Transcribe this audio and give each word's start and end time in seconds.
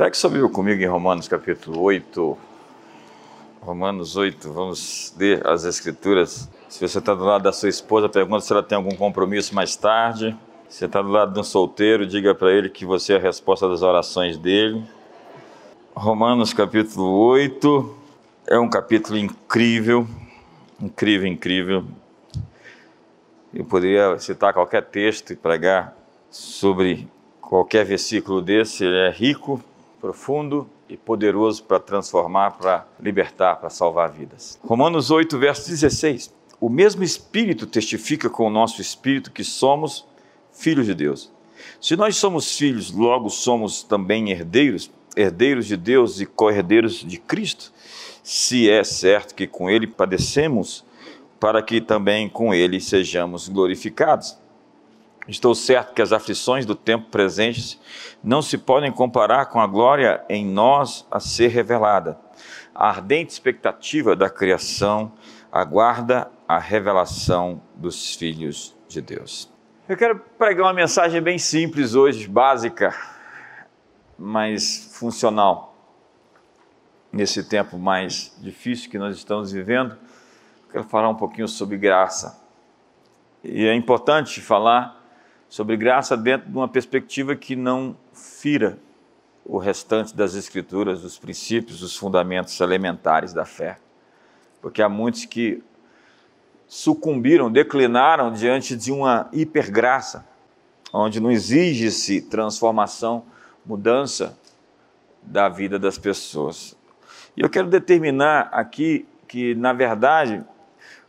Pegue 0.00 0.16
sua 0.16 0.30
Bíblia 0.30 0.48
comigo 0.48 0.82
em 0.82 0.86
Romanos 0.86 1.28
capítulo 1.28 1.78
8. 1.82 2.38
Romanos 3.60 4.16
8, 4.16 4.50
vamos 4.50 5.14
ler 5.18 5.46
as 5.46 5.64
Escrituras. 5.64 6.48
Se 6.70 6.88
você 6.88 6.96
está 7.00 7.14
do 7.14 7.22
lado 7.22 7.42
da 7.42 7.52
sua 7.52 7.68
esposa, 7.68 8.08
pergunta 8.08 8.40
se 8.40 8.50
ela 8.50 8.62
tem 8.62 8.76
algum 8.76 8.96
compromisso 8.96 9.54
mais 9.54 9.76
tarde. 9.76 10.34
Se 10.70 10.86
está 10.86 11.02
do 11.02 11.10
lado 11.10 11.34
de 11.34 11.40
um 11.40 11.42
solteiro, 11.42 12.06
diga 12.06 12.34
para 12.34 12.50
ele 12.50 12.70
que 12.70 12.86
você 12.86 13.12
é 13.12 13.16
a 13.16 13.20
resposta 13.20 13.68
das 13.68 13.82
orações 13.82 14.38
dele. 14.38 14.82
Romanos 15.94 16.54
capítulo 16.54 17.06
8 17.26 17.96
é 18.46 18.58
um 18.58 18.70
capítulo 18.70 19.18
incrível, 19.18 20.06
incrível, 20.80 21.28
incrível. 21.28 21.84
Eu 23.52 23.66
poderia 23.66 24.18
citar 24.18 24.54
qualquer 24.54 24.82
texto 24.82 25.34
e 25.34 25.36
pregar 25.36 25.94
sobre 26.30 27.06
qualquer 27.42 27.84
versículo 27.84 28.40
desse, 28.40 28.82
ele 28.82 28.96
é 28.96 29.10
rico, 29.10 29.62
profundo 30.00 30.68
e 30.88 30.96
poderoso 30.96 31.62
para 31.64 31.78
transformar, 31.78 32.52
para 32.52 32.86
libertar, 32.98 33.56
para 33.56 33.68
salvar 33.68 34.10
vidas. 34.10 34.58
Romanos 34.64 35.10
8, 35.10 35.38
verso 35.38 35.68
16. 35.68 36.34
O 36.60 36.68
mesmo 36.68 37.02
Espírito 37.02 37.66
testifica 37.66 38.28
com 38.28 38.46
o 38.46 38.50
nosso 38.50 38.80
espírito 38.80 39.30
que 39.30 39.44
somos 39.44 40.06
filhos 40.52 40.86
de 40.86 40.94
Deus. 40.94 41.32
Se 41.80 41.96
nós 41.96 42.16
somos 42.16 42.56
filhos, 42.56 42.90
logo 42.90 43.28
somos 43.28 43.82
também 43.82 44.30
herdeiros, 44.30 44.90
herdeiros 45.16 45.66
de 45.66 45.76
Deus 45.76 46.20
e 46.20 46.26
co-herdeiros 46.26 47.04
de 47.04 47.18
Cristo. 47.18 47.72
Se 48.22 48.70
é 48.70 48.82
certo 48.82 49.34
que 49.34 49.46
com 49.46 49.68
ele 49.68 49.86
padecemos, 49.86 50.84
para 51.38 51.62
que 51.62 51.80
também 51.80 52.28
com 52.28 52.52
ele 52.52 52.80
sejamos 52.80 53.48
glorificados. 53.48 54.36
Estou 55.28 55.54
certo 55.54 55.94
que 55.94 56.02
as 56.02 56.12
aflições 56.12 56.64
do 56.64 56.74
tempo 56.74 57.10
presente 57.10 57.78
não 58.22 58.40
se 58.40 58.56
podem 58.56 58.90
comparar 58.90 59.46
com 59.46 59.60
a 59.60 59.66
glória 59.66 60.24
em 60.28 60.44
nós 60.44 61.06
a 61.10 61.20
ser 61.20 61.48
revelada. 61.48 62.18
A 62.74 62.88
ardente 62.88 63.32
expectativa 63.32 64.16
da 64.16 64.30
criação 64.30 65.12
aguarda 65.52 66.30
a 66.48 66.58
revelação 66.58 67.62
dos 67.74 68.14
filhos 68.14 68.74
de 68.88 69.00
Deus. 69.00 69.52
Eu 69.88 69.96
quero 69.96 70.18
pregar 70.38 70.66
uma 70.66 70.72
mensagem 70.72 71.20
bem 71.20 71.38
simples 71.38 71.94
hoje, 71.94 72.26
básica, 72.26 72.94
mas 74.18 74.90
funcional. 74.94 75.74
Nesse 77.12 77.48
tempo 77.48 77.76
mais 77.76 78.36
difícil 78.40 78.90
que 78.90 78.98
nós 78.98 79.16
estamos 79.16 79.52
vivendo, 79.52 79.96
quero 80.70 80.84
falar 80.84 81.08
um 81.08 81.14
pouquinho 81.14 81.48
sobre 81.48 81.76
graça. 81.76 82.40
E 83.42 83.66
é 83.66 83.74
importante 83.74 84.40
falar 84.40 84.99
sobre 85.50 85.76
graça 85.76 86.16
dentro 86.16 86.48
de 86.48 86.56
uma 86.56 86.68
perspectiva 86.68 87.34
que 87.34 87.56
não 87.56 87.96
fira 88.14 88.78
o 89.44 89.58
restante 89.58 90.14
das 90.14 90.36
Escrituras, 90.36 91.02
os 91.02 91.18
princípios, 91.18 91.82
os 91.82 91.96
fundamentos 91.96 92.58
elementares 92.60 93.32
da 93.32 93.44
fé. 93.44 93.76
Porque 94.62 94.80
há 94.80 94.88
muitos 94.88 95.24
que 95.24 95.60
sucumbiram, 96.68 97.50
declinaram 97.50 98.32
diante 98.32 98.76
de 98.76 98.92
uma 98.92 99.28
hipergraça, 99.32 100.24
onde 100.92 101.18
não 101.18 101.32
exige-se 101.32 102.22
transformação, 102.22 103.24
mudança 103.66 104.38
da 105.20 105.48
vida 105.48 105.80
das 105.80 105.98
pessoas. 105.98 106.76
E 107.36 107.40
eu 107.40 107.50
quero 107.50 107.66
determinar 107.66 108.50
aqui 108.52 109.04
que, 109.26 109.56
na 109.56 109.72
verdade, 109.72 110.44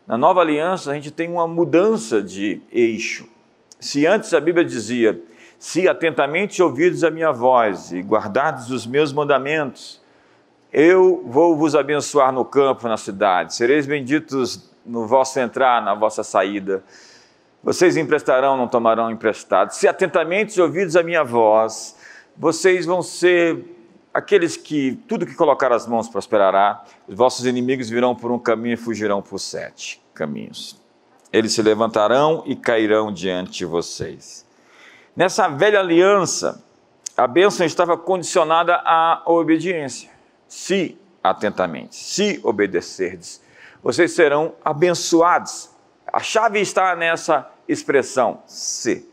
na 0.08 0.18
nova 0.18 0.42
aliança 0.42 0.90
a 0.90 0.96
gente 0.96 1.12
tem 1.12 1.30
uma 1.30 1.48
mudança 1.48 2.24
de 2.24 2.60
eixo. 2.72 3.31
Se 3.82 4.06
antes 4.06 4.32
a 4.32 4.40
Bíblia 4.40 4.64
dizia: 4.64 5.20
Se 5.58 5.90
atentamente 5.90 6.62
ouvides 6.62 7.04
a 7.04 7.10
minha 7.10 7.32
voz 7.32 7.92
e 7.92 8.00
guardardes 8.00 8.70
os 8.70 8.86
meus 8.86 9.12
mandamentos, 9.12 10.00
eu 10.72 11.24
vou 11.26 11.58
vos 11.58 11.76
abençoar 11.76 12.32
no 12.32 12.46
campo, 12.46 12.88
na 12.88 12.96
cidade. 12.96 13.56
Sereis 13.56 13.88
benditos 13.88 14.70
no 14.86 15.08
vosso 15.08 15.40
entrar, 15.40 15.82
na 15.82 15.96
vossa 15.96 16.24
saída. 16.24 16.84
Vocês 17.64 17.98
emprestarão, 17.98 18.56
não 18.56 18.68
tomarão 18.68 19.10
emprestado. 19.10 19.72
Se 19.72 19.88
atentamente 19.88 20.62
ouvides 20.62 20.96
a 20.96 21.02
minha 21.02 21.24
voz, 21.24 21.98
vocês 22.38 22.86
vão 22.86 23.02
ser 23.02 23.66
aqueles 24.14 24.56
que 24.56 24.94
tudo 25.08 25.26
que 25.26 25.34
colocar 25.34 25.72
as 25.72 25.88
mãos 25.88 26.08
prosperará. 26.08 26.84
Os 27.08 27.16
vossos 27.16 27.48
inimigos 27.48 27.90
virão 27.90 28.16
por 28.16 28.32
um 28.32 28.38
caminho 28.38 28.76
e 28.76 28.78
fugirão 28.78 29.24
por 29.24 29.40
sete 29.40 30.00
caminhos. 30.14 30.81
Eles 31.32 31.54
se 31.54 31.62
levantarão 31.62 32.44
e 32.46 32.56
cairão 32.56 33.12
diante 33.12 33.60
de 33.60 33.66
vocês. 33.66 34.46
Nessa 35.16 35.48
velha 35.48 35.80
aliança, 35.80 36.64
a 37.16 37.28
bênção 37.28 37.66
estava 37.66 37.98
condicionada 37.98 38.82
à 38.86 39.22
obediência. 39.26 40.10
Se 40.48 40.98
atentamente, 41.24 41.96
se 41.96 42.40
obedecerdes, 42.44 43.42
vocês 43.84 44.12
serão 44.12 44.54
abençoados. 44.64 45.70
A 46.12 46.20
chave 46.20 46.60
está 46.60 46.96
nessa 46.96 47.50
expressão, 47.68 48.42
se. 48.46 49.10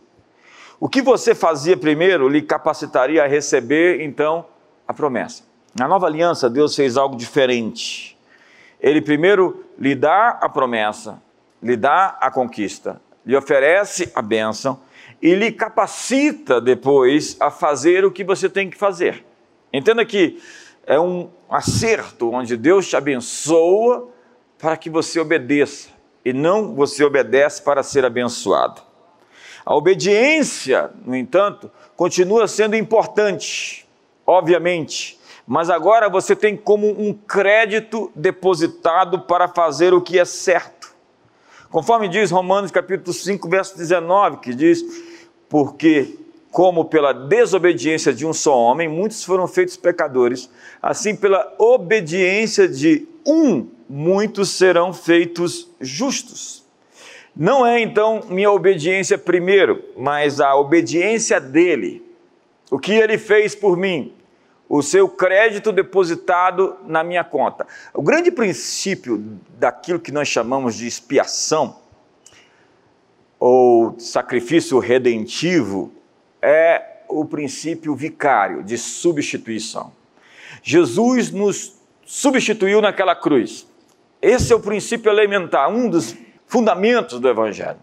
O 0.80 0.88
que 0.88 1.02
você 1.02 1.34
fazia 1.34 1.76
primeiro 1.76 2.28
lhe 2.28 2.42
capacitaria 2.42 3.24
a 3.24 3.26
receber, 3.26 4.00
então, 4.00 4.46
a 4.86 4.94
promessa. 4.94 5.42
Na 5.78 5.86
nova 5.86 6.06
aliança, 6.06 6.48
Deus 6.48 6.74
fez 6.74 6.96
algo 6.96 7.16
diferente. 7.16 8.16
Ele 8.80 9.00
primeiro 9.00 9.64
lhe 9.78 9.94
dá 9.94 10.38
a 10.40 10.48
promessa, 10.48 11.20
lhe 11.62 11.76
dá 11.76 12.16
a 12.20 12.30
conquista, 12.30 13.00
lhe 13.24 13.36
oferece 13.36 14.10
a 14.14 14.22
bênção 14.22 14.80
e 15.20 15.34
lhe 15.34 15.50
capacita 15.50 16.60
depois 16.60 17.36
a 17.40 17.50
fazer 17.50 18.04
o 18.04 18.10
que 18.10 18.24
você 18.24 18.48
tem 18.48 18.70
que 18.70 18.76
fazer. 18.76 19.24
Entenda 19.72 20.04
que 20.04 20.40
é 20.86 20.98
um 20.98 21.28
acerto 21.50 22.30
onde 22.32 22.56
Deus 22.56 22.88
te 22.88 22.96
abençoa 22.96 24.08
para 24.58 24.76
que 24.76 24.88
você 24.88 25.20
obedeça 25.20 25.90
e 26.24 26.32
não 26.32 26.74
você 26.74 27.04
obedece 27.04 27.62
para 27.62 27.82
ser 27.82 28.04
abençoado. 28.04 28.82
A 29.64 29.74
obediência, 29.74 30.90
no 31.04 31.14
entanto, 31.14 31.70
continua 31.94 32.48
sendo 32.48 32.74
importante, 32.74 33.86
obviamente, 34.26 35.18
mas 35.46 35.70
agora 35.70 36.08
você 36.08 36.36
tem 36.36 36.56
como 36.56 36.86
um 36.86 37.14
crédito 37.14 38.12
depositado 38.14 39.20
para 39.20 39.48
fazer 39.48 39.94
o 39.94 40.00
que 40.02 40.18
é 40.18 40.24
certo. 40.24 40.77
Conforme 41.70 42.08
diz 42.08 42.30
Romanos 42.30 42.70
capítulo 42.70 43.12
5, 43.12 43.46
verso 43.48 43.76
19, 43.76 44.38
que 44.38 44.54
diz: 44.54 44.82
Porque, 45.48 46.16
como 46.50 46.86
pela 46.86 47.12
desobediência 47.12 48.12
de 48.12 48.24
um 48.24 48.32
só 48.32 48.58
homem, 48.58 48.88
muitos 48.88 49.22
foram 49.22 49.46
feitos 49.46 49.76
pecadores, 49.76 50.48
assim 50.80 51.14
pela 51.14 51.54
obediência 51.58 52.66
de 52.66 53.06
um, 53.26 53.68
muitos 53.88 54.48
serão 54.50 54.94
feitos 54.94 55.70
justos. 55.78 56.66
Não 57.36 57.66
é 57.66 57.80
então 57.80 58.22
minha 58.30 58.50
obediência 58.50 59.18
primeiro, 59.18 59.84
mas 59.96 60.40
a 60.40 60.56
obediência 60.56 61.38
dele. 61.38 62.02
O 62.70 62.78
que 62.78 62.92
ele 62.92 63.16
fez 63.18 63.54
por 63.54 63.76
mim, 63.76 64.12
o 64.68 64.82
seu 64.82 65.08
crédito 65.08 65.72
depositado 65.72 66.76
na 66.84 67.02
minha 67.02 67.24
conta. 67.24 67.66
O 67.94 68.02
grande 68.02 68.30
princípio 68.30 69.18
daquilo 69.58 69.98
que 69.98 70.12
nós 70.12 70.28
chamamos 70.28 70.74
de 70.76 70.86
expiação, 70.86 71.76
ou 73.40 73.98
sacrifício 73.98 74.78
redentivo, 74.78 75.92
é 76.42 76.98
o 77.08 77.24
princípio 77.24 77.94
vicário 77.94 78.62
de 78.62 78.76
substituição. 78.76 79.92
Jesus 80.62 81.30
nos 81.30 81.76
substituiu 82.04 82.82
naquela 82.82 83.14
cruz. 83.14 83.66
Esse 84.20 84.52
é 84.52 84.56
o 84.56 84.60
princípio 84.60 85.10
elementar, 85.10 85.70
um 85.70 85.88
dos 85.88 86.14
fundamentos 86.46 87.20
do 87.20 87.28
Evangelho. 87.28 87.78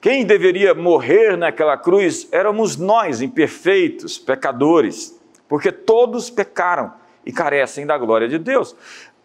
Quem 0.00 0.24
deveria 0.24 0.74
morrer 0.74 1.36
naquela 1.36 1.76
cruz 1.76 2.28
éramos 2.30 2.76
nós, 2.76 3.20
imperfeitos, 3.20 4.16
pecadores 4.16 5.17
porque 5.48 5.72
todos 5.72 6.30
pecaram 6.30 6.92
e 7.24 7.32
carecem 7.32 7.86
da 7.86 7.96
glória 7.96 8.28
de 8.28 8.38
Deus. 8.38 8.76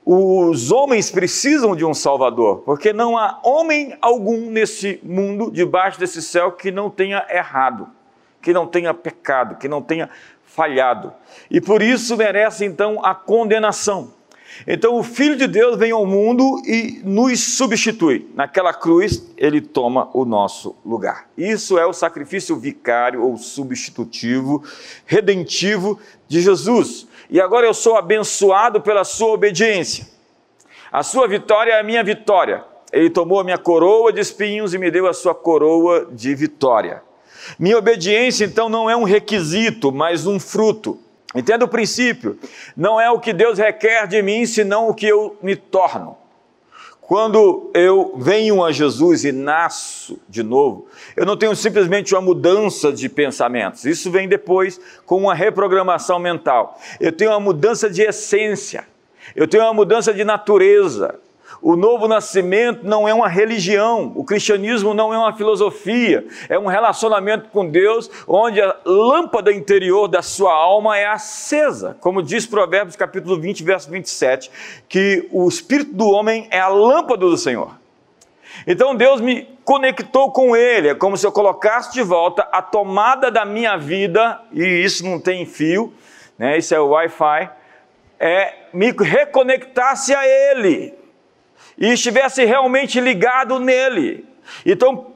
Os 0.05 0.71
homens 0.71 1.09
precisam 1.09 1.75
de 1.75 1.85
um 1.85 1.93
Salvador, 1.93 2.59
porque 2.65 2.91
não 2.91 3.17
há 3.17 3.39
homem 3.43 3.97
algum 4.01 4.49
nesse 4.49 4.99
mundo, 5.03 5.49
debaixo 5.49 5.99
desse 5.99 6.21
céu, 6.21 6.51
que 6.51 6.71
não 6.71 6.89
tenha 6.89 7.25
errado, 7.29 7.87
que 8.41 8.51
não 8.51 8.67
tenha 8.67 8.93
pecado, 8.93 9.55
que 9.55 9.67
não 9.67 9.81
tenha 9.81 10.09
falhado. 10.43 11.13
E 11.49 11.61
por 11.61 11.81
isso 11.81 12.17
merece 12.17 12.65
então 12.65 13.03
a 13.03 13.15
condenação. 13.15 14.13
Então 14.67 14.97
o 14.97 15.03
Filho 15.03 15.35
de 15.35 15.47
Deus 15.47 15.77
vem 15.77 15.91
ao 15.91 16.05
mundo 16.05 16.61
e 16.65 17.01
nos 17.03 17.57
substitui. 17.57 18.29
Naquela 18.33 18.73
cruz, 18.73 19.25
ele 19.37 19.61
toma 19.61 20.09
o 20.13 20.25
nosso 20.25 20.75
lugar. 20.85 21.27
Isso 21.37 21.77
é 21.77 21.85
o 21.85 21.93
sacrifício 21.93 22.55
vicário 22.55 23.23
ou 23.23 23.37
substitutivo, 23.37 24.63
redentivo 25.05 25.99
de 26.27 26.41
Jesus. 26.41 27.07
E 27.29 27.41
agora 27.41 27.65
eu 27.65 27.73
sou 27.73 27.97
abençoado 27.97 28.81
pela 28.81 29.03
sua 29.03 29.29
obediência. 29.29 30.07
A 30.91 31.01
sua 31.01 31.27
vitória 31.27 31.71
é 31.71 31.79
a 31.79 31.83
minha 31.83 32.03
vitória. 32.03 32.63
Ele 32.91 33.09
tomou 33.09 33.39
a 33.39 33.43
minha 33.43 33.57
coroa 33.57 34.13
de 34.13 34.19
espinhos 34.19 34.73
e 34.73 34.77
me 34.77 34.91
deu 34.91 35.07
a 35.07 35.13
sua 35.13 35.33
coroa 35.33 36.07
de 36.11 36.35
vitória. 36.35 37.01
Minha 37.57 37.77
obediência, 37.77 38.45
então, 38.45 38.69
não 38.69 38.89
é 38.89 38.95
um 38.95 39.03
requisito, 39.03 39.91
mas 39.91 40.27
um 40.27 40.39
fruto. 40.39 40.99
Entenda 41.35 41.65
o 41.65 41.67
princípio. 41.67 42.37
Não 42.75 42.99
é 42.99 43.09
o 43.09 43.19
que 43.19 43.33
Deus 43.33 43.57
requer 43.57 44.07
de 44.07 44.21
mim, 44.21 44.45
senão 44.45 44.87
o 44.87 44.93
que 44.93 45.07
eu 45.07 45.37
me 45.41 45.55
torno. 45.55 46.17
Quando 47.01 47.69
eu 47.73 48.13
venho 48.17 48.63
a 48.63 48.71
Jesus 48.71 49.25
e 49.25 49.31
nasço 49.31 50.17
de 50.29 50.41
novo, 50.41 50.87
eu 51.17 51.25
não 51.25 51.35
tenho 51.35 51.53
simplesmente 51.55 52.15
uma 52.15 52.21
mudança 52.21 52.93
de 52.93 53.09
pensamentos. 53.09 53.83
Isso 53.83 54.09
vem 54.09 54.27
depois 54.27 54.79
com 55.05 55.17
uma 55.17 55.35
reprogramação 55.35 56.17
mental. 56.17 56.79
Eu 57.01 57.11
tenho 57.11 57.31
uma 57.31 57.41
mudança 57.41 57.89
de 57.89 58.01
essência. 58.01 58.87
Eu 59.35 59.47
tenho 59.47 59.63
uma 59.63 59.73
mudança 59.73 60.13
de 60.13 60.23
natureza. 60.23 61.19
O 61.63 61.77
novo 61.77 62.09
nascimento 62.09 62.85
não 62.85 63.07
é 63.07 63.13
uma 63.13 63.29
religião, 63.29 64.11
o 64.15 64.25
cristianismo 64.25 64.93
não 64.93 65.13
é 65.13 65.17
uma 65.17 65.31
filosofia, 65.31 66.27
é 66.49 66.59
um 66.59 66.65
relacionamento 66.65 67.47
com 67.51 67.65
Deus 67.65 68.11
onde 68.27 68.61
a 68.61 68.75
lâmpada 68.83 69.49
interior 69.49 70.09
da 70.09 70.21
sua 70.21 70.53
alma 70.53 70.97
é 70.97 71.05
acesa, 71.05 71.95
como 72.01 72.21
diz 72.21 72.45
Provérbios 72.45 72.97
capítulo 72.97 73.39
20, 73.39 73.63
verso 73.63 73.89
27, 73.89 74.51
que 74.89 75.25
o 75.31 75.47
espírito 75.47 75.93
do 75.93 76.09
homem 76.09 76.49
é 76.51 76.59
a 76.59 76.67
lâmpada 76.67 77.25
do 77.25 77.37
Senhor. 77.37 77.71
Então 78.67 78.93
Deus 78.93 79.21
me 79.21 79.47
conectou 79.63 80.33
com 80.33 80.57
Ele, 80.57 80.89
é 80.89 80.95
como 80.95 81.15
se 81.15 81.25
eu 81.25 81.31
colocasse 81.31 81.93
de 81.93 82.03
volta 82.03 82.41
a 82.51 82.61
tomada 82.61 83.31
da 83.31 83.45
minha 83.45 83.77
vida, 83.77 84.37
e 84.51 84.65
isso 84.65 85.05
não 85.05 85.17
tem 85.17 85.45
fio, 85.45 85.93
né? 86.37 86.57
isso 86.57 86.75
é 86.75 86.79
o 86.81 86.89
Wi-Fi, 86.89 87.49
é 88.19 88.53
me 88.73 88.91
reconectasse 88.91 90.13
a 90.13 90.27
Ele 90.27 91.01
e 91.77 91.93
estivesse 91.93 92.45
realmente 92.45 92.99
ligado 92.99 93.59
nele. 93.59 94.25
Então, 94.65 95.13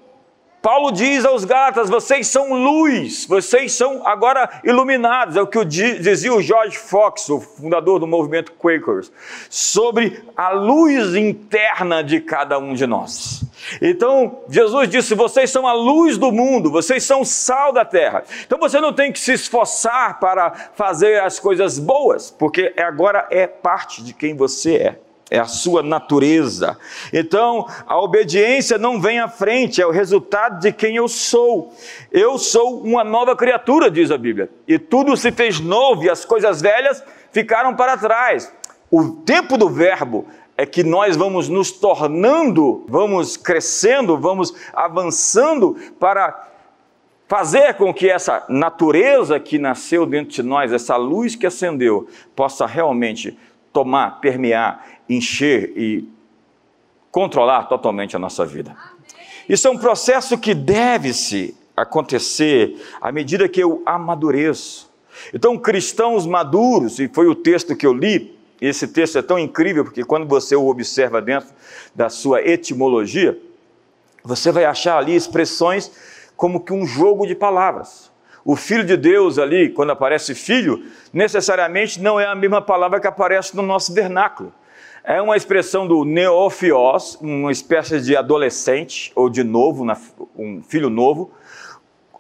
Paulo 0.67 0.91
diz 0.91 1.23
aos 1.23 1.45
Gálatas: 1.45 1.89
vocês 1.89 2.27
são 2.27 2.53
luz, 2.53 3.25
vocês 3.25 3.71
são 3.71 4.05
agora 4.05 4.59
iluminados. 4.65 5.37
É 5.37 5.41
o 5.41 5.47
que 5.47 5.63
dizia 5.63 6.33
o 6.33 6.41
George 6.41 6.77
Fox, 6.77 7.29
o 7.29 7.39
fundador 7.39 7.99
do 7.99 8.05
movimento 8.05 8.51
Quakers, 8.51 9.09
sobre 9.49 10.21
a 10.35 10.49
luz 10.49 11.15
interna 11.15 12.03
de 12.03 12.19
cada 12.19 12.59
um 12.59 12.73
de 12.73 12.85
nós. 12.85 13.45
Então, 13.81 14.39
Jesus 14.49 14.89
disse: 14.89 15.15
vocês 15.15 15.49
são 15.49 15.65
a 15.65 15.71
luz 15.71 16.17
do 16.17 16.33
mundo, 16.33 16.69
vocês 16.69 17.01
são 17.03 17.21
o 17.21 17.25
sal 17.25 17.71
da 17.71 17.85
terra. 17.85 18.25
Então, 18.45 18.59
você 18.59 18.81
não 18.81 18.91
tem 18.91 19.11
que 19.11 19.19
se 19.19 19.31
esforçar 19.31 20.19
para 20.19 20.51
fazer 20.75 21.21
as 21.21 21.39
coisas 21.39 21.79
boas, 21.79 22.29
porque 22.29 22.73
agora 22.77 23.25
é 23.31 23.47
parte 23.47 24.03
de 24.03 24.13
quem 24.13 24.35
você 24.35 24.75
é 24.75 25.06
é 25.29 25.39
a 25.39 25.45
sua 25.45 25.83
natureza. 25.83 26.77
Então, 27.11 27.67
a 27.85 27.99
obediência 27.99 28.77
não 28.77 28.99
vem 28.99 29.19
à 29.19 29.27
frente, 29.27 29.81
é 29.81 29.85
o 29.85 29.91
resultado 29.91 30.59
de 30.59 30.71
quem 30.71 30.95
eu 30.95 31.07
sou. 31.07 31.73
Eu 32.11 32.37
sou 32.37 32.81
uma 32.81 33.03
nova 33.03 33.35
criatura, 33.35 33.91
diz 33.91 34.09
a 34.11 34.17
Bíblia, 34.17 34.49
e 34.67 34.79
tudo 34.79 35.17
se 35.17 35.31
fez 35.31 35.59
novo 35.59 36.03
e 36.03 36.09
as 36.09 36.23
coisas 36.23 36.61
velhas 36.61 37.03
ficaram 37.31 37.75
para 37.75 37.97
trás. 37.97 38.51
O 38.89 39.03
tempo 39.25 39.57
do 39.57 39.69
Verbo 39.69 40.25
é 40.55 40.65
que 40.65 40.83
nós 40.83 41.15
vamos 41.15 41.49
nos 41.49 41.71
tornando, 41.71 42.85
vamos 42.87 43.37
crescendo, 43.37 44.17
vamos 44.17 44.53
avançando 44.73 45.75
para 45.99 46.47
fazer 47.27 47.73
com 47.73 47.93
que 47.93 48.09
essa 48.09 48.45
natureza 48.47 49.39
que 49.39 49.59
nasceu 49.59 50.05
dentro 50.05 50.33
de 50.33 50.41
nós, 50.41 50.71
essa 50.71 50.95
luz 50.95 51.35
que 51.35 51.45
acendeu, 51.45 52.07
possa 52.33 52.65
realmente 52.65 53.37
tomar, 53.77 54.19
permear 54.19 54.83
encher 55.07 55.71
e 55.77 56.09
controlar 57.11 57.65
totalmente 57.65 58.15
a 58.15 58.19
nossa 58.19 58.43
vida. 58.43 58.75
Isso 59.47 59.67
é 59.67 59.71
um 59.71 59.77
processo 59.77 60.35
que 60.35 60.55
deve-se 60.55 61.55
acontecer 61.75 62.75
à 62.99 63.11
medida 63.11 63.47
que 63.47 63.61
eu 63.61 63.83
amadureço. 63.85 64.89
Então, 65.31 65.55
cristãos 65.59 66.25
maduros, 66.25 66.99
e 66.99 67.07
foi 67.07 67.27
o 67.27 67.35
texto 67.35 67.75
que 67.75 67.85
eu 67.85 67.93
li, 67.93 68.35
esse 68.59 68.87
texto 68.87 69.19
é 69.19 69.21
tão 69.21 69.37
incrível 69.37 69.83
porque 69.83 70.03
quando 70.03 70.27
você 70.27 70.55
o 70.55 70.67
observa 70.67 71.21
dentro 71.21 71.49
da 71.93 72.09
sua 72.09 72.41
etimologia, 72.41 73.39
você 74.23 74.51
vai 74.51 74.65
achar 74.65 74.97
ali 74.97 75.15
expressões 75.15 75.91
como 76.35 76.61
que 76.61 76.73
um 76.73 76.83
jogo 76.83 77.27
de 77.27 77.35
palavras. 77.35 78.11
O 78.47 78.55
filho 78.55 78.85
de 78.85 78.95
Deus 78.95 79.37
ali, 79.37 79.67
quando 79.67 79.91
aparece 79.91 80.33
filho, 80.33 80.81
necessariamente 81.11 82.01
não 82.01 82.17
é 82.17 82.25
a 82.25 82.33
mesma 82.33 82.61
palavra 82.61 82.99
que 82.99 83.07
aparece 83.07 83.53
no 83.53 83.61
nosso 83.61 83.93
vernáculo 83.93 84.53
é 85.07 85.21
uma 85.21 85.37
expressão 85.37 85.87
do 85.87 86.03
neofios, 86.03 87.17
uma 87.21 87.49
espécie 87.49 88.01
de 88.01 88.13
adolescente 88.17 89.09
ou 89.15 89.29
de 89.29 89.41
novo, 89.41 89.87
um 90.35 90.61
filho 90.61 90.89
novo, 90.89 91.31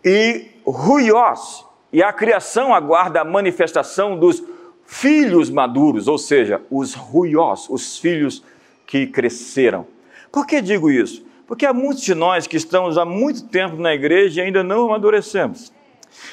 e 0.05 0.51
ruios, 0.65 1.65
e 1.91 2.01
a 2.01 2.13
criação 2.13 2.73
aguarda 2.73 3.19
a 3.19 3.25
manifestação 3.25 4.17
dos 4.17 4.41
filhos 4.85 5.49
maduros, 5.49 6.07
ou 6.07 6.17
seja, 6.17 6.61
os 6.71 6.93
ruios, 6.93 7.69
os 7.69 7.97
filhos 7.97 8.41
que 8.85 9.05
cresceram. 9.05 9.85
Por 10.31 10.47
que 10.47 10.61
digo 10.61 10.89
isso? 10.89 11.25
Porque 11.45 11.65
há 11.65 11.73
muitos 11.73 12.03
de 12.03 12.15
nós 12.15 12.47
que 12.47 12.55
estamos 12.55 12.97
há 12.97 13.03
muito 13.03 13.49
tempo 13.49 13.75
na 13.75 13.93
igreja 13.93 14.41
e 14.41 14.45
ainda 14.45 14.63
não 14.63 14.85
amadurecemos. 14.85 15.73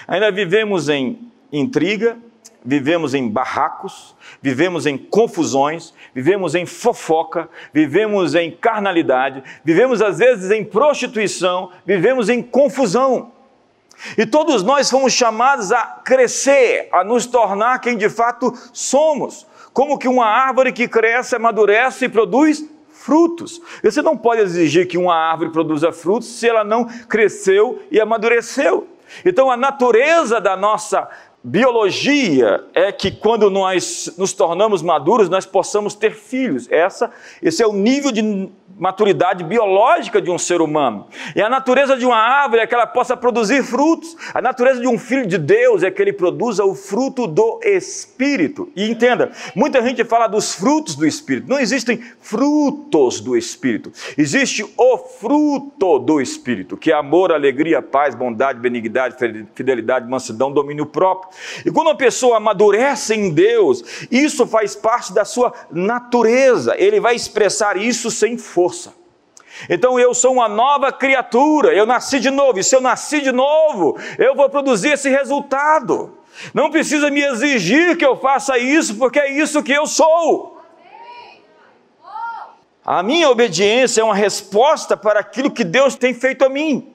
Ainda 0.07 0.31
vivemos 0.31 0.89
em 0.89 1.19
intriga, 1.53 2.17
vivemos 2.65 3.15
em 3.15 3.29
barracos, 3.29 4.15
vivemos 4.41 4.87
em 4.87 4.97
confusões, 4.97 5.93
vivemos 6.15 6.55
em 6.55 6.65
fofoca, 6.65 7.49
vivemos 7.73 8.35
em 8.35 8.51
carnalidade, 8.51 9.43
vivemos 9.63 10.01
às 10.01 10.19
vezes 10.19 10.51
em 10.51 10.65
prostituição, 10.65 11.71
vivemos 11.85 12.29
em 12.29 12.43
confusão. 12.43 13.33
E 14.19 14.27
todos 14.27 14.63
nós 14.63 14.91
fomos 14.91 15.13
chamados 15.13 15.71
a 15.71 15.83
crescer, 16.05 16.89
a 16.93 17.05
nos 17.05 17.27
tornar 17.27 17.79
quem 17.79 17.97
de 17.97 18.09
fato 18.09 18.53
somos. 18.73 19.47
Como 19.73 19.99
que 19.99 20.09
uma 20.09 20.27
árvore 20.27 20.73
que 20.73 20.89
cresce, 20.89 21.37
amadurece 21.37 22.07
e 22.07 22.09
produz 22.09 22.65
frutos. 22.91 23.61
Você 23.83 24.01
não 24.01 24.17
pode 24.17 24.41
exigir 24.41 24.87
que 24.87 24.97
uma 24.97 25.15
árvore 25.15 25.51
produza 25.51 25.93
frutos 25.93 26.29
se 26.29 26.49
ela 26.49 26.65
não 26.65 26.87
cresceu 27.09 27.83
e 27.91 28.01
amadureceu. 28.01 28.89
Então, 29.25 29.51
a 29.51 29.57
natureza 29.57 30.41
da 30.41 30.57
nossa 30.57 31.09
biologia 31.45 32.65
é 32.73 32.91
que 32.91 33.11
quando 33.11 33.51
nós 33.51 34.15
nos 34.17 34.33
tornamos 34.33 34.81
maduros, 34.81 35.29
nós 35.29 35.45
possamos 35.45 35.95
ter 35.95 36.15
filhos. 36.15 36.67
Essa, 36.73 37.13
esse 37.43 37.63
é 37.63 37.67
o 37.67 37.73
nível 37.75 38.11
de 38.11 38.51
maturidade 38.79 39.45
biológica 39.45 40.21
de 40.21 40.31
um 40.31 40.39
ser 40.39 40.61
humano. 40.61 41.07
E 41.37 41.43
a 41.43 41.49
natureza 41.49 41.97
de 41.97 42.05
uma 42.05 42.17
árvore 42.17 42.63
é 42.63 42.67
que 42.67 42.75
ela 42.75 42.87
possa 42.87 43.17
produzir 43.17 43.63
frutos. 43.63 44.17
A 44.33 44.41
natureza 44.41 44.81
de 44.81 44.89
um 44.89 44.99
filho 44.99 45.27
de 45.27 45.39
Deus 45.39 45.83
é 45.83 45.91
que 45.91 46.01
ele 46.01 46.13
produza 46.13 46.65
o 46.65 46.75
fruto 46.75 47.27
do 47.27 47.61
Espírito. 47.63 48.71
E 48.75 48.91
entenda, 48.91 49.31
muita 49.55 49.83
gente 49.83 50.03
fala 50.05 50.27
dos 50.27 50.55
frutos 50.55 50.97
do 50.97 51.07
Espírito. 51.07 51.49
Não 51.49 51.59
existem 51.59 52.03
frutos 52.21 53.21
do 53.21 53.37
Espírito. 53.37 53.93
Existe 54.17 54.65
o 54.77 54.99
fruto 54.99 55.99
do 55.99 56.21
Espírito, 56.21 56.77
que 56.77 56.91
é 56.91 56.95
amor, 56.95 57.33
alegria, 57.33 57.81
paz, 57.83 58.15
bondade, 58.15 58.59
benignidade, 58.59 59.17
fidelidade, 59.55 60.09
mansidão, 60.09 60.51
domínio 60.51 60.87
próprio. 60.87 61.34
E 61.65 61.71
quando 61.71 61.89
uma 61.89 61.97
pessoa 61.97 62.39
amadurece 62.39 63.15
em 63.15 63.31
Deus, 63.31 64.07
isso 64.11 64.47
faz 64.47 64.75
parte 64.75 65.13
da 65.13 65.25
sua 65.25 65.53
natureza. 65.71 66.75
Ele 66.77 67.01
vai 67.01 67.15
expressar 67.15 67.77
isso 67.77 68.11
sem 68.11 68.37
força 68.39 68.65
força. 68.65 68.95
Então 69.69 69.99
eu 69.99 70.15
sou 70.15 70.33
uma 70.33 70.49
nova 70.49 70.93
criatura, 70.93 71.73
eu 71.75 71.87
nasci 71.87 72.19
de 72.19 72.31
novo, 72.31 72.59
e 72.59 72.65
se 72.65 72.75
eu 72.75 72.81
nasci 72.81 73.21
de 73.21 73.31
novo, 73.31 73.97
eu 74.19 74.35
vou 74.35 74.49
produzir 74.49 74.93
esse 74.93 75.09
resultado. 75.09 76.19
Não 76.53 76.71
precisa 76.71 77.11
me 77.11 77.23
exigir 77.23 77.97
que 77.97 78.05
eu 78.05 78.17
faça 78.17 78.59
isso, 78.59 78.97
porque 78.97 79.21
é 79.21 79.31
isso 79.31 79.63
que 79.63 79.73
eu 79.73 79.87
sou. 79.87 80.61
A 82.85 83.03
minha 83.03 83.31
obediência 83.31 84.01
é 84.01 84.05
uma 84.05 84.15
resposta 84.15 84.97
para 84.97 85.21
aquilo 85.21 85.51
que 85.51 85.65
Deus 85.65 85.95
tem 85.95 86.13
feito 86.13 86.45
a 86.45 86.49
mim. 86.49 86.94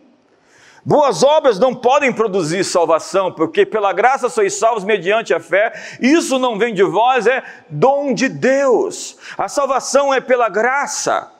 Boas 0.85 1.23
obras 1.23 1.59
não 1.59 1.75
podem 1.75 2.11
produzir 2.11 2.63
salvação, 2.63 3.31
porque 3.31 3.65
pela 3.65 3.91
graça 3.91 4.29
sois 4.29 4.53
salvos 4.53 4.83
mediante 4.83 5.33
a 5.33 5.39
fé. 5.39 5.73
Isso 5.99 6.39
não 6.39 6.57
vem 6.57 6.73
de 6.73 6.83
vós, 6.83 7.27
é 7.27 7.43
dom 7.69 8.13
de 8.13 8.29
Deus. 8.29 9.17
A 9.37 9.47
salvação 9.49 10.13
é 10.13 10.21
pela 10.21 10.49
graça. 10.49 11.31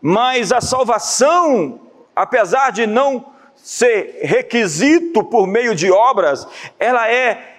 Mas 0.00 0.52
a 0.52 0.60
salvação, 0.60 1.80
apesar 2.14 2.70
de 2.70 2.86
não 2.86 3.26
ser 3.56 4.20
requisito 4.22 5.24
por 5.24 5.46
meio 5.46 5.74
de 5.74 5.90
obras, 5.90 6.46
ela 6.78 7.10
é 7.10 7.56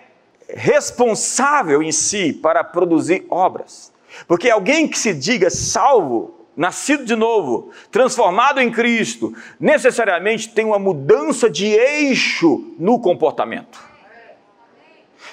responsável 0.48 1.84
em 1.84 1.92
si 1.92 2.34
para 2.34 2.64
produzir 2.64 3.26
obras. 3.30 3.92
Porque 4.28 4.50
alguém 4.50 4.88
que 4.88 4.98
se 4.98 5.14
diga 5.14 5.50
salvo, 5.50 6.39
nascido 6.60 7.06
de 7.06 7.16
novo, 7.16 7.72
transformado 7.90 8.60
em 8.60 8.70
Cristo, 8.70 9.34
necessariamente 9.58 10.50
tem 10.50 10.66
uma 10.66 10.78
mudança 10.78 11.50
de 11.50 11.66
eixo 11.66 12.76
no 12.78 13.00
comportamento. 13.00 13.80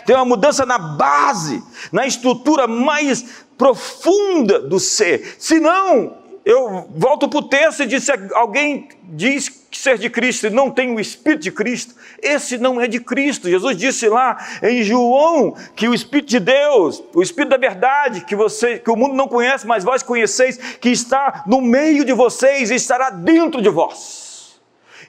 Tem 0.07 0.15
uma 0.15 0.25
mudança 0.25 0.65
na 0.65 0.79
base, 0.79 1.61
na 1.91 2.07
estrutura 2.07 2.69
mais 2.69 3.45
profunda 3.59 4.61
do 4.61 4.79
ser. 4.79 5.35
Senão, 5.37 6.17
eu 6.47 6.87
volto 6.91 7.29
para 7.29 7.41
o 7.41 7.49
texto 7.49 7.83
e 7.83 7.87
disse: 7.87 8.13
alguém 8.33 8.89
diz 9.03 9.67
ser 9.73 9.99
de 9.99 10.09
Cristo 10.09 10.47
e 10.47 10.51
não 10.51 10.71
tem 10.71 10.95
o 10.95 11.01
Espírito 11.01 11.43
de 11.43 11.51
Cristo, 11.51 11.95
esse 12.23 12.57
não 12.57 12.81
é 12.81 12.87
de 12.87 13.01
Cristo. 13.01 13.51
Jesus 13.51 13.77
disse 13.77 14.09
lá 14.09 14.37
em 14.63 14.85
João 14.85 15.57
que 15.75 15.89
o 15.89 15.93
Espírito 15.93 16.29
de 16.29 16.39
Deus, 16.39 17.03
o 17.13 17.21
Espírito 17.21 17.51
da 17.51 17.57
verdade, 17.57 18.25
que, 18.25 18.37
você, 18.37 18.79
que 18.79 18.89
o 18.89 18.95
mundo 18.95 19.17
não 19.17 19.27
conhece, 19.27 19.67
mas 19.67 19.83
vós 19.83 20.05
conheceis, 20.05 20.57
que 20.57 20.89
está 20.89 21.43
no 21.49 21.61
meio 21.61 22.05
de 22.05 22.13
vocês 22.13 22.71
e 22.71 22.77
estará 22.77 23.11
dentro 23.11 23.61
de 23.61 23.69
vós, 23.69 24.61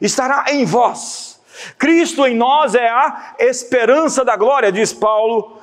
estará 0.02 0.46
em 0.50 0.66
vós. 0.66 1.40
Cristo 1.78 2.26
em 2.26 2.36
nós 2.36 2.74
é 2.74 2.90
a 2.90 3.36
esperança 3.40 4.26
da 4.26 4.36
glória, 4.36 4.72
diz 4.72 4.92
Paulo, 4.92 5.60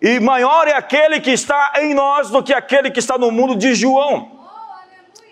e 0.00 0.18
maior 0.18 0.66
é 0.66 0.72
aquele 0.72 1.20
que 1.20 1.30
está 1.30 1.74
em 1.76 1.92
nós 1.92 2.30
do 2.30 2.42
que 2.42 2.54
aquele 2.54 2.90
que 2.90 2.98
está 2.98 3.18
no 3.18 3.30
mundo, 3.30 3.54
de 3.54 3.74
João. 3.74 4.33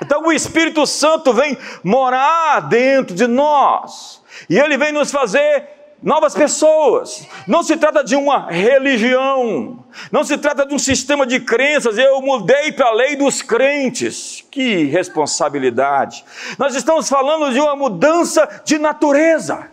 Então 0.03 0.23
o 0.27 0.33
Espírito 0.33 0.85
Santo 0.87 1.33
vem 1.33 1.57
morar 1.83 2.61
dentro 2.69 3.15
de 3.15 3.27
nós. 3.27 4.21
E 4.51 4.59
ele 4.59 4.77
vem 4.77 4.93
nos 4.93 5.11
fazer 5.11 5.69
novas 6.03 6.35
pessoas. 6.35 7.27
Não 7.47 7.63
se 7.63 7.77
trata 7.77 8.03
de 8.03 8.17
uma 8.17 8.51
religião, 8.51 9.85
não 10.11 10.25
se 10.25 10.37
trata 10.37 10.67
de 10.67 10.75
um 10.75 10.79
sistema 10.79 11.25
de 11.25 11.39
crenças. 11.39 11.97
Eu 11.97 12.21
mudei 12.21 12.73
para 12.73 12.89
a 12.89 12.93
lei 12.93 13.15
dos 13.15 13.41
crentes. 13.41 14.45
Que 14.51 14.85
responsabilidade! 14.85 16.25
Nós 16.59 16.75
estamos 16.75 17.09
falando 17.09 17.53
de 17.53 17.61
uma 17.61 17.77
mudança 17.77 18.63
de 18.65 18.79
natureza, 18.79 19.69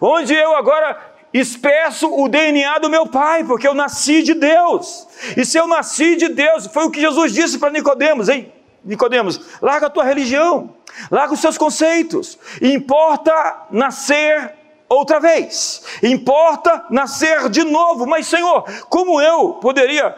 onde 0.00 0.34
eu 0.34 0.56
agora 0.56 0.98
expresso 1.32 2.12
o 2.12 2.28
DNA 2.28 2.80
do 2.80 2.90
meu 2.90 3.06
pai, 3.06 3.44
porque 3.44 3.68
eu 3.68 3.74
nasci 3.74 4.20
de 4.22 4.34
Deus. 4.34 5.06
E 5.36 5.44
se 5.44 5.56
eu 5.56 5.68
nasci 5.68 6.16
de 6.16 6.28
Deus, 6.28 6.66
foi 6.66 6.86
o 6.86 6.90
que 6.90 7.00
Jesus 7.00 7.32
disse 7.32 7.56
para 7.56 7.70
Nicodemos, 7.70 8.28
hein? 8.28 8.52
Nicodemos, 8.84 9.40
larga 9.60 9.86
a 9.86 9.90
tua 9.90 10.04
religião, 10.04 10.74
larga 11.10 11.34
os 11.34 11.40
seus 11.40 11.58
conceitos. 11.58 12.38
Importa 12.60 13.66
nascer 13.70 14.54
outra 14.88 15.20
vez. 15.20 15.82
Importa 16.02 16.84
nascer 16.90 17.48
de 17.48 17.62
novo. 17.64 18.06
Mas, 18.06 18.26
Senhor, 18.26 18.64
como 18.88 19.20
eu 19.20 19.54
poderia 19.54 20.16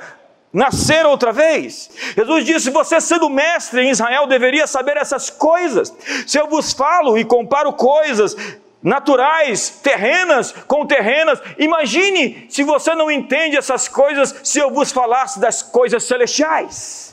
nascer 0.53 1.05
outra 1.07 1.33
vez? 1.33 1.91
Jesus 2.17 2.45
disse: 2.45 2.71
Você, 2.71 3.01
sendo 3.01 3.29
mestre 3.29 3.83
em 3.83 3.91
Israel, 3.91 4.27
deveria 4.27 4.67
saber 4.67 4.97
essas 4.97 5.29
coisas. 5.29 5.95
Se 6.27 6.39
eu 6.39 6.49
vos 6.49 6.73
falo 6.73 7.19
e 7.19 7.25
comparo 7.25 7.73
coisas 7.75 8.37
naturais, 8.83 9.81
terrenas 9.83 10.53
com 10.67 10.85
terrenas, 10.85 11.41
imagine 11.57 12.47
se 12.49 12.65
você 12.65 12.95
não 12.95 13.11
entende 13.11 13.57
essas 13.57 13.87
coisas, 13.87 14.35
se 14.43 14.59
eu 14.59 14.71
vos 14.71 14.91
falasse 14.91 15.39
das 15.39 15.63
coisas 15.63 16.03
celestiais. 16.03 17.12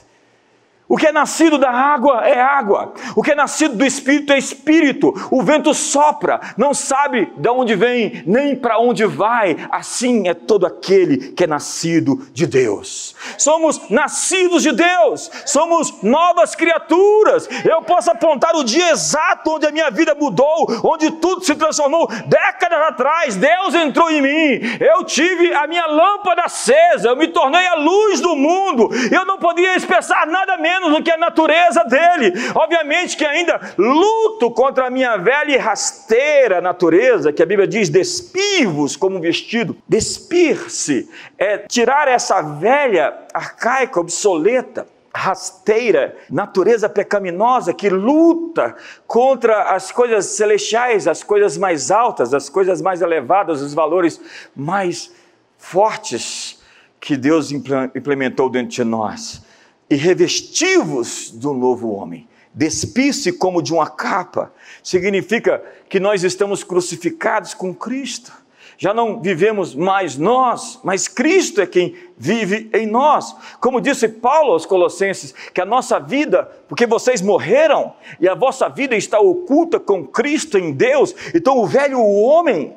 O 0.90 0.96
que 0.96 1.06
é 1.06 1.12
nascido 1.12 1.56
da 1.56 1.70
água 1.70 2.26
é 2.26 2.40
água, 2.40 2.92
o 3.14 3.22
que 3.22 3.30
é 3.30 3.34
nascido 3.36 3.76
do 3.76 3.86
espírito 3.86 4.32
é 4.32 4.38
espírito. 4.38 5.14
O 5.30 5.40
vento 5.40 5.72
sopra, 5.72 6.40
não 6.56 6.74
sabe 6.74 7.32
de 7.36 7.48
onde 7.48 7.76
vem, 7.76 8.24
nem 8.26 8.56
para 8.56 8.80
onde 8.80 9.06
vai. 9.06 9.56
Assim 9.70 10.26
é 10.26 10.34
todo 10.34 10.66
aquele 10.66 11.30
que 11.30 11.44
é 11.44 11.46
nascido 11.46 12.26
de 12.32 12.44
Deus. 12.44 13.14
Somos 13.38 13.88
nascidos 13.88 14.64
de 14.64 14.72
Deus, 14.72 15.30
somos 15.46 16.02
novas 16.02 16.56
criaturas. 16.56 17.48
Eu 17.64 17.82
posso 17.82 18.10
apontar 18.10 18.56
o 18.56 18.64
dia 18.64 18.90
exato 18.90 19.48
onde 19.52 19.66
a 19.66 19.70
minha 19.70 19.92
vida 19.92 20.16
mudou, 20.16 20.66
onde 20.82 21.12
tudo 21.12 21.44
se 21.44 21.54
transformou. 21.54 22.08
Décadas 22.26 22.88
atrás, 22.88 23.36
Deus 23.36 23.76
entrou 23.76 24.10
em 24.10 24.20
mim. 24.20 24.60
Eu 24.80 25.04
tive 25.04 25.54
a 25.54 25.68
minha 25.68 25.86
lâmpada 25.86 26.42
acesa, 26.42 27.10
eu 27.10 27.16
me 27.16 27.28
tornei 27.28 27.64
a 27.68 27.76
luz 27.76 28.20
do 28.20 28.34
mundo. 28.34 28.90
Eu 29.12 29.24
não 29.24 29.38
podia 29.38 29.76
expressar 29.76 30.26
nada 30.26 30.56
menos 30.56 30.79
menos 30.80 30.96
do 30.96 31.02
que 31.02 31.10
a 31.10 31.16
natureza 31.16 31.84
dele. 31.84 32.32
Obviamente 32.54 33.16
que 33.16 33.24
ainda 33.24 33.60
luto 33.76 34.50
contra 34.50 34.86
a 34.86 34.90
minha 34.90 35.16
velha 35.16 35.54
e 35.54 35.58
rasteira 35.58 36.60
natureza, 36.60 37.32
que 37.32 37.42
a 37.42 37.46
Bíblia 37.46 37.68
diz: 37.68 37.88
despir-vos 37.88 38.96
como 38.96 39.20
vestido. 39.20 39.76
Despir-se 39.86 41.08
é 41.38 41.58
tirar 41.58 42.08
essa 42.08 42.40
velha, 42.40 43.14
arcaica, 43.32 44.00
obsoleta 44.00 44.86
rasteira, 45.12 46.16
natureza 46.30 46.88
pecaminosa 46.88 47.74
que 47.74 47.90
luta 47.90 48.76
contra 49.08 49.74
as 49.74 49.90
coisas 49.90 50.24
celestiais, 50.26 51.08
as 51.08 51.24
coisas 51.24 51.58
mais 51.58 51.90
altas, 51.90 52.32
as 52.32 52.48
coisas 52.48 52.80
mais 52.80 53.02
elevadas, 53.02 53.60
os 53.60 53.74
valores 53.74 54.20
mais 54.54 55.12
fortes 55.58 56.62
que 57.00 57.16
Deus 57.16 57.50
implementou 57.50 58.48
dentro 58.48 58.70
de 58.70 58.84
nós 58.84 59.42
e 59.90 59.96
revestivos 59.96 61.30
do 61.32 61.52
novo 61.52 61.90
homem. 61.90 62.28
Despisse 62.54 63.32
como 63.32 63.62
de 63.62 63.72
uma 63.72 63.88
capa, 63.88 64.52
significa 64.82 65.62
que 65.88 66.00
nós 66.00 66.22
estamos 66.22 66.62
crucificados 66.64 67.52
com 67.52 67.74
Cristo. 67.74 68.32
Já 68.78 68.94
não 68.94 69.20
vivemos 69.20 69.74
mais 69.74 70.16
nós, 70.16 70.80
mas 70.82 71.06
Cristo 71.06 71.60
é 71.60 71.66
quem 71.66 71.94
vive 72.16 72.70
em 72.72 72.86
nós. 72.86 73.36
Como 73.60 73.80
disse 73.80 74.08
Paulo 74.08 74.52
aos 74.52 74.64
Colossenses, 74.64 75.34
que 75.52 75.60
a 75.60 75.66
nossa 75.66 75.98
vida, 75.98 76.50
porque 76.66 76.86
vocês 76.86 77.20
morreram 77.20 77.92
e 78.18 78.26
a 78.26 78.34
vossa 78.34 78.68
vida 78.68 78.96
está 78.96 79.20
oculta 79.20 79.78
com 79.78 80.06
Cristo 80.06 80.56
em 80.56 80.72
Deus, 80.72 81.14
então 81.34 81.58
o 81.58 81.66
velho 81.66 82.02
homem 82.02 82.74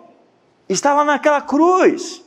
estava 0.67 1.05
naquela 1.05 1.41
cruz. 1.41 2.22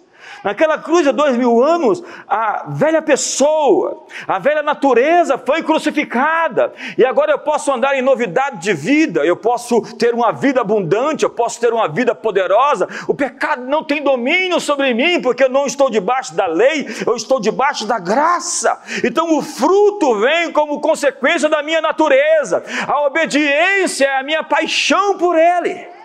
Naquela 0.46 0.78
cruz 0.78 1.04
há 1.04 1.10
dois 1.10 1.36
mil 1.36 1.60
anos, 1.60 2.04
a 2.28 2.66
velha 2.68 3.02
pessoa, 3.02 4.04
a 4.28 4.38
velha 4.38 4.62
natureza 4.62 5.36
foi 5.36 5.60
crucificada, 5.60 6.72
e 6.96 7.04
agora 7.04 7.32
eu 7.32 7.38
posso 7.40 7.72
andar 7.72 7.96
em 7.96 8.00
novidade 8.00 8.58
de 8.58 8.72
vida, 8.72 9.26
eu 9.26 9.36
posso 9.36 9.82
ter 9.96 10.14
uma 10.14 10.30
vida 10.30 10.60
abundante, 10.60 11.24
eu 11.24 11.30
posso 11.30 11.58
ter 11.58 11.72
uma 11.72 11.88
vida 11.88 12.14
poderosa. 12.14 12.86
O 13.08 13.14
pecado 13.14 13.62
não 13.62 13.82
tem 13.82 14.00
domínio 14.00 14.60
sobre 14.60 14.94
mim, 14.94 15.20
porque 15.20 15.42
eu 15.42 15.50
não 15.50 15.66
estou 15.66 15.90
debaixo 15.90 16.32
da 16.32 16.46
lei, 16.46 16.86
eu 17.04 17.16
estou 17.16 17.40
debaixo 17.40 17.84
da 17.84 17.98
graça. 17.98 18.80
Então 19.02 19.36
o 19.36 19.42
fruto 19.42 20.20
vem 20.20 20.52
como 20.52 20.80
consequência 20.80 21.48
da 21.48 21.60
minha 21.60 21.80
natureza, 21.80 22.62
a 22.86 23.04
obediência 23.04 24.04
é 24.04 24.20
a 24.20 24.22
minha 24.22 24.44
paixão 24.44 25.18
por 25.18 25.36
Ele. 25.36 25.95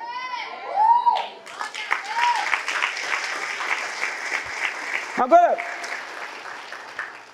Agora, 5.22 5.56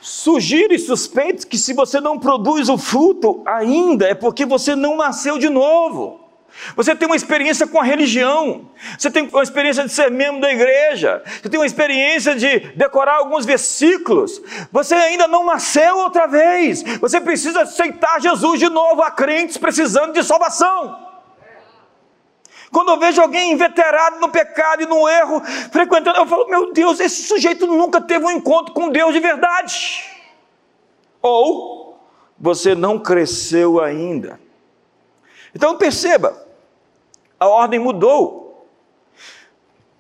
sugiro 0.02 0.78
suspeito 0.78 1.48
que 1.48 1.58
se 1.58 1.72
você 1.72 2.02
não 2.02 2.20
produz 2.20 2.68
o 2.68 2.78
fruto 2.78 3.42
ainda, 3.46 4.06
é 4.10 4.14
porque 4.14 4.46
você 4.46 4.76
não 4.76 4.98
nasceu 4.98 5.38
de 5.38 5.48
novo. 5.48 6.20
Você 6.76 6.94
tem 6.94 7.06
uma 7.08 7.16
experiência 7.16 7.66
com 7.66 7.80
a 7.80 7.86
religião, 7.86 8.70
você 9.00 9.10
tem 9.10 9.30
uma 9.32 9.42
experiência 9.42 9.86
de 9.86 9.94
ser 9.94 10.12
membro 10.12 10.42
da 10.42 10.52
igreja, 10.52 11.24
você 11.26 11.48
tem 11.48 11.58
uma 11.58 11.66
experiência 11.66 12.36
de 12.36 12.60
decorar 12.76 13.20
alguns 13.20 13.46
versículos, 13.46 14.42
você 14.70 14.94
ainda 14.94 15.26
não 15.26 15.46
nasceu 15.46 15.98
outra 16.00 16.28
vez, 16.28 16.84
você 17.00 17.22
precisa 17.22 17.62
aceitar 17.62 18.20
Jesus 18.20 18.60
de 18.60 18.68
novo. 18.68 19.02
Há 19.02 19.12
crentes 19.12 19.56
precisando 19.56 20.12
de 20.12 20.24
salvação. 20.24 21.07
Quando 22.72 22.90
eu 22.90 23.00
vejo 23.00 23.22
alguém 23.22 23.52
inveterado 23.52 24.20
no 24.20 24.30
pecado 24.30 24.84
e 24.84 24.86
no 24.86 25.08
erro, 25.08 25.42
frequentando, 25.72 26.18
eu 26.18 26.26
falo: 26.26 26.48
meu 26.48 26.74
Deus, 26.74 27.00
esse 27.00 27.24
sujeito 27.24 27.66
nunca 27.66 28.02
teve 28.02 28.26
um 28.26 28.32
encontro 28.32 28.74
com 28.74 28.90
Deus 28.90 29.14
de 29.14 29.20
verdade. 29.20 30.04
Ou 31.22 31.98
você 32.38 32.76
não 32.76 33.00
cresceu 33.00 33.82
ainda. 33.82 34.40
Então 35.56 35.78
perceba, 35.78 36.46
a 37.40 37.48
ordem 37.48 37.80
mudou. 37.80 38.68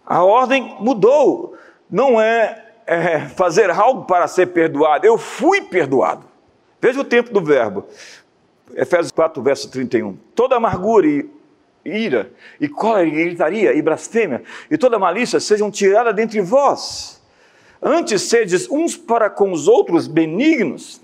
A 0.05 0.23
ordem 0.23 0.75
mudou. 0.79 1.57
Não 1.89 2.19
é, 2.19 2.65
é 2.85 3.19
fazer 3.29 3.69
algo 3.71 4.05
para 4.05 4.27
ser 4.27 4.47
perdoado. 4.47 5.05
Eu 5.05 5.17
fui 5.17 5.61
perdoado. 5.61 6.25
Veja 6.81 6.99
o 6.99 7.03
tempo 7.03 7.33
do 7.33 7.41
verbo. 7.41 7.85
Efésios 8.73 9.11
4, 9.11 9.41
verso 9.41 9.71
31. 9.71 10.17
Toda 10.35 10.57
amargura 10.57 11.07
e 11.07 11.36
ira, 11.89 12.31
e 12.59 12.67
cólera, 12.67 13.07
e 13.07 13.11
gritaria, 13.11 13.73
e 13.73 13.81
blasfêmia, 13.81 14.43
e 14.69 14.77
toda 14.77 14.99
malícia 14.99 15.39
sejam 15.39 15.71
tiradas 15.71 16.15
dentre 16.15 16.41
vós. 16.41 17.21
Antes 17.81 18.23
sedes 18.23 18.69
uns 18.69 18.97
para 18.97 19.29
com 19.29 19.51
os 19.51 19.67
outros 19.67 20.07
benignos, 20.07 20.99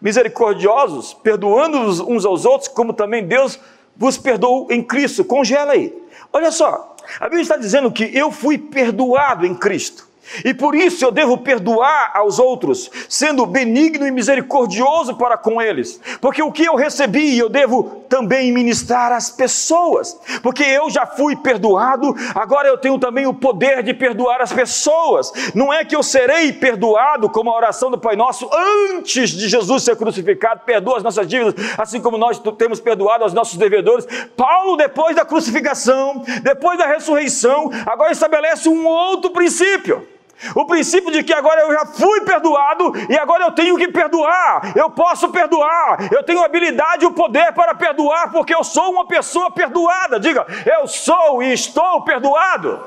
misericordiosos, 0.00 1.14
perdoando-vos 1.14 2.00
uns 2.00 2.24
aos 2.24 2.44
outros, 2.44 2.68
como 2.68 2.92
também 2.92 3.24
Deus 3.24 3.58
vos 3.96 4.18
perdoou 4.18 4.66
em 4.70 4.82
Cristo. 4.82 5.24
Congela 5.24 5.72
aí. 5.72 5.94
Olha 6.32 6.50
só, 6.50 6.96
a 7.20 7.24
Bíblia 7.24 7.42
está 7.42 7.56
dizendo 7.56 7.92
que 7.92 8.04
eu 8.16 8.30
fui 8.32 8.58
perdoado 8.58 9.46
em 9.46 9.54
Cristo. 9.54 10.08
E 10.44 10.54
por 10.54 10.74
isso 10.74 11.04
eu 11.04 11.10
devo 11.10 11.38
perdoar 11.38 12.12
aos 12.14 12.38
outros, 12.38 12.90
sendo 13.08 13.44
benigno 13.44 14.06
e 14.06 14.10
misericordioso 14.10 15.16
para 15.16 15.36
com 15.36 15.60
eles. 15.60 16.00
Porque 16.20 16.42
o 16.42 16.52
que 16.52 16.64
eu 16.64 16.74
recebi, 16.74 17.36
eu 17.36 17.48
devo 17.48 18.04
também 18.08 18.52
ministrar 18.52 19.12
às 19.12 19.30
pessoas. 19.30 20.18
Porque 20.42 20.62
eu 20.62 20.88
já 20.90 21.06
fui 21.06 21.36
perdoado, 21.36 22.14
agora 22.34 22.68
eu 22.68 22.78
tenho 22.78 22.98
também 22.98 23.26
o 23.26 23.34
poder 23.34 23.82
de 23.82 23.92
perdoar 23.92 24.40
as 24.40 24.52
pessoas. 24.52 25.32
Não 25.54 25.72
é 25.72 25.84
que 25.84 25.94
eu 25.94 26.02
serei 26.02 26.52
perdoado, 26.52 27.28
como 27.28 27.50
a 27.50 27.56
oração 27.56 27.90
do 27.90 27.98
Pai 27.98 28.16
Nosso, 28.16 28.48
antes 28.92 29.30
de 29.30 29.48
Jesus 29.48 29.82
ser 29.82 29.96
crucificado, 29.96 30.62
perdoa 30.64 30.98
as 30.98 31.02
nossas 31.02 31.26
dívidas, 31.26 31.54
assim 31.78 32.00
como 32.00 32.16
nós 32.16 32.40
temos 32.56 32.80
perdoado 32.80 33.24
aos 33.24 33.32
nossos 33.32 33.56
devedores. 33.56 34.06
Paulo, 34.36 34.76
depois 34.76 35.16
da 35.16 35.24
crucificação, 35.24 36.24
depois 36.42 36.78
da 36.78 36.86
ressurreição, 36.86 37.70
agora 37.86 38.12
estabelece 38.12 38.68
um 38.68 38.86
outro 38.86 39.30
princípio. 39.30 40.11
O 40.54 40.64
princípio 40.64 41.10
de 41.10 41.22
que 41.22 41.32
agora 41.32 41.60
eu 41.62 41.72
já 41.72 41.86
fui 41.86 42.20
perdoado 42.22 42.92
e 43.08 43.16
agora 43.16 43.44
eu 43.44 43.52
tenho 43.52 43.76
que 43.76 43.88
perdoar. 43.88 44.72
Eu 44.76 44.90
posso 44.90 45.28
perdoar. 45.28 46.12
Eu 46.12 46.22
tenho 46.22 46.42
habilidade 46.42 47.04
e 47.04 47.06
o 47.06 47.12
poder 47.12 47.52
para 47.52 47.74
perdoar 47.74 48.30
porque 48.32 48.54
eu 48.54 48.64
sou 48.64 48.90
uma 48.90 49.06
pessoa 49.06 49.50
perdoada. 49.50 50.18
Diga, 50.18 50.46
eu 50.66 50.86
sou 50.88 51.42
e 51.42 51.52
estou 51.52 52.02
perdoado. 52.02 52.80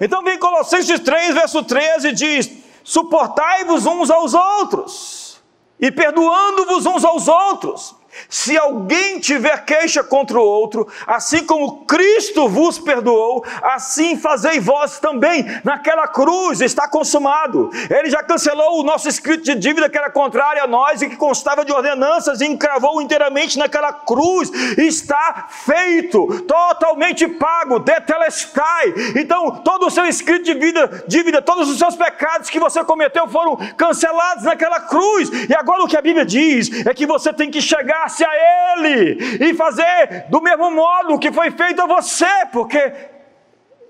Então 0.00 0.22
vem 0.22 0.38
Colossenses 0.38 0.98
3, 0.98 1.34
verso 1.34 1.62
13 1.62 2.12
diz: 2.12 2.50
Suportai-vos 2.82 3.86
uns 3.86 4.10
aos 4.10 4.34
outros 4.34 5.42
e 5.78 5.92
perdoando-vos 5.92 6.86
uns 6.86 7.04
aos 7.04 7.28
outros 7.28 7.99
se 8.28 8.56
alguém 8.56 9.18
tiver 9.18 9.64
queixa 9.64 10.02
contra 10.02 10.38
o 10.38 10.44
outro, 10.44 10.86
assim 11.06 11.44
como 11.44 11.84
Cristo 11.84 12.48
vos 12.48 12.78
perdoou, 12.78 13.44
assim 13.62 14.16
fazei 14.16 14.60
vós 14.60 14.98
também. 14.98 15.44
Naquela 15.64 16.06
cruz 16.08 16.60
está 16.60 16.88
consumado. 16.88 17.70
Ele 17.88 18.10
já 18.10 18.22
cancelou 18.22 18.80
o 18.80 18.82
nosso 18.82 19.08
escrito 19.08 19.44
de 19.44 19.54
dívida 19.54 19.88
que 19.88 19.98
era 19.98 20.10
contrário 20.10 20.62
a 20.62 20.66
nós 20.66 21.02
e 21.02 21.08
que 21.08 21.16
constava 21.16 21.64
de 21.64 21.72
ordenanças 21.72 22.40
e 22.40 22.46
encravou 22.46 23.00
inteiramente 23.00 23.58
naquela 23.58 23.92
cruz. 23.92 24.50
Está 24.78 25.46
feito, 25.48 26.42
totalmente 26.42 27.26
pago, 27.26 27.78
detelestai. 27.78 28.94
Então, 29.16 29.56
todo 29.64 29.86
o 29.86 29.90
seu 29.90 30.06
escrito 30.06 30.44
de 30.44 30.54
vida, 30.54 31.04
dívida, 31.06 31.42
todos 31.42 31.68
os 31.68 31.78
seus 31.78 31.96
pecados 31.96 32.50
que 32.50 32.60
você 32.60 32.82
cometeu 32.84 33.28
foram 33.28 33.56
cancelados 33.76 34.44
naquela 34.44 34.80
cruz. 34.80 35.30
E 35.48 35.54
agora 35.54 35.82
o 35.82 35.88
que 35.88 35.96
a 35.96 36.02
Bíblia 36.02 36.24
diz 36.24 36.86
é 36.86 36.94
que 36.94 37.06
você 37.06 37.32
tem 37.32 37.50
que 37.50 37.60
chegar 37.60 37.99
chegasse 38.00 38.24
a 38.24 38.76
Ele 38.78 39.44
e 39.44 39.54
fazer 39.54 40.26
do 40.28 40.40
mesmo 40.40 40.70
modo 40.70 41.18
que 41.18 41.32
foi 41.32 41.50
feito 41.50 41.80
a 41.82 41.86
você, 41.86 42.46
porque 42.52 42.92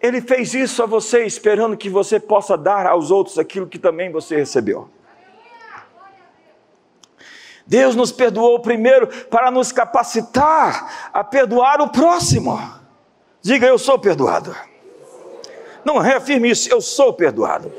Ele 0.01 0.21
fez 0.21 0.55
isso 0.55 0.83
a 0.83 0.87
você, 0.87 1.25
esperando 1.25 1.77
que 1.77 1.89
você 1.89 2.19
possa 2.19 2.57
dar 2.57 2.87
aos 2.87 3.11
outros 3.11 3.39
aquilo 3.39 3.67
que 3.67 3.79
também 3.79 4.11
você 4.11 4.37
recebeu. 4.37 4.89
Deus 7.67 7.95
nos 7.95 8.11
perdoou 8.11 8.59
primeiro 8.59 9.07
para 9.27 9.51
nos 9.51 9.71
capacitar 9.71 11.11
a 11.13 11.23
perdoar 11.23 11.81
o 11.81 11.89
próximo. 11.89 12.59
Diga, 13.41 13.67
eu 13.67 13.79
sou 13.79 13.99
perdoado. 13.99 14.55
Não 15.85 15.99
reafirme 15.99 16.51
isso, 16.51 16.69
eu 16.71 16.81
sou 16.81 17.13
perdoado. 17.13 17.73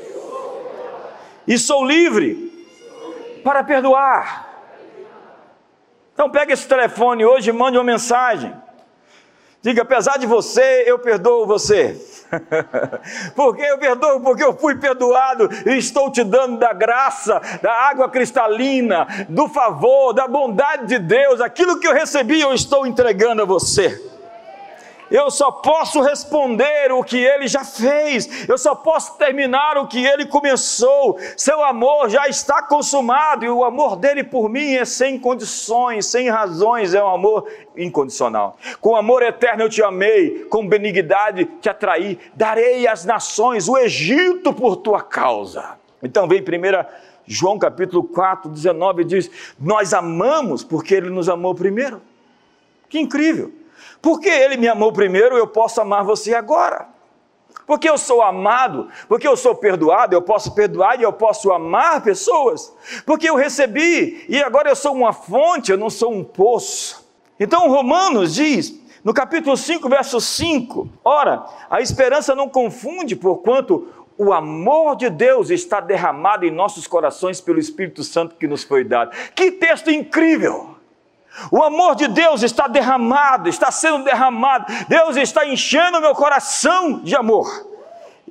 E 1.46 1.58
sou 1.58 1.84
livre 1.84 2.50
para 3.44 3.62
perdoar. 3.62 4.51
Então 6.12 6.30
pegue 6.30 6.52
esse 6.52 6.66
telefone 6.66 7.24
hoje 7.24 7.50
e 7.50 7.52
mande 7.52 7.78
uma 7.78 7.84
mensagem. 7.84 8.54
Diga, 9.62 9.82
apesar 9.82 10.18
de 10.18 10.26
você, 10.26 10.84
eu 10.86 10.98
perdoo 10.98 11.46
você. 11.46 11.96
porque 13.36 13.62
eu 13.62 13.78
perdoo, 13.78 14.20
porque 14.20 14.42
eu 14.42 14.56
fui 14.56 14.74
perdoado 14.74 15.48
e 15.66 15.76
estou 15.76 16.10
te 16.10 16.24
dando 16.24 16.58
da 16.58 16.72
graça, 16.72 17.40
da 17.62 17.72
água 17.72 18.08
cristalina, 18.08 19.06
do 19.28 19.48
favor, 19.48 20.12
da 20.12 20.26
bondade 20.26 20.86
de 20.86 20.98
Deus, 20.98 21.40
aquilo 21.40 21.78
que 21.78 21.86
eu 21.86 21.92
recebi, 21.92 22.40
eu 22.40 22.52
estou 22.52 22.86
entregando 22.86 23.42
a 23.42 23.44
você 23.44 24.11
eu 25.12 25.30
só 25.30 25.52
posso 25.52 26.00
responder 26.00 26.90
o 26.90 27.04
que 27.04 27.18
ele 27.18 27.46
já 27.46 27.64
fez, 27.64 28.48
eu 28.48 28.56
só 28.56 28.74
posso 28.74 29.18
terminar 29.18 29.76
o 29.76 29.86
que 29.86 30.04
ele 30.04 30.24
começou. 30.24 31.18
Seu 31.36 31.62
amor 31.62 32.08
já 32.08 32.26
está 32.28 32.62
consumado 32.62 33.44
e 33.44 33.48
o 33.48 33.62
amor 33.62 33.96
dele 33.96 34.24
por 34.24 34.48
mim 34.48 34.74
é 34.74 34.84
sem 34.84 35.18
condições, 35.18 36.06
sem 36.06 36.30
razões, 36.30 36.94
é 36.94 37.04
um 37.04 37.14
amor 37.14 37.46
incondicional. 37.76 38.56
Com 38.80 38.96
amor 38.96 39.22
eterno 39.22 39.64
eu 39.64 39.68
te 39.68 39.82
amei, 39.82 40.46
com 40.46 40.66
benignidade 40.66 41.44
te 41.60 41.68
atraí, 41.68 42.18
darei 42.34 42.86
às 42.86 43.04
nações 43.04 43.68
o 43.68 43.76
Egito 43.76 44.52
por 44.52 44.76
tua 44.76 45.02
causa. 45.02 45.76
Então 46.02 46.26
vem 46.26 46.42
primeira 46.42 46.88
João 47.26 47.58
capítulo 47.58 48.02
4, 48.02 48.50
19 48.50 49.04
diz: 49.04 49.30
Nós 49.58 49.92
amamos 49.94 50.64
porque 50.64 50.94
ele 50.94 51.10
nos 51.10 51.28
amou 51.28 51.54
primeiro. 51.54 52.02
Que 52.88 52.98
incrível! 52.98 53.61
Porque 54.00 54.28
ele 54.28 54.56
me 54.56 54.68
amou 54.68 54.92
primeiro, 54.92 55.36
eu 55.36 55.46
posso 55.46 55.80
amar 55.80 56.04
você 56.04 56.34
agora. 56.34 56.88
Porque 57.66 57.88
eu 57.88 57.96
sou 57.96 58.22
amado, 58.22 58.88
porque 59.08 59.26
eu 59.26 59.36
sou 59.36 59.54
perdoado, 59.54 60.14
eu 60.14 60.22
posso 60.22 60.54
perdoar 60.54 60.98
e 60.98 61.02
eu 61.02 61.12
posso 61.12 61.52
amar 61.52 62.02
pessoas. 62.02 62.72
Porque 63.06 63.28
eu 63.28 63.36
recebi 63.36 64.24
e 64.28 64.42
agora 64.42 64.68
eu 64.68 64.76
sou 64.76 64.92
uma 64.92 65.12
fonte, 65.12 65.70
eu 65.70 65.78
não 65.78 65.88
sou 65.88 66.12
um 66.12 66.24
poço. 66.24 67.06
Então 67.38 67.68
Romanos 67.68 68.34
diz, 68.34 68.78
no 69.04 69.14
capítulo 69.14 69.56
5, 69.56 69.88
verso 69.88 70.20
5, 70.20 70.88
ora, 71.04 71.44
a 71.70 71.80
esperança 71.80 72.34
não 72.34 72.48
confunde, 72.48 73.16
porquanto 73.16 73.88
o 74.18 74.32
amor 74.32 74.96
de 74.96 75.08
Deus 75.10 75.50
está 75.50 75.80
derramado 75.80 76.44
em 76.44 76.50
nossos 76.50 76.86
corações 76.86 77.40
pelo 77.40 77.58
Espírito 77.58 78.04
Santo 78.04 78.36
que 78.36 78.46
nos 78.46 78.62
foi 78.62 78.84
dado. 78.84 79.10
Que 79.34 79.50
texto 79.50 79.90
incrível! 79.90 80.71
O 81.50 81.62
amor 81.62 81.94
de 81.94 82.08
Deus 82.08 82.42
está 82.42 82.66
derramado, 82.66 83.48
está 83.48 83.70
sendo 83.70 84.04
derramado. 84.04 84.66
Deus 84.88 85.16
está 85.16 85.46
enchendo 85.46 86.00
meu 86.00 86.14
coração 86.14 87.00
de 87.00 87.16
amor. 87.16 87.48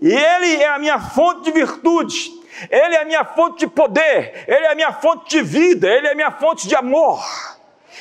E 0.01 0.11
Ele 0.11 0.55
é 0.55 0.67
a 0.67 0.79
minha 0.79 0.99
fonte 0.99 1.43
de 1.43 1.51
virtude. 1.51 2.31
Ele 2.69 2.95
é 2.95 3.01
a 3.01 3.05
minha 3.05 3.25
fonte 3.25 3.59
de 3.59 3.67
poder. 3.67 4.45
Ele 4.47 4.65
é 4.65 4.71
a 4.71 4.75
minha 4.75 4.93
fonte 4.93 5.29
de 5.29 5.41
vida. 5.41 5.87
Ele 5.87 6.07
é 6.07 6.11
a 6.11 6.15
minha 6.15 6.31
fonte 6.31 6.67
de 6.67 6.75
amor. 6.75 7.19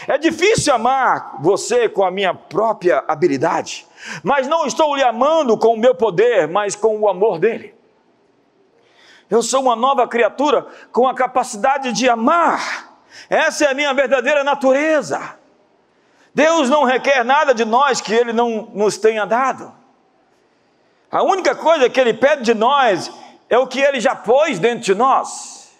É 0.07 0.17
difícil 0.17 0.75
amar 0.75 1.37
você 1.41 1.89
com 1.89 2.05
a 2.05 2.11
minha 2.11 2.33
própria 2.33 3.05
habilidade, 3.07 3.87
mas 4.23 4.47
não 4.49 4.67
estou 4.67 4.97
lhe 4.97 5.03
amando 5.03 5.59
com 5.59 5.75
o 5.75 5.79
meu 5.79 5.95
poder, 5.95 6.49
mas 6.49 6.75
com 6.75 6.99
o 6.99 7.09
amor 7.09 7.39
dele. 7.39 7.75
Eu 9.29 9.43
sou 9.43 9.63
uma 9.63 9.77
nova 9.77 10.09
criatura 10.09 10.67
com 10.91 11.07
a 11.07 11.15
capacidade 11.15 11.93
de 11.93 12.09
amar 12.09 12.90
essa 13.31 13.65
é 13.65 13.71
a 13.71 13.75
minha 13.75 13.95
verdadeira 13.95 14.43
natureza. 14.43 15.39
Deus 16.35 16.69
não 16.69 16.83
requer 16.83 17.25
nada 17.25 17.55
de 17.55 17.65
nós 17.65 18.01
que 18.01 18.13
Ele 18.13 18.33
não 18.33 18.69
nos 18.75 18.99
tenha 18.99 19.25
dado. 19.25 19.73
A 21.09 21.23
única 21.23 21.55
coisa 21.55 21.89
que 21.89 22.01
Ele 22.01 22.13
pede 22.13 22.43
de 22.43 22.55
nós 22.55 23.11
é 23.49 23.57
o 23.57 23.69
que 23.69 23.81
Ele 23.81 24.01
já 24.01 24.17
pôs 24.17 24.59
dentro 24.59 24.81
de 24.81 24.95
nós. 24.97 25.71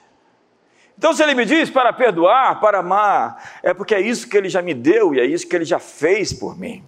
Então, 0.97 1.13
se 1.13 1.25
Ele 1.25 1.35
me 1.35 1.45
diz 1.45 1.69
para 1.69 1.93
perdoar, 1.93 2.61
para 2.61 2.79
amar, 2.79 3.59
é 3.65 3.75
porque 3.75 3.97
é 3.97 4.01
isso 4.01 4.29
que 4.29 4.37
Ele 4.37 4.49
já 4.49 4.63
me 4.63 4.73
deu 4.73 5.13
e 5.13 5.19
é 5.19 5.25
isso 5.25 5.49
que 5.49 5.57
Ele 5.57 5.65
já 5.65 5.81
fez 5.81 6.33
por 6.33 6.57
mim. 6.57 6.85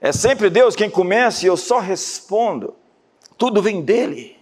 É 0.00 0.10
sempre 0.10 0.48
Deus 0.48 0.74
quem 0.74 0.88
começa 0.88 1.44
e 1.44 1.48
eu 1.48 1.56
só 1.56 1.80
respondo. 1.80 2.74
Tudo 3.36 3.60
vem 3.60 3.82
dEle. 3.82 4.38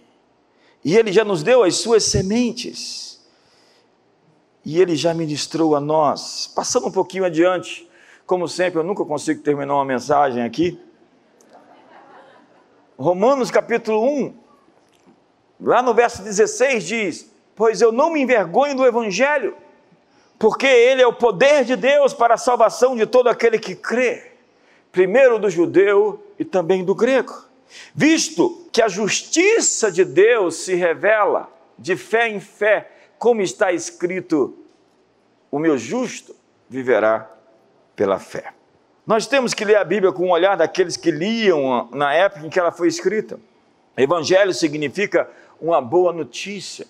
E 0.85 0.95
Ele 0.95 1.11
já 1.11 1.25
nos 1.25 1.43
deu 1.43 1.63
as 1.63 1.75
suas 1.75 2.05
sementes 2.05 3.06
e 4.67 4.81
ele 4.81 4.97
já 4.97 5.13
ministrou 5.13 5.77
a 5.77 5.79
nós. 5.79 6.51
Passando 6.53 6.87
um 6.87 6.91
pouquinho 6.91 7.23
adiante, 7.23 7.89
como 8.25 8.49
sempre, 8.49 8.77
eu 8.77 8.83
nunca 8.83 9.05
consigo 9.05 9.41
terminar 9.41 9.73
uma 9.75 9.85
mensagem 9.85 10.43
aqui. 10.43 10.77
Romanos 12.99 13.49
capítulo 13.49 14.03
1, 14.05 14.35
lá 15.61 15.81
no 15.81 15.93
verso 15.93 16.21
16 16.21 16.83
diz: 16.85 17.31
Pois 17.55 17.79
eu 17.79 17.93
não 17.93 18.11
me 18.11 18.19
envergonho 18.19 18.75
do 18.75 18.85
Evangelho, 18.85 19.55
porque 20.37 20.67
ele 20.67 21.01
é 21.01 21.07
o 21.07 21.13
poder 21.13 21.63
de 21.63 21.77
Deus 21.77 22.13
para 22.13 22.33
a 22.33 22.37
salvação 22.37 22.93
de 22.93 23.05
todo 23.05 23.29
aquele 23.29 23.57
que 23.57 23.73
crê, 23.73 24.33
primeiro 24.91 25.39
do 25.39 25.49
judeu 25.49 26.21
e 26.37 26.43
também 26.43 26.83
do 26.83 26.93
grego. 26.93 27.33
Visto 27.95 28.67
que 28.73 28.81
a 28.81 28.89
justiça 28.89 29.89
de 29.89 30.03
Deus 30.03 30.55
se 30.57 30.75
revela 30.75 31.49
de 31.79 31.95
fé 31.95 32.27
em 32.27 32.41
fé, 32.41 32.96
como 33.17 33.41
está 33.41 33.71
escrito: 33.71 34.57
o 35.51 35.59
meu 35.59 35.77
justo 35.77 36.35
viverá 36.69 37.29
pela 37.95 38.19
fé. 38.19 38.53
Nós 39.05 39.25
temos 39.25 39.53
que 39.53 39.63
ler 39.63 39.77
a 39.77 39.83
Bíblia 39.83 40.11
com 40.11 40.27
o 40.27 40.31
olhar 40.31 40.57
daqueles 40.57 40.97
que 40.97 41.11
liam 41.11 41.89
na 41.91 42.13
época 42.13 42.45
em 42.45 42.49
que 42.49 42.59
ela 42.59 42.71
foi 42.71 42.87
escrita. 42.87 43.39
Evangelho 43.95 44.53
significa 44.53 45.29
uma 45.61 45.81
boa 45.81 46.11
notícia. 46.11 46.85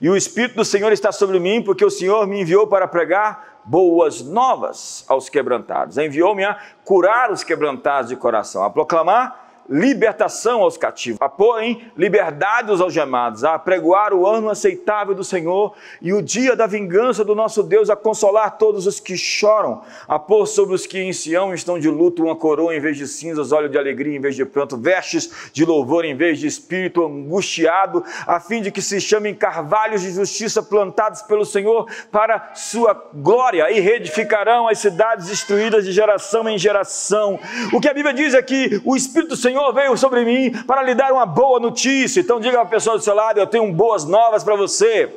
E 0.00 0.08
o 0.08 0.16
Espírito 0.16 0.56
do 0.56 0.64
Senhor 0.64 0.92
está 0.92 1.10
sobre 1.10 1.40
mim, 1.40 1.62
porque 1.62 1.84
o 1.84 1.90
Senhor 1.90 2.26
me 2.26 2.40
enviou 2.40 2.66
para 2.66 2.86
pregar 2.86 3.60
boas 3.64 4.20
novas 4.20 5.04
aos 5.08 5.28
quebrantados. 5.28 5.96
Enviou-me 5.96 6.44
a 6.44 6.60
curar 6.84 7.30
os 7.32 7.42
quebrantados 7.42 8.10
de 8.10 8.16
coração, 8.16 8.62
a 8.62 8.70
proclamar 8.70 9.41
libertação 9.68 10.62
aos 10.62 10.76
cativos, 10.76 11.18
a 11.20 11.28
pôr 11.28 11.62
em 11.62 11.90
liberdade 11.96 12.70
os 12.70 12.80
algemados, 12.80 13.44
a 13.44 13.58
pregoar 13.58 14.12
o 14.12 14.26
ano 14.26 14.50
aceitável 14.50 15.14
do 15.14 15.24
Senhor 15.24 15.74
e 16.00 16.12
o 16.12 16.20
dia 16.20 16.54
da 16.54 16.66
vingança 16.66 17.24
do 17.24 17.34
nosso 17.34 17.62
Deus, 17.62 17.88
a 17.88 17.96
consolar 17.96 18.58
todos 18.58 18.86
os 18.86 19.00
que 19.00 19.16
choram, 19.16 19.82
a 20.06 20.18
pôr 20.18 20.46
sobre 20.46 20.74
os 20.74 20.86
que 20.86 20.98
em 20.98 21.12
Sião 21.12 21.54
estão 21.54 21.78
de 21.78 21.88
luto 21.88 22.24
uma 22.24 22.36
coroa 22.36 22.74
em 22.74 22.80
vez 22.80 22.96
de 22.96 23.06
cinzas, 23.06 23.52
óleo 23.52 23.68
de 23.68 23.78
alegria 23.78 24.16
em 24.16 24.20
vez 24.20 24.34
de 24.34 24.44
pranto, 24.44 24.76
vestes 24.76 25.50
de 25.52 25.64
louvor 25.64 26.04
em 26.04 26.14
vez 26.14 26.38
de 26.38 26.46
espírito 26.46 27.04
angustiado, 27.04 28.04
a 28.26 28.40
fim 28.40 28.60
de 28.60 28.70
que 28.70 28.82
se 28.82 29.00
chamem 29.00 29.34
carvalhos 29.34 30.02
de 30.02 30.10
justiça 30.10 30.62
plantados 30.62 31.22
pelo 31.22 31.44
Senhor 31.44 31.86
para 32.10 32.52
sua 32.54 33.10
glória 33.14 33.70
e 33.70 33.80
reedificarão 33.80 34.68
as 34.68 34.78
cidades 34.78 35.28
destruídas 35.28 35.84
de 35.84 35.92
geração 35.92 36.48
em 36.48 36.58
geração. 36.58 37.38
O 37.72 37.80
que 37.80 37.88
a 37.88 37.94
Bíblia 37.94 38.14
diz 38.14 38.34
é 38.34 38.42
que 38.42 38.80
o 38.84 38.96
Espírito 38.96 39.36
Senhor 39.36 39.51
Senhor 39.52 39.70
veio 39.74 39.98
sobre 39.98 40.24
mim 40.24 40.50
para 40.66 40.82
lhe 40.82 40.94
dar 40.94 41.12
uma 41.12 41.26
boa 41.26 41.60
notícia. 41.60 42.20
Então 42.20 42.40
diga 42.40 42.62
à 42.62 42.64
pessoa 42.64 42.96
do 42.96 43.02
seu 43.02 43.14
lado: 43.14 43.38
eu 43.38 43.46
tenho 43.46 43.70
boas 43.70 44.06
novas 44.06 44.42
para 44.42 44.56
você. 44.56 45.12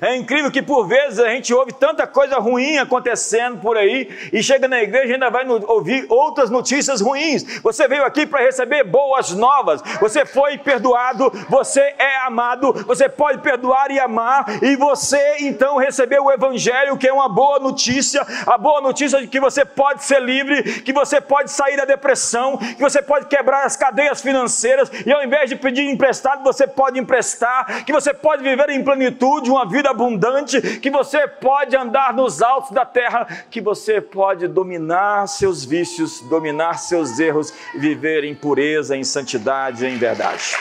É 0.00 0.16
incrível 0.16 0.50
que 0.50 0.62
por 0.62 0.86
vezes 0.86 1.18
a 1.18 1.28
gente 1.28 1.52
ouve 1.52 1.72
tanta 1.74 2.06
coisa 2.06 2.38
ruim 2.38 2.78
acontecendo 2.78 3.58
por 3.58 3.76
aí 3.76 4.08
e 4.32 4.42
chega 4.42 4.66
na 4.66 4.82
igreja 4.82 5.08
e 5.08 5.12
ainda 5.14 5.28
vai 5.28 5.46
ouvir 5.46 6.06
outras 6.08 6.48
notícias 6.48 7.02
ruins. 7.02 7.60
Você 7.60 7.86
veio 7.86 8.04
aqui 8.04 8.26
para 8.26 8.40
receber 8.40 8.82
boas 8.82 9.32
novas. 9.32 9.82
Você 10.00 10.24
foi 10.24 10.56
perdoado, 10.56 11.30
você 11.50 11.80
é 11.98 12.16
amado, 12.24 12.72
você 12.86 13.08
pode 13.08 13.38
perdoar 13.42 13.90
e 13.90 14.00
amar 14.00 14.46
e 14.62 14.74
você 14.76 15.36
então 15.40 15.76
recebeu 15.76 16.24
o 16.24 16.32
evangelho, 16.32 16.96
que 16.96 17.06
é 17.06 17.12
uma 17.12 17.28
boa 17.28 17.58
notícia, 17.58 18.26
a 18.46 18.56
boa 18.56 18.80
notícia 18.80 19.20
de 19.20 19.26
que 19.26 19.38
você 19.38 19.66
pode 19.66 20.02
ser 20.04 20.22
livre, 20.22 20.80
que 20.80 20.92
você 20.94 21.20
pode 21.20 21.50
sair 21.50 21.76
da 21.76 21.84
depressão, 21.84 22.56
que 22.56 22.80
você 22.80 23.02
pode 23.02 23.26
quebrar 23.26 23.66
as 23.66 23.76
cadeias 23.76 24.22
financeiras 24.22 24.90
e 25.04 25.12
ao 25.12 25.22
invés 25.22 25.50
de 25.50 25.56
pedir 25.56 25.88
emprestado, 25.90 26.42
você 26.42 26.66
pode 26.66 26.98
emprestar, 26.98 27.84
que 27.84 27.92
você 27.92 28.14
pode 28.14 28.42
viver 28.42 28.70
em 28.70 28.82
plenitude 28.82 29.50
uma 29.50 29.68
vida 29.68 29.89
abundante, 29.90 30.60
que 30.78 30.90
você 30.90 31.28
pode 31.28 31.76
andar 31.76 32.14
nos 32.14 32.40
altos 32.40 32.70
da 32.70 32.84
terra, 32.84 33.26
que 33.50 33.60
você 33.60 34.00
pode 34.00 34.48
dominar 34.48 35.26
seus 35.26 35.64
vícios, 35.64 36.20
dominar 36.22 36.78
seus 36.78 37.18
erros 37.18 37.52
e 37.74 37.78
viver 37.78 38.24
em 38.24 38.34
pureza, 38.34 38.96
em 38.96 39.04
santidade, 39.04 39.86
em 39.86 39.96
verdade. 39.96 40.56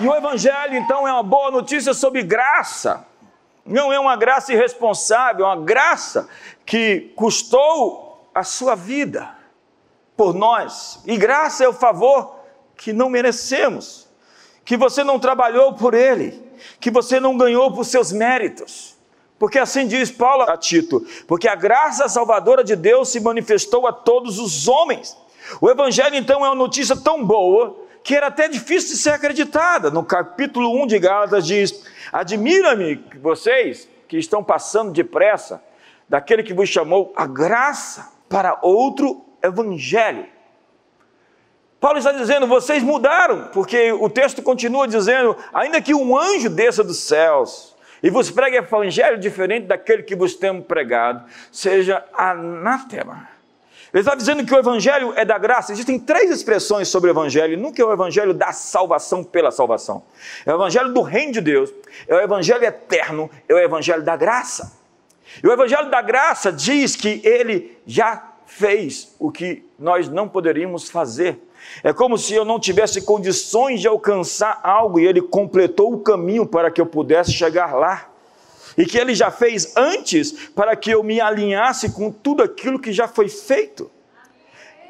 E 0.00 0.06
o 0.06 0.14
Evangelho, 0.14 0.76
então, 0.76 1.08
é 1.08 1.12
uma 1.12 1.24
boa 1.24 1.50
notícia 1.50 1.92
sobre 1.92 2.22
graça. 2.22 3.04
Não 3.66 3.92
é 3.92 3.98
uma 3.98 4.16
graça 4.16 4.52
irresponsável, 4.52 5.44
é 5.44 5.48
uma 5.48 5.64
graça 5.64 6.28
que 6.64 7.12
custou 7.16 8.30
a 8.32 8.44
sua 8.44 8.76
vida 8.76 9.28
por 10.16 10.34
nós. 10.34 11.02
E 11.04 11.16
graça 11.16 11.64
é 11.64 11.68
o 11.68 11.72
favor 11.72 12.37
que 12.78 12.92
não 12.92 13.10
merecemos, 13.10 14.08
que 14.64 14.76
você 14.76 15.02
não 15.02 15.18
trabalhou 15.18 15.74
por 15.74 15.92
ele, 15.92 16.40
que 16.80 16.90
você 16.90 17.18
não 17.18 17.36
ganhou 17.36 17.72
por 17.72 17.84
seus 17.84 18.12
méritos. 18.12 18.96
Porque 19.38 19.58
assim 19.58 19.86
diz 19.86 20.10
Paulo 20.10 20.44
a 20.44 20.56
Tito: 20.56 21.04
porque 21.26 21.48
a 21.48 21.54
graça 21.54 22.08
salvadora 22.08 22.64
de 22.64 22.76
Deus 22.76 23.08
se 23.08 23.20
manifestou 23.20 23.86
a 23.86 23.92
todos 23.92 24.38
os 24.38 24.68
homens. 24.68 25.16
O 25.60 25.68
Evangelho, 25.68 26.14
então, 26.14 26.44
é 26.44 26.48
uma 26.48 26.54
notícia 26.54 26.96
tão 26.96 27.24
boa 27.24 27.76
que 28.02 28.14
era 28.14 28.28
até 28.28 28.48
difícil 28.48 28.90
de 28.90 28.98
ser 28.98 29.10
acreditada. 29.10 29.90
No 29.90 30.04
capítulo 30.04 30.82
1 30.82 30.86
de 30.86 30.98
Gálatas 30.98 31.46
diz: 31.46 31.84
Admira-me 32.12 33.04
vocês 33.20 33.88
que 34.06 34.16
estão 34.16 34.42
passando 34.42 34.92
depressa 34.92 35.62
daquele 36.08 36.42
que 36.42 36.54
vos 36.54 36.68
chamou 36.68 37.12
a 37.16 37.26
graça 37.26 38.10
para 38.28 38.58
outro 38.62 39.24
evangelho 39.42 40.26
Paulo 41.80 41.98
está 41.98 42.12
dizendo, 42.12 42.46
vocês 42.46 42.82
mudaram, 42.82 43.48
porque 43.52 43.92
o 43.92 44.10
texto 44.10 44.42
continua 44.42 44.88
dizendo, 44.88 45.36
ainda 45.54 45.80
que 45.80 45.94
um 45.94 46.18
anjo 46.18 46.50
desça 46.50 46.82
dos 46.82 46.98
céus 46.98 47.76
e 48.02 48.10
vos 48.10 48.30
pregue 48.30 48.56
evangelho 48.56 49.18
diferente 49.18 49.66
daquele 49.66 50.02
que 50.02 50.16
vos 50.16 50.34
temos 50.34 50.66
pregado, 50.66 51.24
seja 51.52 52.04
anátema. 52.12 53.28
Ele 53.92 54.02
está 54.02 54.14
dizendo 54.14 54.44
que 54.44 54.54
o 54.54 54.58
evangelho 54.58 55.14
é 55.16 55.24
da 55.24 55.38
graça. 55.38 55.72
Existem 55.72 55.98
três 55.98 56.30
expressões 56.30 56.88
sobre 56.88 57.10
o 57.10 57.12
evangelho. 57.12 57.56
Nunca 57.56 57.80
é 57.80 57.84
o 57.84 57.92
evangelho 57.92 58.34
da 58.34 58.52
salvação 58.52 59.24
pela 59.24 59.50
salvação. 59.50 60.02
É 60.44 60.52
o 60.52 60.56
evangelho 60.56 60.92
do 60.92 61.00
reino 61.00 61.32
de 61.32 61.40
Deus, 61.40 61.72
é 62.06 62.14
o 62.14 62.20
evangelho 62.20 62.64
eterno, 62.64 63.30
é 63.48 63.54
o 63.54 63.58
evangelho 63.58 64.02
da 64.02 64.14
graça. 64.14 64.76
E 65.42 65.46
o 65.46 65.52
evangelho 65.52 65.90
da 65.90 66.02
graça 66.02 66.52
diz 66.52 66.96
que 66.96 67.22
ele 67.24 67.78
já 67.86 68.30
fez 68.46 69.14
o 69.18 69.30
que 69.30 69.64
nós 69.78 70.08
não 70.08 70.28
poderíamos 70.28 70.90
fazer. 70.90 71.38
É 71.82 71.92
como 71.92 72.18
se 72.18 72.34
eu 72.34 72.44
não 72.44 72.58
tivesse 72.58 73.02
condições 73.02 73.80
de 73.80 73.88
alcançar 73.88 74.60
algo 74.62 74.98
e 74.98 75.06
ele 75.06 75.22
completou 75.22 75.92
o 75.92 76.00
caminho 76.00 76.46
para 76.46 76.70
que 76.70 76.80
eu 76.80 76.86
pudesse 76.86 77.32
chegar 77.32 77.74
lá. 77.74 78.10
E 78.76 78.86
que 78.86 78.96
ele 78.96 79.14
já 79.14 79.30
fez 79.30 79.76
antes 79.76 80.32
para 80.54 80.76
que 80.76 80.90
eu 80.90 81.02
me 81.02 81.20
alinhasse 81.20 81.90
com 81.90 82.12
tudo 82.12 82.42
aquilo 82.42 82.78
que 82.78 82.92
já 82.92 83.08
foi 83.08 83.28
feito. 83.28 83.90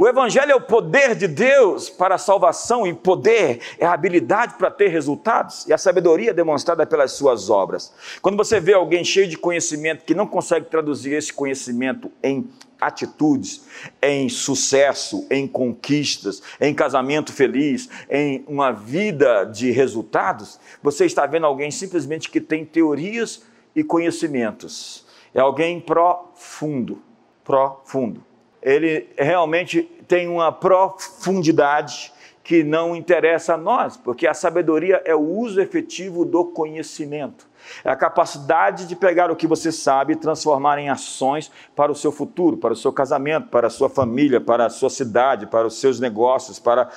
O 0.00 0.06
Evangelho 0.06 0.52
é 0.52 0.54
o 0.54 0.60
poder 0.60 1.16
de 1.16 1.26
Deus 1.26 1.90
para 1.90 2.14
a 2.14 2.18
salvação, 2.18 2.86
e 2.86 2.94
poder 2.94 3.60
é 3.80 3.84
a 3.84 3.92
habilidade 3.92 4.54
para 4.54 4.70
ter 4.70 4.86
resultados, 4.86 5.66
e 5.66 5.72
a 5.72 5.78
sabedoria 5.78 6.32
demonstrada 6.32 6.86
pelas 6.86 7.10
suas 7.10 7.50
obras. 7.50 7.92
Quando 8.22 8.36
você 8.36 8.60
vê 8.60 8.74
alguém 8.74 9.02
cheio 9.02 9.26
de 9.26 9.36
conhecimento 9.36 10.04
que 10.04 10.14
não 10.14 10.24
consegue 10.24 10.66
traduzir 10.66 11.14
esse 11.14 11.32
conhecimento 11.32 12.12
em 12.22 12.48
atitudes, 12.80 13.66
em 14.00 14.28
sucesso, 14.28 15.26
em 15.28 15.48
conquistas, 15.48 16.44
em 16.60 16.72
casamento 16.72 17.32
feliz, 17.32 17.88
em 18.08 18.44
uma 18.46 18.70
vida 18.70 19.42
de 19.46 19.72
resultados, 19.72 20.60
você 20.80 21.06
está 21.06 21.26
vendo 21.26 21.46
alguém 21.46 21.72
simplesmente 21.72 22.30
que 22.30 22.40
tem 22.40 22.64
teorias 22.64 23.42
e 23.74 23.82
conhecimentos. 23.82 25.04
É 25.34 25.40
alguém 25.40 25.80
profundo, 25.80 27.02
profundo 27.42 28.27
ele 28.68 29.08
realmente 29.16 29.82
tem 30.06 30.28
uma 30.28 30.52
profundidade 30.52 32.12
que 32.44 32.62
não 32.62 32.94
interessa 32.94 33.54
a 33.54 33.56
nós, 33.58 33.96
porque 33.96 34.26
a 34.26 34.32
sabedoria 34.32 35.02
é 35.04 35.14
o 35.14 35.20
uso 35.20 35.60
efetivo 35.60 36.24
do 36.24 36.44
conhecimento. 36.44 37.46
É 37.84 37.90
a 37.90 37.96
capacidade 37.96 38.86
de 38.86 38.96
pegar 38.96 39.30
o 39.30 39.36
que 39.36 39.46
você 39.46 39.70
sabe 39.70 40.14
e 40.14 40.16
transformar 40.16 40.78
em 40.78 40.88
ações 40.88 41.50
para 41.76 41.92
o 41.92 41.94
seu 41.94 42.10
futuro, 42.10 42.56
para 42.56 42.72
o 42.72 42.76
seu 42.76 42.92
casamento, 42.92 43.48
para 43.48 43.66
a 43.66 43.70
sua 43.70 43.90
família, 43.90 44.40
para 44.40 44.66
a 44.66 44.70
sua 44.70 44.88
cidade, 44.88 45.46
para 45.46 45.66
os 45.66 45.78
seus 45.78 46.00
negócios, 46.00 46.58
para 46.58 46.90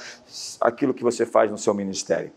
aquilo 0.59 0.93
que 0.93 1.03
você 1.03 1.25
faz 1.25 1.51
no 1.51 1.57
seu 1.57 1.73
ministério. 1.73 2.31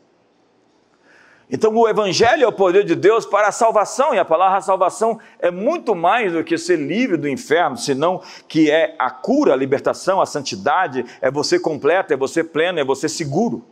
Então, 1.50 1.74
o 1.74 1.86
Evangelho 1.86 2.44
é 2.44 2.48
o 2.48 2.52
poder 2.52 2.84
de 2.84 2.94
Deus 2.94 3.26
para 3.26 3.48
a 3.48 3.52
salvação, 3.52 4.14
e 4.14 4.18
a 4.18 4.24
palavra 4.24 4.60
salvação 4.62 5.18
é 5.38 5.50
muito 5.50 5.94
mais 5.94 6.32
do 6.32 6.42
que 6.42 6.56
ser 6.56 6.76
livre 6.76 7.16
do 7.16 7.28
inferno, 7.28 7.76
senão 7.76 8.22
que 8.48 8.70
é 8.70 8.94
a 8.98 9.10
cura, 9.10 9.52
a 9.52 9.56
libertação, 9.56 10.20
a 10.20 10.26
santidade, 10.26 11.04
é 11.20 11.30
você 11.30 11.58
completo, 11.58 12.14
é 12.14 12.16
você 12.16 12.42
pleno, 12.42 12.80
é 12.80 12.84
você 12.84 13.08
seguro. 13.08 13.62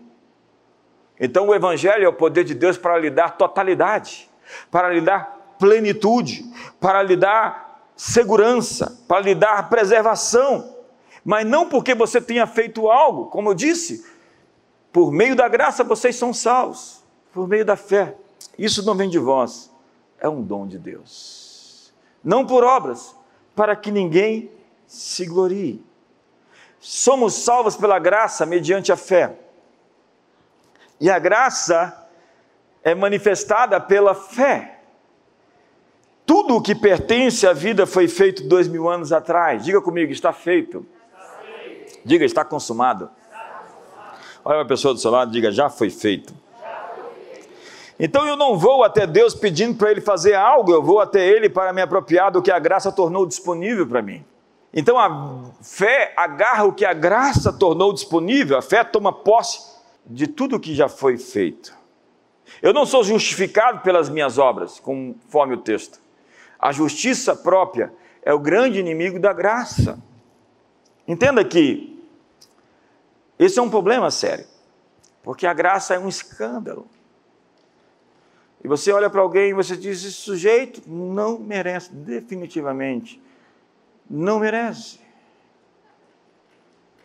Então, 1.18 1.48
o 1.48 1.54
Evangelho 1.54 2.04
é 2.04 2.08
o 2.08 2.12
poder 2.12 2.44
de 2.44 2.54
Deus 2.54 2.76
para 2.76 2.98
lhe 2.98 3.10
dar 3.10 3.38
totalidade, 3.38 4.28
para 4.70 4.90
lhe 4.90 5.00
dar 5.00 5.54
plenitude, 5.58 6.44
para 6.78 7.02
lhe 7.02 7.16
dar 7.16 7.90
segurança, 7.96 9.00
para 9.08 9.20
lhe 9.20 9.34
dar 9.34 9.70
preservação, 9.70 10.76
mas 11.24 11.46
não 11.46 11.68
porque 11.68 11.94
você 11.94 12.20
tenha 12.20 12.46
feito 12.46 12.90
algo, 12.90 13.26
como 13.26 13.50
eu 13.50 13.54
disse, 13.54 14.04
por 14.92 15.10
meio 15.10 15.34
da 15.34 15.48
graça 15.48 15.82
vocês 15.84 16.16
são 16.16 16.34
salvos 16.34 17.01
por 17.32 17.48
meio 17.48 17.64
da 17.64 17.76
fé. 17.76 18.14
Isso 18.58 18.84
não 18.84 18.94
vem 18.94 19.08
de 19.08 19.18
vós, 19.18 19.70
é 20.18 20.28
um 20.28 20.42
dom 20.42 20.66
de 20.66 20.78
Deus. 20.78 21.92
Não 22.22 22.46
por 22.46 22.62
obras, 22.62 23.16
para 23.54 23.74
que 23.74 23.90
ninguém 23.90 24.50
se 24.86 25.26
glorie. 25.26 25.84
Somos 26.78 27.34
salvos 27.34 27.76
pela 27.76 27.98
graça 27.98 28.44
mediante 28.44 28.92
a 28.92 28.96
fé. 28.96 29.36
E 31.00 31.10
a 31.10 31.18
graça 31.18 32.08
é 32.82 32.94
manifestada 32.94 33.80
pela 33.80 34.14
fé. 34.14 34.80
Tudo 36.26 36.56
o 36.56 36.62
que 36.62 36.74
pertence 36.74 37.46
à 37.46 37.52
vida 37.52 37.86
foi 37.86 38.06
feito 38.06 38.46
dois 38.46 38.68
mil 38.68 38.88
anos 38.88 39.12
atrás. 39.12 39.64
Diga 39.64 39.80
comigo, 39.80 40.12
está 40.12 40.32
feito. 40.32 40.86
Diga, 42.04 42.24
está 42.24 42.44
consumado. 42.44 43.10
Olha 44.44 44.60
a 44.60 44.64
pessoa 44.64 44.92
do 44.92 45.00
seu 45.00 45.10
lado, 45.10 45.30
diga, 45.30 45.52
já 45.52 45.68
foi 45.68 45.88
feito. 45.88 46.34
Então 48.04 48.26
eu 48.26 48.36
não 48.36 48.58
vou 48.58 48.82
até 48.82 49.06
Deus 49.06 49.32
pedindo 49.32 49.78
para 49.78 49.92
Ele 49.92 50.00
fazer 50.00 50.34
algo, 50.34 50.72
eu 50.72 50.82
vou 50.82 50.98
até 50.98 51.24
Ele 51.24 51.48
para 51.48 51.72
me 51.72 51.80
apropriar 51.80 52.32
do 52.32 52.42
que 52.42 52.50
a 52.50 52.58
graça 52.58 52.90
tornou 52.90 53.24
disponível 53.24 53.86
para 53.86 54.02
mim. 54.02 54.24
Então 54.74 54.98
a 54.98 55.52
fé 55.62 56.12
agarra 56.16 56.64
o 56.64 56.72
que 56.72 56.84
a 56.84 56.92
graça 56.92 57.52
tornou 57.52 57.92
disponível, 57.92 58.58
a 58.58 58.62
fé 58.62 58.82
toma 58.82 59.12
posse 59.12 59.60
de 60.04 60.26
tudo 60.26 60.58
que 60.58 60.74
já 60.74 60.88
foi 60.88 61.16
feito. 61.16 61.72
Eu 62.60 62.72
não 62.72 62.84
sou 62.84 63.04
justificado 63.04 63.82
pelas 63.82 64.08
minhas 64.08 64.36
obras, 64.36 64.80
conforme 64.80 65.54
o 65.54 65.58
texto. 65.58 66.00
A 66.58 66.72
justiça 66.72 67.36
própria 67.36 67.92
é 68.24 68.34
o 68.34 68.38
grande 68.40 68.80
inimigo 68.80 69.20
da 69.20 69.32
graça. 69.32 69.96
Entenda 71.06 71.44
que 71.44 72.04
esse 73.38 73.60
é 73.60 73.62
um 73.62 73.70
problema 73.70 74.10
sério, 74.10 74.46
porque 75.22 75.46
a 75.46 75.54
graça 75.54 75.94
é 75.94 76.00
um 76.00 76.08
escândalo. 76.08 76.84
E 78.64 78.68
você 78.68 78.92
olha 78.92 79.10
para 79.10 79.20
alguém 79.20 79.50
e 79.50 79.54
você 79.54 79.76
diz: 79.76 80.04
esse 80.04 80.12
sujeito 80.12 80.82
não 80.86 81.38
merece, 81.38 81.92
definitivamente, 81.92 83.20
não 84.08 84.38
merece. 84.38 85.00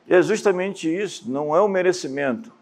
E 0.08 0.14
é 0.14 0.22
justamente 0.22 0.88
isso, 0.88 1.30
não 1.30 1.56
é 1.56 1.60
o 1.60 1.68
merecimento, 1.68 2.54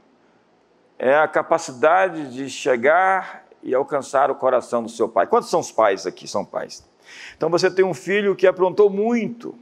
é 0.98 1.16
a 1.16 1.28
capacidade 1.28 2.34
de 2.34 2.50
chegar 2.50 3.46
e 3.62 3.76
alcançar 3.76 4.32
o 4.32 4.36
coração 4.36 4.82
do 4.82 4.90
seu 4.90 5.10
pai. 5.10 5.28
Quantos 5.28 5.50
são 5.50 5.60
os 5.60 5.72
pais 5.72 6.08
aqui? 6.08 6.28
São 6.28 6.46
pais. 6.46 6.88
Então 7.36 7.50
você 7.50 7.70
tem 7.70 7.84
um 7.86 7.94
filho 7.94 8.36
que 8.36 8.48
aprontou 8.48 8.90
muito, 8.90 9.56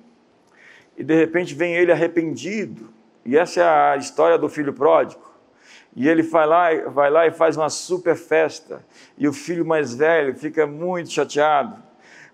e 0.95 1.03
de 1.03 1.15
repente 1.15 1.55
vem 1.55 1.73
ele 1.73 1.91
arrependido, 1.91 2.93
e 3.25 3.37
essa 3.37 3.61
é 3.61 3.93
a 3.93 3.97
história 3.97 4.37
do 4.37 4.47
filho 4.47 4.73
pródigo. 4.73 5.32
E 5.95 6.07
ele 6.07 6.23
vai 6.23 6.47
lá, 6.47 6.89
vai 6.89 7.09
lá 7.09 7.27
e 7.27 7.31
faz 7.31 7.55
uma 7.55 7.69
super 7.69 8.15
festa. 8.15 8.83
E 9.17 9.27
o 9.27 9.33
filho 9.33 9.65
mais 9.65 9.93
velho 9.93 10.35
fica 10.35 10.65
muito 10.65 11.11
chateado, 11.11 11.81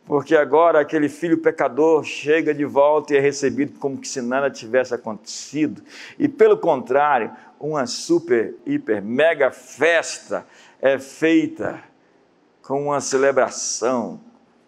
porque 0.06 0.36
agora 0.36 0.80
aquele 0.80 1.10
filho 1.10 1.38
pecador 1.38 2.04
chega 2.04 2.54
de 2.54 2.64
volta 2.64 3.14
e 3.14 3.18
é 3.18 3.20
recebido 3.20 3.78
como 3.78 4.04
se 4.04 4.22
nada 4.22 4.50
tivesse 4.50 4.94
acontecido. 4.94 5.84
E 6.18 6.28
pelo 6.28 6.58
contrário, 6.58 7.32
uma 7.60 7.86
super, 7.86 8.56
hiper, 8.66 9.04
mega 9.04 9.52
festa 9.52 10.46
é 10.82 10.98
feita 10.98 11.84
com 12.62 12.86
uma 12.86 13.02
celebração 13.02 14.22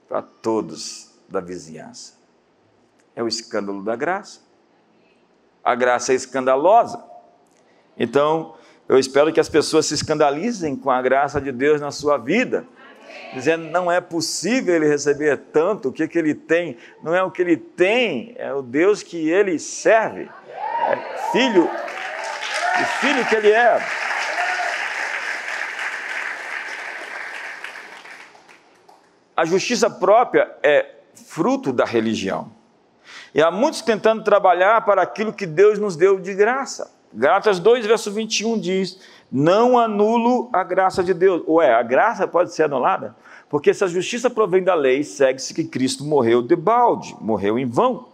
para 0.10 0.22
todos 0.22 1.10
da 1.30 1.40
vizinhança. 1.40 2.20
É 3.16 3.24
o 3.24 3.28
escândalo 3.28 3.82
da 3.82 3.96
graça. 3.96 4.42
A 5.64 5.76
graça 5.76 6.12
é 6.12 6.16
escandalosa. 6.16 7.02
Então, 7.98 8.56
eu 8.92 9.00
espero 9.00 9.32
que 9.32 9.40
as 9.40 9.48
pessoas 9.48 9.86
se 9.86 9.94
escandalizem 9.94 10.76
com 10.76 10.92
a 10.92 11.02
graça 11.02 11.40
de 11.40 11.50
Deus 11.50 11.80
na 11.80 11.92
sua 11.92 12.18
vida, 12.18 12.66
dizendo 13.34 13.70
não 13.70 13.90
é 13.90 14.02
possível 14.02 14.76
ele 14.76 14.86
receber 14.86 15.38
tanto, 15.54 15.88
o 15.88 15.94
que, 15.94 16.06
que 16.10 16.20
ele 16.20 16.36
tem 16.36 16.76
não 17.02 17.16
é 17.16 17.24
o 17.24 17.32
que 17.32 17.42
ele 17.42 17.56
tem, 17.56 18.36
é 18.38 18.54
o 18.54 18.62
Deus 18.62 19.02
que 19.02 19.30
ele 19.30 19.58
serve, 19.60 20.30
é 20.90 21.32
filho, 21.32 21.64
o 21.64 22.86
filho 23.00 23.26
que 23.30 23.36
ele 23.36 23.52
é. 23.54 23.82
A 29.38 29.46
justiça 29.46 29.90
própria 29.90 30.54
é 30.62 30.96
fruto 31.16 31.72
da 31.72 31.86
religião. 31.86 32.52
E 33.34 33.42
há 33.42 33.50
muitos 33.50 33.82
tentando 33.82 34.22
trabalhar 34.22 34.84
para 34.84 35.02
aquilo 35.02 35.32
que 35.32 35.46
Deus 35.46 35.80
nos 35.80 35.96
deu 35.96 36.20
de 36.20 36.34
graça. 36.34 37.00
Gálatas 37.14 37.60
2, 37.60 37.86
verso 37.86 38.12
21 38.12 38.60
diz: 38.60 39.00
Não 39.32 39.78
anulo 39.78 40.50
a 40.54 40.64
graça 40.64 41.04
de 41.04 41.14
Deus. 41.14 41.44
Ué, 41.48 41.74
a 41.74 41.84
graça 41.84 42.28
pode 42.28 42.54
ser 42.54 42.64
anulada? 42.64 43.16
Porque 43.50 43.74
se 43.74 43.84
a 43.84 43.88
justiça 43.88 44.30
provém 44.30 44.64
da 44.64 44.74
lei, 44.74 45.04
segue-se 45.04 45.54
que 45.54 45.66
Cristo 45.66 46.06
morreu 46.06 46.42
de 46.42 46.56
balde, 46.56 47.16
morreu 47.20 47.60
em 47.60 47.66
vão. 47.66 48.08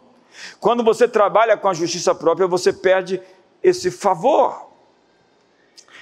Quando 0.60 0.84
você 0.84 1.08
trabalha 1.08 1.56
com 1.56 1.68
a 1.68 1.74
justiça 1.74 2.14
própria, 2.16 2.48
você 2.48 2.74
perde 2.74 3.22
esse 3.62 3.92
favor. 3.92 4.68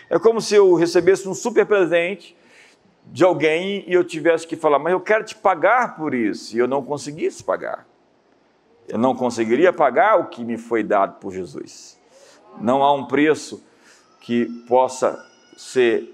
É 0.09 0.19
como 0.19 0.39
se 0.39 0.55
eu 0.55 0.73
recebesse 0.75 1.27
um 1.27 1.33
super 1.33 1.65
presente 1.65 2.35
de 3.07 3.23
alguém 3.23 3.83
e 3.87 3.93
eu 3.93 4.03
tivesse 4.03 4.47
que 4.47 4.55
falar, 4.55 4.79
mas 4.79 4.93
eu 4.93 4.99
quero 4.99 5.23
te 5.23 5.35
pagar 5.35 5.95
por 5.95 6.13
isso, 6.13 6.55
e 6.55 6.59
eu 6.59 6.67
não 6.67 6.83
conseguisse 6.83 7.43
pagar. 7.43 7.87
Eu 8.87 8.97
não 8.97 9.15
conseguiria 9.15 9.73
pagar 9.73 10.19
o 10.19 10.27
que 10.27 10.43
me 10.43 10.57
foi 10.57 10.83
dado 10.83 11.19
por 11.19 11.33
Jesus. 11.33 11.94
Não 12.59 12.83
há 12.83 12.93
um 12.93 13.05
preço 13.05 13.63
que 14.21 14.45
possa 14.67 15.23
ser 15.57 16.13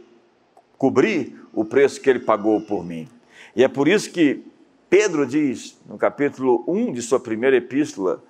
cobrir 0.78 1.40
o 1.54 1.64
preço 1.64 2.02
que 2.02 2.10
ele 2.10 2.20
pagou 2.20 2.62
por 2.62 2.84
mim. 2.84 3.08
E 3.56 3.64
é 3.64 3.68
por 3.68 3.88
isso 3.88 4.12
que 4.12 4.44
Pedro 4.90 5.26
diz, 5.26 5.80
no 5.86 5.98
capítulo 5.98 6.64
1 6.68 6.94
de 6.94 7.02
sua 7.02 7.20
primeira 7.20 7.56
epístola, 7.56 8.24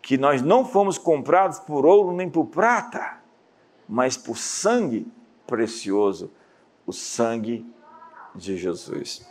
que 0.00 0.16
nós 0.16 0.40
não 0.40 0.64
fomos 0.64 0.96
comprados 0.96 1.58
por 1.58 1.84
ouro 1.84 2.16
nem 2.16 2.30
por 2.30 2.46
prata, 2.46 3.18
mas 3.88 4.16
por 4.16 4.38
sangue 4.38 5.06
precioso, 5.46 6.30
o 6.86 6.92
sangue 6.92 7.66
de 8.34 8.56
Jesus. 8.56 9.26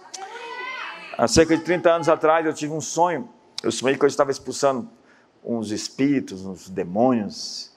Há 1.17 1.27
cerca 1.27 1.57
de 1.57 1.63
30 1.63 1.89
anos 1.89 2.09
atrás 2.09 2.45
eu 2.45 2.53
tive 2.53 2.73
um 2.73 2.81
sonho. 2.81 3.27
Eu 3.63 3.71
sonhei 3.71 3.97
que 3.97 4.03
eu 4.03 4.07
estava 4.07 4.29
expulsando 4.29 4.87
uns 5.43 5.71
espíritos, 5.71 6.45
uns 6.45 6.69
demônios, 6.69 7.75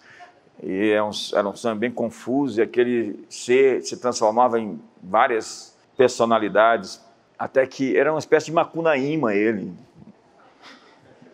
e 0.63 0.91
era 0.91 1.01
é 1.01 1.03
um, 1.03 1.11
era 1.35 1.49
um 1.49 1.57
sonho 1.57 1.77
bem 1.77 1.91
confuso, 1.91 2.61
e 2.61 2.63
aquele 2.63 3.25
ser 3.29 3.83
se 3.83 3.97
transformava 3.97 4.61
em 4.61 4.81
várias 5.03 5.77
personalidades, 5.97 7.01
até 7.39 7.67
que 7.67 7.97
era 7.97 8.13
uma 8.13 8.19
espécie 8.19 8.47
de 8.47 8.53
macunaíma 8.53 9.35
ele. 9.35 9.73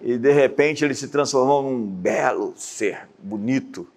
E 0.01 0.17
de 0.17 0.31
repente 0.31 0.85
ele 0.85 0.95
se 0.95 1.09
transformou 1.09 1.63
num 1.63 1.85
belo 1.85 2.53
ser, 2.57 3.09
bonito. 3.19 3.89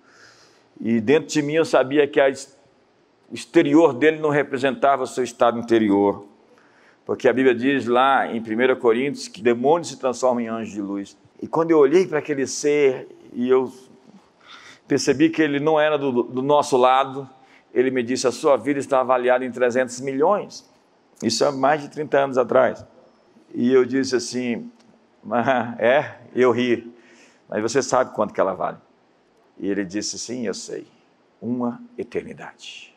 E 0.82 1.00
dentro 1.00 1.28
de 1.28 1.42
mim 1.42 1.54
eu 1.54 1.66
sabia 1.66 2.08
que 2.08 2.20
a, 2.20 2.32
o 3.30 3.36
exterior 3.36 3.94
dele 3.94 4.20
não 4.20 4.30
representava 4.30 5.04
o 5.04 5.08
seu 5.08 5.24
estado 5.24 5.60
interior. 5.60 6.26
Porque 7.06 7.28
a 7.28 7.34
Bíblia 7.34 7.54
diz 7.54 7.86
lá 7.86 8.26
em 8.28 8.40
1 8.40 8.80
Coríntios 8.80 9.28
que 9.28 9.42
demônios 9.42 9.90
se 9.90 9.98
transformam 10.00 10.42
em 10.44 10.48
anjos 10.48 10.74
de 10.74 10.82
luz. 10.82 11.18
E 11.42 11.48
quando 11.48 11.72
eu 11.72 11.78
olhei 11.78 12.08
para 12.08 12.20
aquele 12.20 12.48
ser 12.48 13.08
e 13.34 13.48
eu 13.50 13.72
percebi 14.90 15.30
que 15.30 15.40
ele 15.40 15.60
não 15.60 15.80
era 15.80 16.00
do, 16.00 16.24
do 16.24 16.42
nosso 16.42 16.76
lado. 16.76 17.30
Ele 17.72 17.92
me 17.92 18.02
disse: 18.02 18.28
a 18.28 18.32
sua 18.32 18.58
vida 18.58 18.80
está 18.80 19.00
avaliada 19.00 19.46
em 19.46 19.52
300 19.52 20.02
milhões. 20.02 20.68
Isso 21.24 21.46
há 21.46 21.52
mais 21.52 21.82
de 21.82 21.90
30 21.90 22.18
anos 22.18 22.38
atrás. 22.38 22.84
E 23.54 23.72
eu 23.72 23.86
disse 23.86 24.16
assim: 24.16 24.70
é, 25.78 26.16
eu 26.36 26.52
ri, 26.52 26.92
mas 27.48 27.62
você 27.62 27.84
sabe 27.84 28.14
quanto 28.16 28.34
que 28.34 28.42
ela 28.42 28.56
vale? 28.56 28.78
E 29.60 29.70
ele 29.70 29.86
disse: 29.86 30.18
sim, 30.18 30.48
eu 30.48 30.54
sei, 30.56 30.88
uma 31.40 31.80
eternidade. 31.96 32.96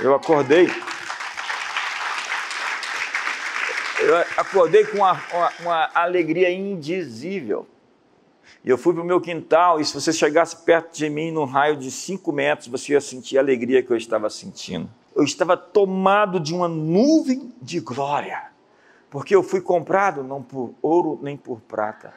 Eu 0.00 0.14
acordei. 0.14 0.68
Eu 4.00 4.16
acordei 4.36 4.84
com 4.86 4.98
uma, 4.98 5.12
uma, 5.32 5.52
uma 5.60 5.90
alegria 5.92 6.50
indizível. 6.50 7.66
E 8.68 8.70
eu 8.70 8.76
fui 8.76 8.92
para 8.92 9.02
o 9.02 9.06
meu 9.06 9.18
quintal, 9.18 9.80
e 9.80 9.84
se 9.86 9.94
você 9.94 10.12
chegasse 10.12 10.54
perto 10.54 10.94
de 10.94 11.08
mim, 11.08 11.30
num 11.30 11.46
raio 11.46 11.74
de 11.74 11.90
cinco 11.90 12.30
metros, 12.30 12.68
você 12.68 12.92
ia 12.92 13.00
sentir 13.00 13.38
a 13.38 13.40
alegria 13.40 13.82
que 13.82 13.90
eu 13.90 13.96
estava 13.96 14.28
sentindo. 14.28 14.90
Eu 15.16 15.24
estava 15.24 15.56
tomado 15.56 16.38
de 16.38 16.54
uma 16.54 16.68
nuvem 16.68 17.50
de 17.62 17.80
glória, 17.80 18.42
porque 19.08 19.34
eu 19.34 19.42
fui 19.42 19.62
comprado 19.62 20.22
não 20.22 20.42
por 20.42 20.74
ouro 20.82 21.18
nem 21.22 21.34
por 21.34 21.62
prata. 21.62 22.12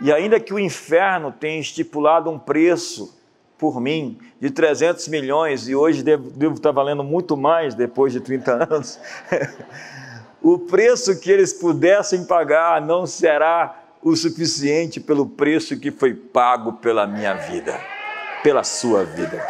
E 0.00 0.10
ainda 0.10 0.40
que 0.40 0.54
o 0.54 0.58
inferno 0.58 1.30
tenha 1.30 1.60
estipulado 1.60 2.30
um 2.30 2.38
preço 2.38 3.14
por 3.58 3.78
mim 3.78 4.18
de 4.40 4.50
300 4.50 5.06
milhões, 5.08 5.68
e 5.68 5.76
hoje 5.76 6.02
devo, 6.02 6.30
devo 6.30 6.54
estar 6.54 6.72
valendo 6.72 7.04
muito 7.04 7.36
mais 7.36 7.74
depois 7.74 8.14
de 8.14 8.20
30 8.20 8.64
anos, 8.72 8.98
o 10.40 10.58
preço 10.58 11.20
que 11.20 11.30
eles 11.30 11.52
pudessem 11.52 12.24
pagar 12.24 12.80
não 12.80 13.04
será 13.04 13.82
o 14.02 14.14
suficiente 14.14 15.00
pelo 15.00 15.26
preço 15.26 15.78
que 15.78 15.90
foi 15.90 16.14
pago 16.14 16.74
pela 16.74 17.06
minha 17.06 17.34
vida, 17.34 17.78
pela 18.42 18.62
sua 18.62 19.04
vida. 19.04 19.44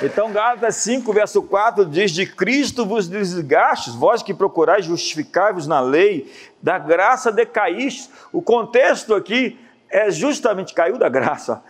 Então, 0.00 0.30
Gálatas 0.30 0.76
5, 0.76 1.12
verso 1.12 1.42
4 1.42 1.84
diz: 1.84 2.12
De 2.12 2.24
Cristo 2.24 2.86
vos 2.86 3.08
desgastes, 3.08 3.94
vós 3.94 4.22
que 4.22 4.32
procurais 4.32 4.84
justificar-vos 4.84 5.66
na 5.66 5.80
lei, 5.80 6.32
da 6.62 6.78
graça 6.78 7.32
decaíste. 7.32 8.08
O 8.32 8.40
contexto 8.40 9.14
aqui 9.14 9.58
é 9.90 10.10
justamente 10.10 10.72
caiu 10.72 10.98
da 10.98 11.08
graça, 11.08 11.62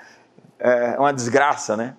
é 0.59 0.99
uma 0.99 1.13
desgraça, 1.13 1.77
né? 1.77 1.97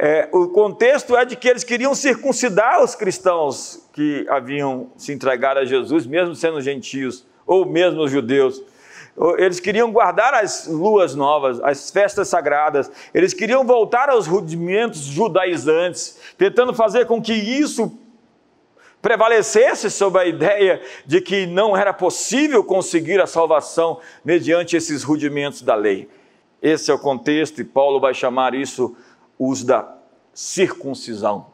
É, 0.00 0.28
o 0.30 0.46
contexto 0.46 1.16
é 1.16 1.24
de 1.24 1.34
que 1.34 1.48
eles 1.48 1.64
queriam 1.64 1.92
circuncidar 1.92 2.80
os 2.84 2.94
cristãos 2.94 3.84
que 3.92 4.24
haviam 4.28 4.92
se 4.96 5.12
entregado 5.12 5.58
a 5.58 5.64
Jesus, 5.64 6.06
mesmo 6.06 6.36
sendo 6.36 6.62
gentios, 6.62 7.26
ou 7.44 7.66
mesmo 7.66 8.02
os 8.02 8.12
judeus. 8.12 8.62
Eles 9.38 9.58
queriam 9.58 9.90
guardar 9.90 10.32
as 10.34 10.68
luas 10.68 11.16
novas, 11.16 11.60
as 11.64 11.90
festas 11.90 12.28
sagradas, 12.28 12.88
eles 13.12 13.34
queriam 13.34 13.66
voltar 13.66 14.08
aos 14.08 14.28
rudimentos 14.28 15.00
judaizantes, 15.00 16.16
tentando 16.38 16.72
fazer 16.72 17.06
com 17.06 17.20
que 17.20 17.34
isso 17.34 17.98
prevalecesse 19.02 19.90
sobre 19.90 20.22
a 20.22 20.26
ideia 20.26 20.80
de 21.06 21.20
que 21.20 21.44
não 21.44 21.76
era 21.76 21.92
possível 21.92 22.62
conseguir 22.62 23.20
a 23.20 23.26
salvação 23.26 23.98
mediante 24.24 24.76
esses 24.76 25.02
rudimentos 25.02 25.60
da 25.60 25.74
lei. 25.74 26.08
Esse 26.62 26.88
é 26.88 26.94
o 26.94 26.98
contexto, 27.00 27.60
e 27.60 27.64
Paulo 27.64 27.98
vai 27.98 28.14
chamar 28.14 28.54
isso 28.54 28.96
uso 29.38 29.66
da 29.66 29.94
circuncisão. 30.34 31.46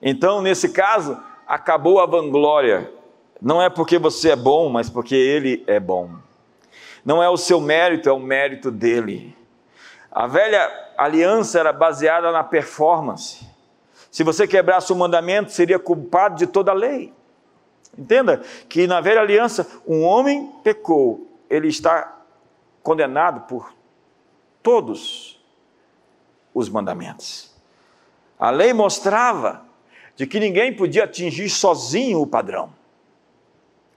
Então, 0.00 0.40
nesse 0.40 0.70
caso, 0.70 1.18
acabou 1.46 2.00
a 2.00 2.06
vanglória. 2.06 2.90
Não 3.40 3.60
é 3.60 3.68
porque 3.68 3.98
você 3.98 4.30
é 4.30 4.36
bom, 4.36 4.68
mas 4.68 4.88
porque 4.88 5.14
ele 5.14 5.64
é 5.66 5.78
bom. 5.78 6.10
Não 7.04 7.22
é 7.22 7.28
o 7.28 7.36
seu 7.36 7.60
mérito, 7.60 8.08
é 8.08 8.12
o 8.12 8.18
mérito 8.18 8.70
dele. 8.70 9.36
A 10.10 10.26
velha 10.26 10.68
aliança 10.96 11.58
era 11.58 11.72
baseada 11.72 12.32
na 12.32 12.42
performance. 12.42 13.46
Se 14.10 14.24
você 14.24 14.46
quebrasse 14.46 14.92
o 14.92 14.96
mandamento, 14.96 15.52
seria 15.52 15.78
culpado 15.78 16.36
de 16.36 16.46
toda 16.46 16.72
a 16.72 16.74
lei. 16.74 17.12
Entenda 17.96 18.42
que 18.68 18.86
na 18.86 19.00
velha 19.00 19.20
aliança, 19.20 19.66
um 19.86 20.02
homem 20.02 20.52
pecou, 20.62 21.28
ele 21.48 21.68
está 21.68 22.16
condenado 22.82 23.42
por 23.42 23.72
todos 24.62 25.29
os 26.54 26.68
mandamentos. 26.68 27.50
A 28.38 28.50
lei 28.50 28.72
mostrava 28.72 29.64
de 30.16 30.26
que 30.26 30.40
ninguém 30.40 30.74
podia 30.74 31.04
atingir 31.04 31.48
sozinho 31.48 32.20
o 32.20 32.26
padrão. 32.26 32.72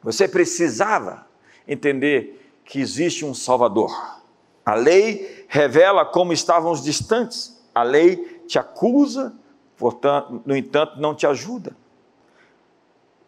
Você 0.02 0.28
precisava 0.28 1.26
entender 1.68 2.62
que 2.66 2.80
existe 2.80 3.26
um 3.26 3.34
Salvador. 3.34 4.22
A 4.66 4.76
lei 4.76 5.46
revela 5.48 6.06
como 6.06 6.34
estavam 6.34 6.72
os 6.72 6.84
distantes. 6.84 7.62
A 7.74 7.84
lei 7.84 8.44
te 8.48 8.60
acusa, 8.60 9.34
portanto, 9.78 10.42
no 10.46 10.56
entanto, 10.56 11.00
não 11.00 11.16
te 11.16 11.26
ajuda. 11.26 11.76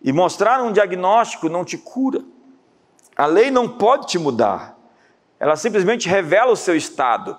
E 0.02 0.14
mostrar 0.14 0.62
um 0.62 0.72
diagnóstico 0.72 1.50
não 1.50 1.66
te 1.66 1.78
cura. 1.78 2.24
A 3.16 3.26
lei 3.26 3.50
não 3.50 3.68
pode 3.68 4.08
te 4.08 4.20
mudar. 4.20 4.78
Ela 5.40 5.56
simplesmente 5.56 6.08
revela 6.08 6.52
o 6.52 6.58
seu 6.58 6.76
estado. 6.76 7.38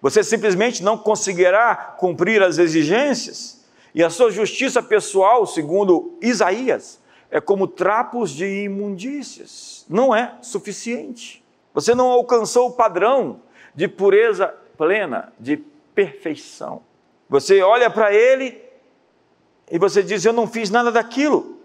Você 0.00 0.22
simplesmente 0.22 0.82
não 0.82 0.98
conseguirá 0.98 1.74
cumprir 1.98 2.42
as 2.42 2.58
exigências. 2.58 3.64
E 3.94 4.02
a 4.04 4.10
sua 4.10 4.30
justiça 4.30 4.82
pessoal, 4.82 5.46
segundo 5.46 6.18
Isaías, 6.20 7.00
é 7.30 7.40
como 7.40 7.66
trapos 7.66 8.30
de 8.30 8.64
imundícias. 8.64 9.84
Não 9.88 10.14
é 10.14 10.34
suficiente. 10.42 11.42
Você 11.72 11.94
não 11.94 12.06
alcançou 12.06 12.68
o 12.68 12.72
padrão 12.72 13.40
de 13.74 13.88
pureza 13.88 14.54
plena, 14.76 15.32
de 15.38 15.56
perfeição. 15.94 16.82
Você 17.28 17.62
olha 17.62 17.90
para 17.90 18.14
ele 18.14 18.62
e 19.70 19.78
você 19.78 20.02
diz: 20.02 20.24
Eu 20.24 20.32
não 20.32 20.46
fiz 20.46 20.70
nada 20.70 20.92
daquilo. 20.92 21.56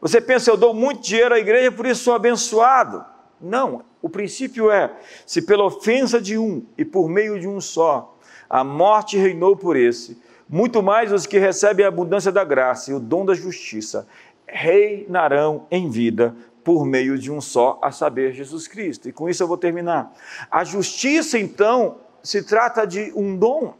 Você 0.00 0.20
pensa, 0.20 0.50
eu 0.50 0.56
dou 0.56 0.74
muito 0.74 1.00
dinheiro 1.00 1.32
à 1.32 1.38
igreja, 1.38 1.70
por 1.70 1.86
isso 1.86 2.02
sou 2.02 2.14
abençoado. 2.14 3.04
Não, 3.42 3.82
o 4.00 4.08
princípio 4.08 4.70
é: 4.70 4.92
se 5.26 5.42
pela 5.42 5.64
ofensa 5.64 6.20
de 6.20 6.38
um 6.38 6.64
e 6.78 6.84
por 6.84 7.08
meio 7.08 7.40
de 7.40 7.48
um 7.48 7.60
só, 7.60 8.16
a 8.48 8.62
morte 8.62 9.16
reinou 9.16 9.56
por 9.56 9.76
esse, 9.76 10.20
muito 10.48 10.82
mais 10.82 11.12
os 11.12 11.26
que 11.26 11.38
recebem 11.38 11.84
a 11.84 11.88
abundância 11.88 12.30
da 12.30 12.44
graça 12.44 12.90
e 12.90 12.94
o 12.94 13.00
dom 13.00 13.24
da 13.24 13.34
justiça 13.34 14.06
reinarão 14.46 15.66
em 15.70 15.88
vida 15.88 16.36
por 16.62 16.84
meio 16.84 17.18
de 17.18 17.32
um 17.32 17.40
só, 17.40 17.78
a 17.82 17.90
saber, 17.90 18.32
Jesus 18.32 18.68
Cristo. 18.68 19.08
E 19.08 19.12
com 19.12 19.28
isso 19.28 19.42
eu 19.42 19.48
vou 19.48 19.56
terminar. 19.56 20.12
A 20.50 20.62
justiça, 20.62 21.38
então, 21.38 21.96
se 22.22 22.42
trata 22.42 22.86
de 22.86 23.12
um 23.16 23.36
dom. 23.36 23.74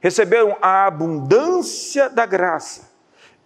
Receberam 0.00 0.56
a 0.60 0.86
abundância 0.86 2.10
da 2.10 2.26
graça 2.26 2.90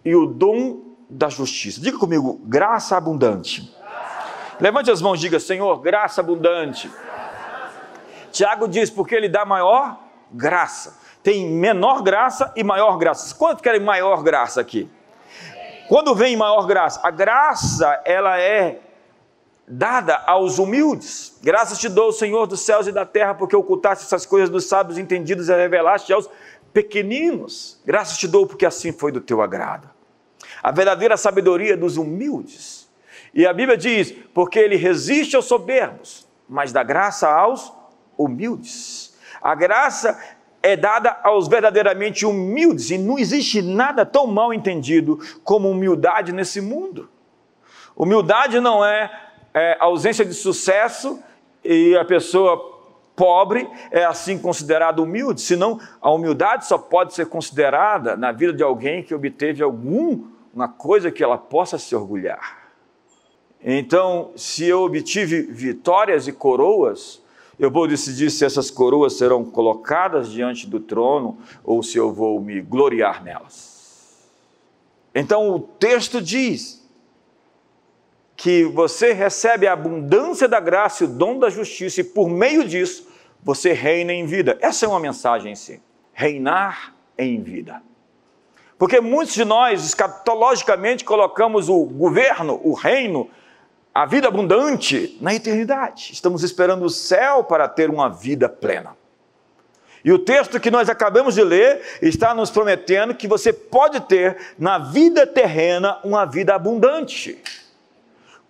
e 0.03 0.15
o 0.15 0.25
dom 0.25 0.95
da 1.09 1.29
justiça. 1.29 1.79
Diga 1.79 1.97
comigo, 1.97 2.39
graça 2.43 2.97
abundante. 2.97 3.73
Levante 4.59 4.91
as 4.91 5.01
mãos 5.01 5.17
e 5.17 5.21
diga, 5.21 5.39
Senhor, 5.39 5.79
graça 5.79 6.21
abundante. 6.21 6.89
Tiago 8.31 8.67
diz, 8.67 8.89
porque 8.89 9.15
ele 9.15 9.29
dá 9.29 9.45
maior 9.45 9.97
graça. 10.31 10.99
Tem 11.21 11.47
menor 11.47 12.01
graça 12.01 12.51
e 12.55 12.63
maior 12.63 12.97
graça. 12.97 13.33
Quanto 13.35 13.63
querem 13.63 13.79
maior 13.79 14.23
graça 14.23 14.59
aqui? 14.59 14.89
Quando 15.87 16.15
vem 16.15 16.35
maior 16.35 16.65
graça? 16.65 16.99
A 17.03 17.11
graça, 17.11 18.01
ela 18.05 18.39
é 18.39 18.79
dada 19.67 20.21
aos 20.25 20.59
humildes. 20.59 21.37
Graças 21.41 21.77
te 21.77 21.87
dou, 21.87 22.11
Senhor 22.11 22.45
dos 22.45 22.61
céus 22.61 22.87
e 22.87 22.91
da 22.91 23.05
terra, 23.05 23.33
porque 23.33 23.55
ocultaste 23.55 24.05
essas 24.05 24.25
coisas 24.25 24.49
dos 24.49 24.65
sábios 24.65 24.97
entendidos 24.97 25.49
e 25.49 25.55
revelaste 25.55 26.11
aos 26.11 26.29
pequeninos. 26.73 27.79
Graças 27.85 28.17
te 28.17 28.27
dou, 28.27 28.47
porque 28.47 28.65
assim 28.65 28.91
foi 28.91 29.11
do 29.11 29.21
teu 29.21 29.41
agrado. 29.41 29.89
A 30.61 30.71
verdadeira 30.71 31.15
sabedoria 31.17 31.77
dos 31.77 31.97
humildes. 31.97 32.82
E 33.33 33.47
a 33.47 33.53
Bíblia 33.53 33.77
diz: 33.77 34.11
porque 34.33 34.59
ele 34.59 34.75
resiste 34.75 35.35
aos 35.35 35.45
soberbos, 35.45 36.27
mas 36.47 36.71
dá 36.71 36.83
graça 36.83 37.29
aos 37.29 37.73
humildes. 38.17 39.17
A 39.41 39.55
graça 39.55 40.17
é 40.61 40.77
dada 40.77 41.19
aos 41.23 41.47
verdadeiramente 41.47 42.25
humildes, 42.25 42.91
e 42.91 42.97
não 42.97 43.19
existe 43.19 43.61
nada 43.61 44.05
tão 44.05 44.27
mal 44.27 44.53
entendido 44.53 45.19
como 45.43 45.69
humildade 45.69 46.31
nesse 46.31 46.61
mundo. 46.61 47.09
Humildade 47.95 48.59
não 48.59 48.83
é, 48.83 49.11
é 49.53 49.77
ausência 49.79 50.23
de 50.23 50.33
sucesso 50.33 51.21
e 51.63 51.95
a 51.97 52.05
pessoa 52.05 52.71
pobre 53.15 53.69
é 53.91 54.03
assim 54.05 54.39
considerada 54.39 55.01
humilde, 55.01 55.41
senão 55.41 55.79
a 56.01 56.09
humildade 56.09 56.65
só 56.65 56.77
pode 56.77 57.13
ser 57.13 57.27
considerada 57.27 58.15
na 58.15 58.31
vida 58.31 58.53
de 58.53 58.63
alguém 58.63 59.03
que 59.03 59.13
obteve 59.13 59.61
alguma 59.61 60.67
coisa 60.67 61.11
que 61.11 61.23
ela 61.23 61.37
possa 61.37 61.77
se 61.77 61.95
orgulhar. 61.95 62.62
Então, 63.63 64.31
se 64.35 64.65
eu 64.65 64.81
obtive 64.81 65.41
vitórias 65.43 66.27
e 66.27 66.33
coroas, 66.33 67.21
eu 67.57 67.71
vou 67.71 67.87
decidir 67.87 68.29
se 68.29 68.43
essas 68.43 68.69
coroas 68.69 69.13
serão 69.13 69.45
colocadas 69.45 70.29
diante 70.31 70.67
do 70.67 70.79
trono 70.79 71.37
ou 71.63 71.81
se 71.81 71.97
eu 71.97 72.11
vou 72.11 72.41
me 72.41 72.61
gloriar 72.61 73.23
nelas. 73.23 73.73
Então 75.13 75.49
o 75.51 75.59
texto 75.59 76.21
diz 76.21 76.83
que 78.35 78.63
você 78.63 79.13
recebe 79.13 79.67
a 79.67 79.73
abundância 79.73 80.47
da 80.47 80.59
graça 80.59 81.03
e 81.03 81.07
o 81.07 81.09
dom 81.09 81.37
da 81.37 81.49
justiça, 81.49 82.01
e 82.01 82.03
por 82.03 82.27
meio 82.27 82.67
disso 82.67 83.07
você 83.41 83.73
reina 83.73 84.11
em 84.11 84.25
vida. 84.25 84.57
Essa 84.59 84.85
é 84.85 84.89
uma 84.89 84.99
mensagem 84.99 85.51
em 85.51 85.55
si: 85.55 85.81
reinar 86.11 86.95
em 87.17 87.41
vida. 87.41 87.81
Porque 88.77 88.99
muitos 88.99 89.35
de 89.35 89.45
nós, 89.45 89.85
escatologicamente, 89.85 91.05
colocamos 91.05 91.69
o 91.69 91.85
governo, 91.85 92.59
o 92.63 92.73
reino, 92.73 93.29
a 93.93 94.05
vida 94.05 94.27
abundante 94.27 95.17
na 95.21 95.35
eternidade. 95.35 96.11
Estamos 96.13 96.43
esperando 96.43 96.83
o 96.83 96.89
céu 96.89 97.43
para 97.43 97.67
ter 97.67 97.89
uma 97.89 98.09
vida 98.09 98.49
plena. 98.49 98.95
E 100.03 100.11
o 100.11 100.19
texto 100.19 100.59
que 100.59 100.71
nós 100.71 100.89
acabamos 100.89 101.35
de 101.35 101.43
ler 101.43 101.81
está 102.01 102.33
nos 102.33 102.49
prometendo 102.49 103.15
que 103.15 103.27
você 103.27 103.53
pode 103.53 104.01
ter 104.01 104.53
na 104.57 104.77
vida 104.77 105.25
terrena 105.25 105.99
uma 106.03 106.25
vida 106.25 106.55
abundante. 106.55 107.41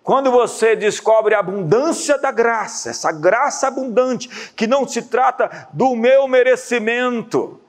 Quando 0.02 0.30
você 0.30 0.74
descobre 0.74 1.34
a 1.34 1.38
abundância 1.38 2.18
da 2.18 2.30
graça, 2.32 2.90
essa 2.90 3.12
graça 3.12 3.68
abundante, 3.68 4.28
que 4.56 4.66
não 4.66 4.86
se 4.86 5.02
trata 5.02 5.68
do 5.72 5.94
meu 5.94 6.26
merecimento. 6.26 7.60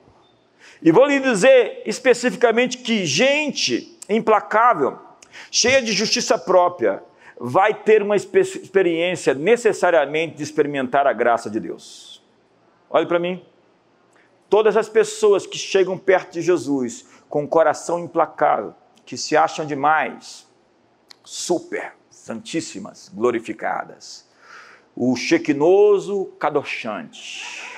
E 0.81 0.91
vou 0.91 1.05
lhe 1.05 1.19
dizer 1.19 1.83
especificamente 1.85 2.79
que 2.79 3.05
gente 3.05 3.97
implacável, 4.09 4.99
cheia 5.51 5.81
de 5.81 5.93
justiça 5.93 6.37
própria, 6.37 7.01
vai 7.39 7.73
ter 7.73 8.01
uma 8.01 8.15
experiência 8.15 9.33
necessariamente 9.33 10.35
de 10.35 10.43
experimentar 10.43 11.05
a 11.05 11.13
graça 11.13 11.49
de 11.49 11.59
Deus. 11.59 12.23
Olhe 12.89 13.05
para 13.05 13.19
mim. 13.19 13.45
Todas 14.49 14.77
as 14.77 14.87
pessoas 14.87 15.45
que 15.45 15.57
chegam 15.57 15.97
perto 15.97 16.33
de 16.33 16.41
Jesus 16.41 17.05
com 17.27 17.43
um 17.43 17.47
coração 17.47 17.99
implacável, 17.99 18.73
que 19.05 19.17
se 19.17 19.35
acham 19.35 19.65
demais, 19.65 20.47
super, 21.23 21.93
santíssimas, 22.09 23.09
glorificadas. 23.13 24.25
O 24.95 25.15
chequinoso 25.15 26.25
cadochante. 26.39 27.75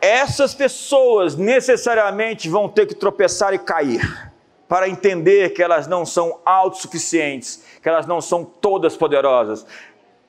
Essas 0.00 0.54
pessoas 0.54 1.34
necessariamente 1.34 2.48
vão 2.48 2.68
ter 2.68 2.86
que 2.86 2.94
tropeçar 2.94 3.52
e 3.52 3.58
cair 3.58 4.27
para 4.68 4.88
entender 4.88 5.50
que 5.50 5.62
elas 5.62 5.86
não 5.86 6.04
são 6.04 6.40
autossuficientes, 6.44 7.64
que 7.82 7.88
elas 7.88 8.06
não 8.06 8.20
são 8.20 8.44
todas 8.44 8.96
poderosas. 8.96 9.66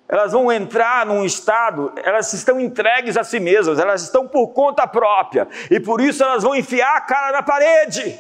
Elas 0.08 0.32
vão 0.32 0.52
entrar 0.52 1.06
num 1.06 1.24
estado, 1.24 1.92
elas 2.04 2.34
estão 2.34 2.60
entregues 2.60 3.18
a 3.18 3.24
si 3.24 3.40
mesmas, 3.40 3.78
elas 3.78 4.02
estão 4.02 4.28
por 4.28 4.48
conta 4.50 4.88
própria, 4.88 5.48
e 5.70 5.80
por 5.80 6.02
isso 6.02 6.24
elas 6.24 6.42
vão 6.42 6.56
enfiar 6.56 6.96
a 6.96 7.02
cara 7.02 7.32
na 7.32 7.44
parede. 7.44 8.20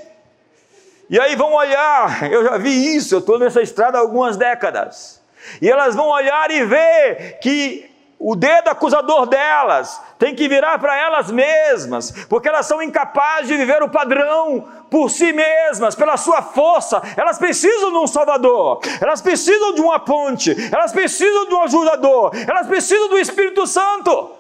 E 1.10 1.20
aí 1.20 1.36
vão 1.36 1.54
olhar, 1.54 2.32
eu 2.32 2.44
já 2.44 2.58
vi 2.58 2.96
isso, 2.96 3.16
eu 3.16 3.20
estou 3.20 3.40
nessa 3.40 3.62
estrada 3.62 3.98
há 3.98 4.02
algumas 4.02 4.38
décadas. 4.38 5.20
E 5.62 5.70
elas 5.70 5.96
vão 5.96 6.08
olhar 6.10 6.52
e 6.52 6.64
ver 6.66 7.40
que 7.40 7.90
o 8.20 8.36
dedo 8.36 8.68
acusador 8.68 9.26
delas 9.26 10.02
tem 10.18 10.36
que 10.36 10.50
virar 10.50 10.78
para 10.78 10.94
elas 10.98 11.32
mesmas, 11.32 12.12
porque 12.28 12.50
elas 12.50 12.66
são 12.66 12.82
incapazes 12.82 13.48
de 13.48 13.56
viver 13.56 13.82
o 13.82 13.88
padrão 13.88 14.68
por 14.92 15.10
si 15.10 15.32
mesmas, 15.32 15.96
pela 15.96 16.18
sua 16.18 16.42
força. 16.42 17.02
Elas 17.16 17.38
precisam 17.38 17.92
de 17.92 17.98
um 17.98 18.06
Salvador, 18.06 18.82
elas 19.00 19.22
precisam 19.22 19.74
de 19.74 19.80
uma 19.80 20.00
ponte, 20.00 20.54
elas 20.70 20.92
precisam 20.92 21.46
de 21.46 21.54
um 21.54 21.64
ajudador, 21.64 22.32
elas 22.46 22.68
precisam 22.68 23.08
do 23.08 23.18
Espírito 23.18 23.66
Santo. 23.66 24.32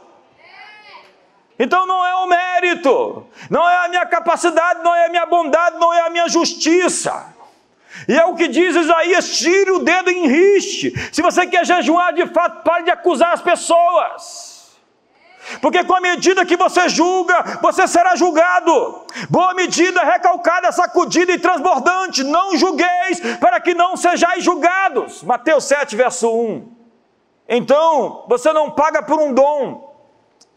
Então 1.57 1.87
não 1.87 2.05
é 2.05 2.15
o 2.15 2.27
mérito, 2.27 3.25
não 3.49 3.69
é 3.69 3.85
a 3.85 3.87
minha 3.87 4.05
capacidade, 4.05 4.83
não 4.83 4.93
é 4.93 5.05
a 5.05 5.09
minha 5.09 5.25
bondade, 5.25 5.77
não 5.77 5.93
é 5.93 6.01
a 6.01 6.09
minha 6.09 6.27
justiça. 6.27 7.38
E 8.07 8.17
é 8.17 8.25
o 8.25 8.35
que 8.35 8.47
diz 8.47 8.75
Isaías: 8.75 9.37
tire 9.37 9.71
o 9.71 9.79
dedo 9.79 10.09
em 10.09 10.27
riste. 10.27 10.93
Se 11.11 11.21
você 11.21 11.45
quer 11.47 11.65
jejuar 11.65 12.13
de 12.13 12.25
fato, 12.27 12.63
pare 12.63 12.83
de 12.83 12.91
acusar 12.91 13.33
as 13.33 13.41
pessoas. 13.41 14.59
Porque 15.61 15.83
com 15.83 15.95
a 15.95 16.01
medida 16.01 16.45
que 16.45 16.55
você 16.55 16.87
julga, 16.89 17.59
você 17.61 17.87
será 17.87 18.15
julgado. 18.15 19.05
Boa 19.29 19.53
medida, 19.53 20.03
recalcada, 20.03 20.71
sacudida 20.71 21.31
e 21.31 21.39
transbordante. 21.39 22.23
Não 22.23 22.55
julgueis, 22.55 23.19
para 23.39 23.59
que 23.59 23.73
não 23.73 23.97
sejais 23.97 24.43
julgados. 24.43 25.23
Mateus 25.23 25.63
7, 25.63 25.95
verso 25.95 26.29
1. 26.29 26.71
Então, 27.47 28.25
você 28.27 28.53
não 28.53 28.69
paga 28.69 29.01
por 29.01 29.19
um 29.19 29.33
dom. 29.33 29.89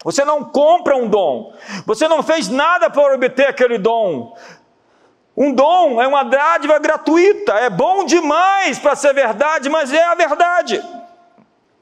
Você 0.04 0.24
não 0.24 0.44
compra 0.44 0.96
um 0.96 1.08
dom. 1.08 1.54
Você 1.86 2.06
não 2.06 2.22
fez 2.22 2.48
nada 2.48 2.90
para 2.90 3.14
obter 3.14 3.46
aquele 3.46 3.78
dom. 3.78 4.36
Um 5.36 5.52
dom 5.52 6.00
é 6.00 6.06
uma 6.06 6.24
dádiva 6.24 6.78
gratuita, 6.78 7.54
é 7.54 7.70
bom 7.70 8.04
demais 8.04 8.78
para 8.78 8.94
ser 8.94 9.14
verdade, 9.14 9.68
mas 9.68 9.92
é 9.92 10.02
a 10.02 10.14
verdade. 10.14 10.82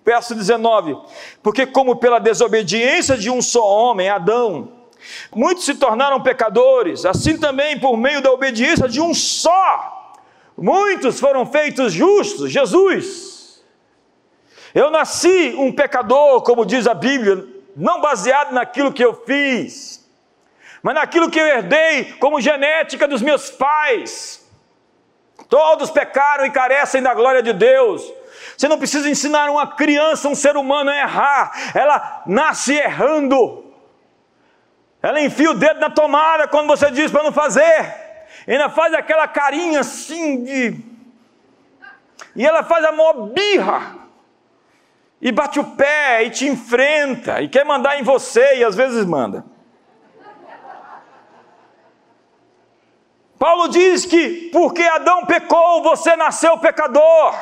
Verso 0.05 0.35
19: 0.35 0.97
Porque, 1.43 1.67
como 1.67 1.97
pela 1.97 2.19
desobediência 2.19 3.17
de 3.17 3.29
um 3.29 3.43
só 3.43 3.67
homem, 3.67 4.09
Adão, 4.09 4.73
muitos 5.35 5.65
se 5.65 5.75
tornaram 5.75 6.23
pecadores, 6.23 7.05
assim 7.05 7.39
também 7.39 7.79
por 7.79 7.97
meio 7.97 8.23
da 8.23 8.33
obediência 8.33 8.89
de 8.89 9.01
um 9.01 9.13
só, 9.13 10.15
muitos 10.57 11.19
foram 11.19 11.45
feitos 11.45 11.93
justos, 11.93 12.51
Jesus. 12.51 13.63
Eu 14.73 14.91
nasci 14.91 15.55
um 15.59 15.73
pecador, 15.73 16.43
como 16.43 16.65
diz 16.65 16.87
a 16.87 16.95
Bíblia, 16.95 17.45
não 17.77 18.01
baseado 18.01 18.53
naquilo 18.53 18.93
que 18.93 19.05
eu 19.05 19.15
fiz, 19.27 20.00
mas 20.83 20.95
naquilo 20.95 21.31
que 21.31 21.39
eu 21.39 21.47
herdei 21.47 22.13
como 22.15 22.41
genética 22.41 23.07
dos 23.07 23.23
meus 23.23 23.51
pais. 23.51 24.49
Todos 25.49 25.91
pecaram 25.91 26.47
e 26.47 26.51
carecem 26.51 27.03
da 27.03 27.15
glória 27.15 27.43
de 27.43 27.53
Deus. 27.53 28.03
Você 28.57 28.69
não 28.69 28.79
precisa 28.79 29.09
ensinar 29.09 29.51
uma 29.51 29.67
criança, 29.67 30.29
um 30.29 30.35
ser 30.35 30.57
humano 30.57 30.91
a 30.91 30.97
errar. 30.97 31.73
Ela 31.75 32.23
nasce 32.27 32.75
errando. 32.75 33.65
Ela 35.03 35.21
enfia 35.21 35.51
o 35.51 35.55
dedo 35.55 35.81
na 35.81 35.91
tomada 35.91 36.47
quando 36.47 36.67
você 36.67 36.91
diz 36.91 37.11
para 37.11 37.23
não 37.23 37.33
fazer. 37.33 37.97
E 38.47 38.53
ainda 38.53 38.69
faz 38.69 38.93
aquela 38.95 39.27
carinha 39.27 39.81
assim 39.81 40.45
de. 40.45 40.77
E 42.37 42.47
ela 42.47 42.63
faz 42.63 42.85
a 42.85 42.93
maior 42.93 43.29
birra. 43.29 43.97
E 45.21 45.33
bate 45.33 45.59
o 45.59 45.65
pé 45.65 46.25
e 46.25 46.31
te 46.31 46.47
enfrenta. 46.47 47.41
E 47.41 47.49
quer 47.49 47.65
mandar 47.65 47.99
em 47.99 48.03
você, 48.03 48.57
e 48.57 48.65
às 48.65 48.75
vezes 48.75 49.05
manda. 49.05 49.45
Paulo 53.41 53.69
diz 53.69 54.05
que 54.05 54.51
porque 54.53 54.83
Adão 54.83 55.25
pecou, 55.25 55.83
você 55.83 56.15
nasceu 56.15 56.59
pecador. 56.59 57.35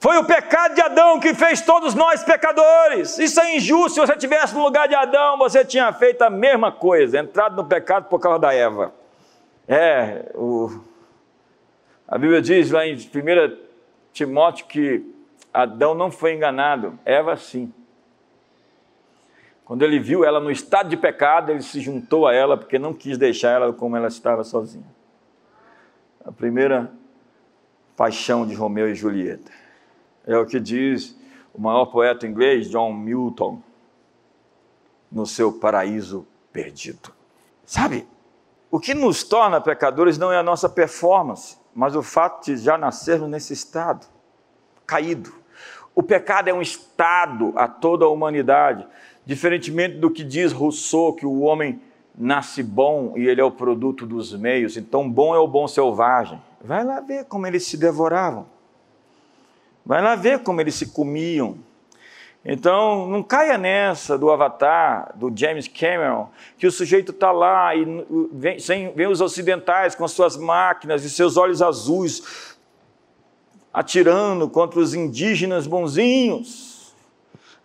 Foi 0.00 0.18
o 0.18 0.24
pecado 0.24 0.74
de 0.74 0.80
Adão 0.80 1.20
que 1.20 1.32
fez 1.34 1.60
todos 1.60 1.94
nós 1.94 2.24
pecadores. 2.24 3.16
Isso 3.16 3.40
é 3.40 3.54
injusto. 3.54 3.90
Se 3.90 4.00
você 4.00 4.14
estivesse 4.14 4.56
no 4.56 4.62
lugar 4.64 4.88
de 4.88 4.96
Adão, 4.96 5.38
você 5.38 5.64
tinha 5.64 5.92
feito 5.92 6.22
a 6.22 6.28
mesma 6.28 6.72
coisa, 6.72 7.20
entrado 7.20 7.54
no 7.54 7.64
pecado 7.64 8.08
por 8.08 8.18
causa 8.18 8.40
da 8.40 8.52
Eva. 8.52 8.92
É, 9.68 10.32
o, 10.34 10.80
a 12.08 12.18
Bíblia 12.18 12.42
diz 12.42 12.72
lá 12.72 12.84
em 12.84 12.96
1 12.96 12.98
Timóteo 14.12 14.66
que 14.66 15.14
Adão 15.54 15.94
não 15.94 16.10
foi 16.10 16.34
enganado, 16.34 16.98
Eva 17.04 17.36
sim. 17.36 17.72
Quando 19.68 19.82
ele 19.82 20.00
viu 20.00 20.24
ela 20.24 20.40
no 20.40 20.50
estado 20.50 20.88
de 20.88 20.96
pecado, 20.96 21.52
ele 21.52 21.60
se 21.60 21.78
juntou 21.82 22.26
a 22.26 22.32
ela 22.32 22.56
porque 22.56 22.78
não 22.78 22.94
quis 22.94 23.18
deixar 23.18 23.50
ela 23.50 23.70
como 23.70 23.98
ela 23.98 24.08
estava 24.08 24.42
sozinha. 24.42 24.86
A 26.24 26.32
primeira 26.32 26.90
paixão 27.94 28.46
de 28.46 28.54
Romeu 28.54 28.88
e 28.88 28.94
Julieta. 28.94 29.52
É 30.26 30.38
o 30.38 30.46
que 30.46 30.58
diz 30.58 31.20
o 31.52 31.60
maior 31.60 31.84
poeta 31.84 32.26
inglês, 32.26 32.70
John 32.70 32.94
Milton, 32.94 33.60
no 35.12 35.26
seu 35.26 35.52
Paraíso 35.52 36.26
Perdido. 36.50 37.12
Sabe, 37.66 38.08
o 38.70 38.80
que 38.80 38.94
nos 38.94 39.22
torna 39.22 39.60
pecadores 39.60 40.16
não 40.16 40.32
é 40.32 40.38
a 40.38 40.42
nossa 40.42 40.70
performance, 40.70 41.58
mas 41.74 41.94
o 41.94 42.02
fato 42.02 42.46
de 42.46 42.56
já 42.56 42.78
nascermos 42.78 43.28
nesse 43.28 43.52
estado 43.52 44.06
caído. 44.86 45.30
O 45.94 46.02
pecado 46.02 46.48
é 46.48 46.54
um 46.54 46.62
estado 46.62 47.52
a 47.54 47.68
toda 47.68 48.06
a 48.06 48.08
humanidade, 48.08 48.86
diferentemente 49.28 49.98
do 49.98 50.10
que 50.10 50.24
diz 50.24 50.52
Rousseau, 50.52 51.12
que 51.12 51.26
o 51.26 51.40
homem 51.40 51.78
nasce 52.16 52.62
bom 52.62 53.12
e 53.14 53.28
ele 53.28 53.42
é 53.42 53.44
o 53.44 53.50
produto 53.50 54.06
dos 54.06 54.32
meios. 54.32 54.78
Então, 54.78 55.08
bom 55.08 55.34
é 55.34 55.38
o 55.38 55.46
bom 55.46 55.68
selvagem. 55.68 56.40
Vai 56.64 56.82
lá 56.82 56.98
ver 57.00 57.26
como 57.26 57.46
eles 57.46 57.66
se 57.66 57.76
devoravam. 57.76 58.46
Vai 59.84 60.00
lá 60.00 60.16
ver 60.16 60.38
como 60.38 60.62
eles 60.62 60.76
se 60.76 60.94
comiam. 60.94 61.58
Então, 62.42 63.06
não 63.06 63.22
caia 63.22 63.58
nessa 63.58 64.16
do 64.16 64.30
Avatar, 64.30 65.12
do 65.14 65.30
James 65.36 65.68
Cameron, 65.68 66.30
que 66.56 66.66
o 66.66 66.72
sujeito 66.72 67.12
está 67.12 67.30
lá 67.30 67.76
e 67.76 67.84
vem, 68.32 68.58
sem, 68.58 68.94
vem 68.94 69.08
os 69.08 69.20
ocidentais 69.20 69.94
com 69.94 70.08
suas 70.08 70.38
máquinas 70.38 71.04
e 71.04 71.10
seus 71.10 71.36
olhos 71.36 71.60
azuis 71.60 72.56
atirando 73.74 74.48
contra 74.48 74.80
os 74.80 74.94
indígenas 74.94 75.66
bonzinhos. 75.66 76.77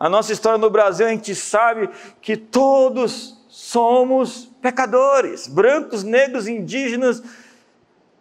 A 0.03 0.09
nossa 0.09 0.33
história 0.33 0.57
no 0.57 0.69
Brasil, 0.69 1.05
a 1.05 1.11
gente 1.11 1.33
sabe 1.33 1.89
que 2.21 2.35
todos 2.35 3.41
somos 3.47 4.49
pecadores, 4.61 5.47
brancos, 5.47 6.03
negros, 6.03 6.45
indígenas, 6.45 7.23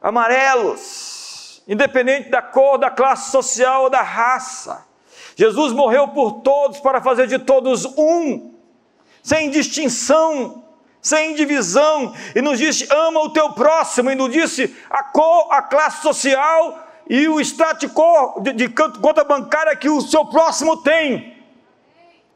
amarelos 0.00 1.60
independente 1.66 2.28
da 2.28 2.40
cor, 2.40 2.78
da 2.78 2.88
classe 2.88 3.32
social 3.32 3.82
ou 3.82 3.90
da 3.90 4.00
raça. 4.00 4.86
Jesus 5.34 5.72
morreu 5.72 6.06
por 6.06 6.42
todos 6.42 6.78
para 6.78 7.00
fazer 7.00 7.26
de 7.26 7.40
todos 7.40 7.84
um, 7.98 8.54
sem 9.20 9.50
distinção, 9.50 10.62
sem 11.00 11.34
divisão, 11.34 12.14
e 12.32 12.40
nos 12.40 12.60
disse: 12.60 12.86
ama 12.92 13.22
o 13.22 13.30
teu 13.30 13.54
próximo, 13.54 14.08
e 14.08 14.14
nos 14.14 14.30
disse 14.30 14.72
a 14.88 15.02
cor, 15.02 15.52
a 15.52 15.60
classe 15.60 16.00
social 16.00 16.86
e 17.10 17.26
o 17.26 17.40
status 17.40 17.90
quo 17.90 18.40
de, 18.40 18.52
de 18.52 18.68
conta 18.68 19.24
bancária 19.24 19.74
que 19.74 19.90
o 19.90 20.00
seu 20.00 20.24
próximo 20.26 20.76
tem. 20.76 21.31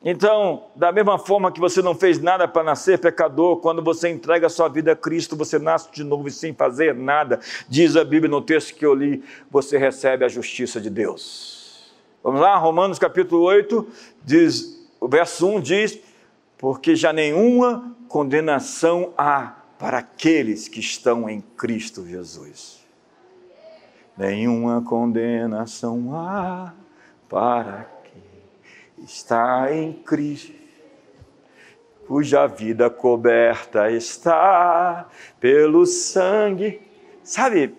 Então, 0.09 0.67
da 0.77 0.93
mesma 0.93 1.19
forma 1.19 1.51
que 1.51 1.59
você 1.59 1.83
não 1.83 1.93
fez 1.93 2.21
nada 2.21 2.47
para 2.47 2.63
nascer 2.63 2.97
pecador, 2.97 3.57
quando 3.57 3.83
você 3.83 4.09
entrega 4.09 4.47
a 4.47 4.49
sua 4.49 4.69
vida 4.69 4.93
a 4.93 4.97
Cristo, 4.97 5.35
você 5.35 5.59
nasce 5.59 5.91
de 5.91 6.05
novo 6.05 6.31
sem 6.31 6.55
fazer 6.55 6.95
nada. 6.95 7.41
Diz 7.69 7.97
a 7.97 8.05
Bíblia 8.05 8.31
no 8.31 8.41
texto 8.41 8.77
que 8.77 8.87
eu 8.87 8.95
li, 8.95 9.25
você 9.51 9.77
recebe 9.77 10.25
a 10.25 10.29
justiça 10.29 10.81
de 10.81 10.89
Deus. 10.89 11.93
Vamos 12.23 12.41
lá, 12.41 12.57
Romanos 12.57 13.01
capítulo 13.01 13.43
8, 13.43 13.85
diz, 14.23 14.89
o 15.01 15.09
verso 15.09 15.45
1 15.49 15.61
diz: 15.61 15.99
Porque 16.57 16.95
já 16.95 17.13
nenhuma 17.13 17.93
condenação 18.07 19.13
há 19.19 19.57
para 19.77 19.99
aqueles 19.99 20.69
que 20.69 20.79
estão 20.79 21.29
em 21.29 21.41
Cristo 21.41 22.07
Jesus. 22.07 22.87
Nenhuma 24.17 24.81
condenação 24.83 26.15
há 26.15 26.73
para 27.29 27.96
está 29.07 29.73
em 29.73 29.93
Cristo, 29.93 30.53
cuja 32.09 32.47
vida 32.49 32.91
coberta 32.91 33.89
está 33.91 35.07
pelo 35.39 35.87
sangue. 35.87 36.81
Sabe? 37.23 37.73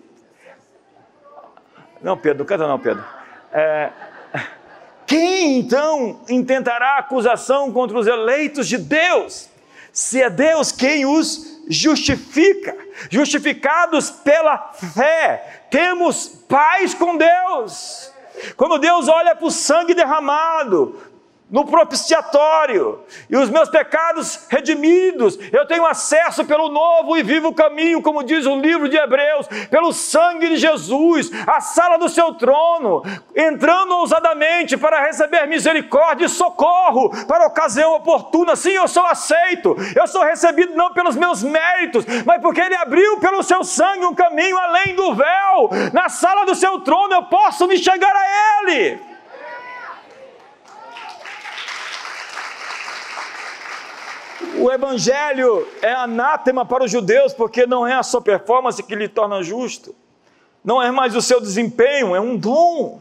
Não, 2.00 2.16
Pedro, 2.16 2.46
canta 2.46 2.66
não, 2.66 2.78
Pedro. 2.78 3.04
É, 3.52 3.90
quem 5.06 5.58
então 5.58 6.22
intentará 6.30 6.96
acusação 6.96 7.70
contra 7.72 7.98
os 7.98 8.06
eleitos 8.06 8.66
de 8.66 8.78
Deus? 8.78 9.50
Se 9.92 10.22
é 10.22 10.30
Deus 10.30 10.72
quem 10.72 11.04
os 11.04 11.60
justifica, 11.68 12.74
justificados 13.10 14.10
pela 14.10 14.72
fé, 14.72 15.64
temos 15.70 16.28
paz 16.48 16.94
com 16.94 17.18
Deus. 17.18 18.12
Quando 18.56 18.78
Deus 18.78 19.08
olha 19.08 19.34
para 19.34 19.46
o 19.46 19.50
sangue 19.50 19.94
derramado, 19.94 20.96
no 21.50 21.64
propiciatório, 21.64 23.00
e 23.28 23.36
os 23.36 23.48
meus 23.48 23.70
pecados 23.70 24.46
redimidos, 24.50 25.38
eu 25.50 25.66
tenho 25.66 25.86
acesso 25.86 26.44
pelo 26.44 26.68
novo 26.68 27.16
e 27.16 27.22
vivo 27.22 27.54
caminho, 27.54 28.02
como 28.02 28.22
diz 28.22 28.44
o 28.44 28.60
livro 28.60 28.88
de 28.88 28.96
Hebreus, 28.96 29.46
pelo 29.70 29.92
sangue 29.92 30.48
de 30.48 30.56
Jesus, 30.58 31.30
a 31.46 31.60
sala 31.60 31.96
do 31.96 32.08
seu 32.08 32.34
trono, 32.34 33.02
entrando 33.34 33.96
ousadamente 33.96 34.76
para 34.76 35.02
receber 35.02 35.46
misericórdia 35.46 36.26
e 36.26 36.28
socorro 36.28 37.10
para 37.26 37.46
ocasião 37.46 37.94
oportuna. 37.94 38.54
Sim, 38.54 38.72
eu 38.72 38.86
sou 38.86 39.06
aceito, 39.06 39.74
eu 39.96 40.06
sou 40.06 40.22
recebido 40.22 40.74
não 40.74 40.92
pelos 40.92 41.16
meus 41.16 41.42
méritos, 41.42 42.04
mas 42.26 42.42
porque 42.42 42.60
Ele 42.60 42.76
abriu 42.76 43.18
pelo 43.20 43.42
seu 43.42 43.64
sangue 43.64 44.04
um 44.04 44.14
caminho 44.14 44.58
além 44.58 44.94
do 44.94 45.14
véu, 45.14 45.70
na 45.94 46.10
sala 46.10 46.44
do 46.44 46.54
seu 46.54 46.80
trono 46.80 47.14
eu 47.14 47.22
posso 47.24 47.66
me 47.66 47.78
chegar 47.78 48.14
a 48.14 48.64
Ele. 48.64 49.07
O 54.60 54.72
evangelho 54.72 55.66
é 55.80 55.92
anátema 55.92 56.64
para 56.66 56.84
os 56.84 56.90
judeus, 56.90 57.32
porque 57.32 57.66
não 57.66 57.86
é 57.86 57.94
a 57.94 58.02
sua 58.02 58.20
performance 58.20 58.82
que 58.82 58.94
lhe 58.94 59.08
torna 59.08 59.42
justo. 59.42 59.94
Não 60.64 60.82
é 60.82 60.90
mais 60.90 61.14
o 61.14 61.22
seu 61.22 61.40
desempenho, 61.40 62.14
é 62.14 62.20
um 62.20 62.36
dom. 62.36 63.00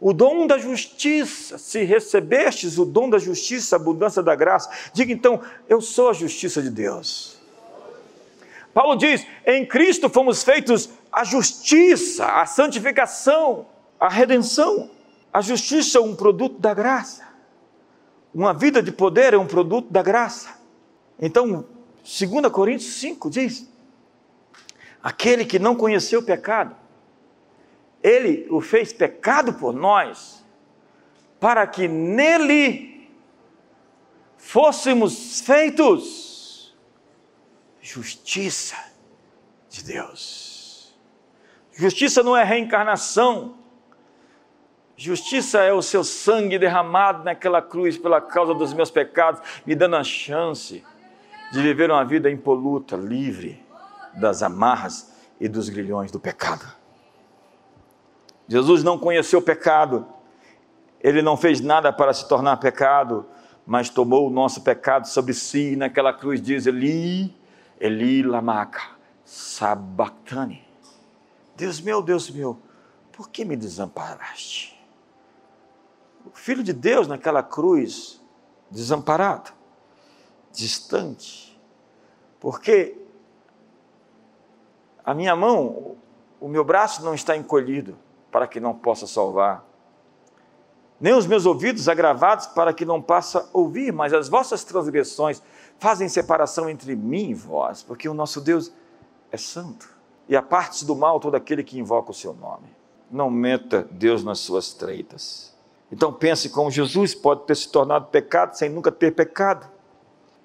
O 0.00 0.12
dom 0.12 0.46
da 0.46 0.58
justiça. 0.58 1.58
Se 1.58 1.84
recebestes 1.84 2.78
o 2.78 2.84
dom 2.84 3.10
da 3.10 3.18
justiça, 3.18 3.76
abundância 3.76 4.22
da 4.22 4.34
graça, 4.34 4.70
diga 4.92 5.12
então: 5.12 5.40
eu 5.68 5.80
sou 5.80 6.08
a 6.08 6.12
justiça 6.12 6.62
de 6.62 6.70
Deus. 6.70 7.38
Paulo 8.72 8.96
diz: 8.96 9.26
em 9.46 9.66
Cristo 9.66 10.08
fomos 10.08 10.42
feitos 10.42 10.88
a 11.12 11.24
justiça, 11.24 12.26
a 12.26 12.46
santificação, 12.46 13.66
a 14.00 14.08
redenção. 14.08 14.90
A 15.32 15.42
justiça 15.42 15.98
é 15.98 16.00
um 16.00 16.16
produto 16.16 16.58
da 16.58 16.72
graça. 16.72 17.24
Uma 18.34 18.54
vida 18.54 18.82
de 18.82 18.90
poder 18.90 19.34
é 19.34 19.38
um 19.38 19.46
produto 19.46 19.92
da 19.92 20.02
graça. 20.02 20.55
Então, 21.18 21.64
2 22.02 22.52
Coríntios 22.52 22.94
5 22.94 23.30
diz: 23.30 23.68
aquele 25.02 25.44
que 25.44 25.58
não 25.58 25.74
conheceu 25.74 26.20
o 26.20 26.24
pecado, 26.24 26.76
ele 28.02 28.46
o 28.50 28.60
fez 28.60 28.92
pecado 28.92 29.54
por 29.54 29.72
nós, 29.72 30.44
para 31.40 31.66
que 31.66 31.88
nele 31.88 33.10
fôssemos 34.36 35.40
feitos 35.40 36.76
justiça 37.80 38.76
de 39.68 39.84
Deus. 39.84 40.94
Justiça 41.72 42.22
não 42.22 42.36
é 42.36 42.44
reencarnação, 42.44 43.56
Justiça 44.98 45.60
é 45.60 45.74
o 45.74 45.82
seu 45.82 46.02
sangue 46.02 46.58
derramado 46.58 47.22
naquela 47.22 47.60
cruz 47.60 47.98
pela 47.98 48.18
causa 48.18 48.54
dos 48.54 48.72
meus 48.72 48.90
pecados, 48.90 49.42
me 49.66 49.74
dando 49.74 49.96
a 49.96 50.02
chance 50.02 50.82
de 51.52 51.62
viver 51.62 51.90
uma 51.90 52.04
vida 52.04 52.30
impoluta, 52.30 52.96
livre 52.96 53.64
das 54.14 54.42
amarras 54.42 55.12
e 55.40 55.48
dos 55.48 55.68
grilhões 55.68 56.10
do 56.10 56.18
pecado. 56.18 56.66
Jesus 58.48 58.82
não 58.82 58.98
conheceu 58.98 59.40
o 59.40 59.42
pecado, 59.42 60.06
ele 61.00 61.22
não 61.22 61.36
fez 61.36 61.60
nada 61.60 61.92
para 61.92 62.12
se 62.12 62.28
tornar 62.28 62.56
pecado, 62.56 63.26
mas 63.66 63.90
tomou 63.90 64.26
o 64.26 64.30
nosso 64.30 64.62
pecado 64.62 65.06
sobre 65.06 65.34
si 65.34 65.72
e 65.72 65.76
naquela 65.76 66.12
cruz 66.12 66.40
diz: 66.40 66.66
Eli, 66.66 67.36
Eli 67.80 68.22
lamaca, 68.22 68.82
sabactani. 69.24 70.64
Deus 71.56 71.80
meu, 71.80 72.02
Deus 72.02 72.30
meu, 72.30 72.58
por 73.12 73.28
que 73.28 73.44
me 73.44 73.56
desamparaste? 73.56 74.76
O 76.24 76.36
Filho 76.36 76.62
de 76.62 76.72
Deus 76.72 77.08
naquela 77.08 77.42
cruz, 77.42 78.20
desamparado, 78.70 79.52
distante, 80.56 81.60
porque 82.40 82.96
a 85.04 85.14
minha 85.14 85.36
mão, 85.36 85.96
o 86.40 86.48
meu 86.48 86.64
braço 86.64 87.04
não 87.04 87.14
está 87.14 87.36
encolhido, 87.36 87.96
para 88.32 88.46
que 88.46 88.58
não 88.58 88.74
possa 88.74 89.06
salvar, 89.06 89.64
nem 90.98 91.12
os 91.12 91.26
meus 91.26 91.44
ouvidos 91.44 91.88
agravados 91.88 92.46
para 92.46 92.72
que 92.72 92.84
não 92.84 93.02
possa 93.02 93.48
ouvir, 93.52 93.92
mas 93.92 94.14
as 94.14 94.28
vossas 94.28 94.64
transgressões 94.64 95.42
fazem 95.78 96.08
separação 96.08 96.70
entre 96.70 96.96
mim 96.96 97.30
e 97.30 97.34
vós, 97.34 97.82
porque 97.82 98.08
o 98.08 98.14
nosso 98.14 98.40
Deus 98.40 98.72
é 99.30 99.36
santo. 99.36 99.94
E 100.26 100.34
a 100.34 100.42
parte 100.42 100.84
do 100.84 100.96
mal 100.96 101.20
todo 101.20 101.34
aquele 101.34 101.62
que 101.62 101.78
invoca 101.78 102.10
o 102.10 102.14
seu 102.14 102.32
nome. 102.32 102.74
Não 103.10 103.30
meta 103.30 103.86
Deus 103.90 104.24
nas 104.24 104.38
suas 104.38 104.72
treitas. 104.72 105.54
Então 105.92 106.12
pense 106.12 106.48
como 106.48 106.70
Jesus 106.70 107.14
pode 107.14 107.42
ter 107.44 107.54
se 107.54 107.68
tornado 107.68 108.06
pecado 108.06 108.54
sem 108.54 108.68
nunca 108.68 108.90
ter 108.90 109.12
pecado. 109.12 109.75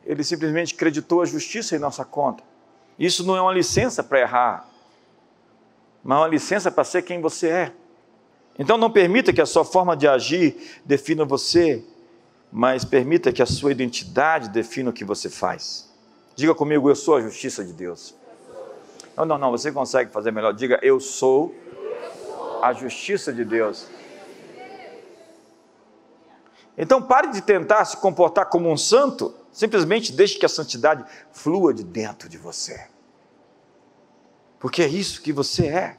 Ele 0.05 0.23
simplesmente 0.23 0.73
acreditou 0.73 1.21
a 1.21 1.25
justiça 1.25 1.75
em 1.75 1.79
nossa 1.79 2.03
conta. 2.03 2.43
Isso 2.97 3.25
não 3.25 3.35
é 3.35 3.41
uma 3.41 3.53
licença 3.53 4.03
para 4.03 4.19
errar, 4.19 4.69
mas 6.03 6.17
é 6.17 6.21
uma 6.21 6.27
licença 6.27 6.71
para 6.71 6.83
ser 6.83 7.01
quem 7.03 7.21
você 7.21 7.47
é. 7.47 7.73
Então 8.57 8.77
não 8.77 8.91
permita 8.91 9.31
que 9.31 9.41
a 9.41 9.45
sua 9.45 9.63
forma 9.63 9.95
de 9.95 10.07
agir 10.07 10.81
defina 10.85 11.23
você, 11.23 11.83
mas 12.51 12.83
permita 12.83 13.31
que 13.31 13.41
a 13.41 13.45
sua 13.45 13.71
identidade 13.71 14.49
defina 14.49 14.89
o 14.89 14.93
que 14.93 15.05
você 15.05 15.29
faz. 15.29 15.89
Diga 16.35 16.53
comigo, 16.53 16.89
eu 16.89 16.95
sou 16.95 17.15
a 17.15 17.21
justiça 17.21 17.63
de 17.63 17.73
Deus. 17.73 18.13
Não, 19.15 19.25
não, 19.25 19.37
não, 19.37 19.51
você 19.51 19.71
consegue 19.71 20.11
fazer 20.11 20.31
melhor. 20.31 20.53
Diga, 20.53 20.79
eu 20.81 20.99
sou 20.99 21.53
a 22.61 22.73
justiça 22.73 23.31
de 23.31 23.43
Deus. 23.43 23.87
Então 26.77 27.01
pare 27.01 27.27
de 27.27 27.41
tentar 27.41 27.83
se 27.85 27.97
comportar 27.97 28.45
como 28.45 28.69
um 28.71 28.77
santo, 28.77 29.33
simplesmente 29.51 30.11
deixe 30.11 30.37
que 30.37 30.45
a 30.45 30.49
santidade 30.49 31.03
flua 31.31 31.73
de 31.73 31.83
dentro 31.83 32.29
de 32.29 32.37
você. 32.37 32.87
Porque 34.59 34.83
é 34.83 34.87
isso 34.87 35.21
que 35.21 35.33
você 35.33 35.67
é. 35.67 35.97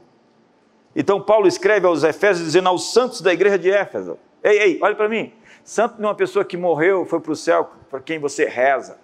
Então 0.95 1.21
Paulo 1.21 1.49
escreve 1.49 1.87
aos 1.87 2.05
Efésios 2.05 2.47
dizendo 2.47 2.69
aos 2.69 2.93
santos 2.93 3.21
da 3.21 3.33
igreja 3.33 3.59
de 3.59 3.71
Éfeso: 3.71 4.19
Ei, 4.43 4.59
ei, 4.59 4.79
olha 4.81 4.95
para 4.95 5.09
mim. 5.09 5.33
Santo 5.65 5.97
não 5.99 6.09
é 6.09 6.11
uma 6.11 6.17
pessoa 6.17 6.45
que 6.45 6.57
morreu, 6.57 7.07
foi 7.07 7.21
para 7.21 7.33
o 7.33 7.37
céu, 7.37 7.71
para 7.89 8.01
quem 8.01 8.19
você 8.19 8.45
reza. 8.45 8.99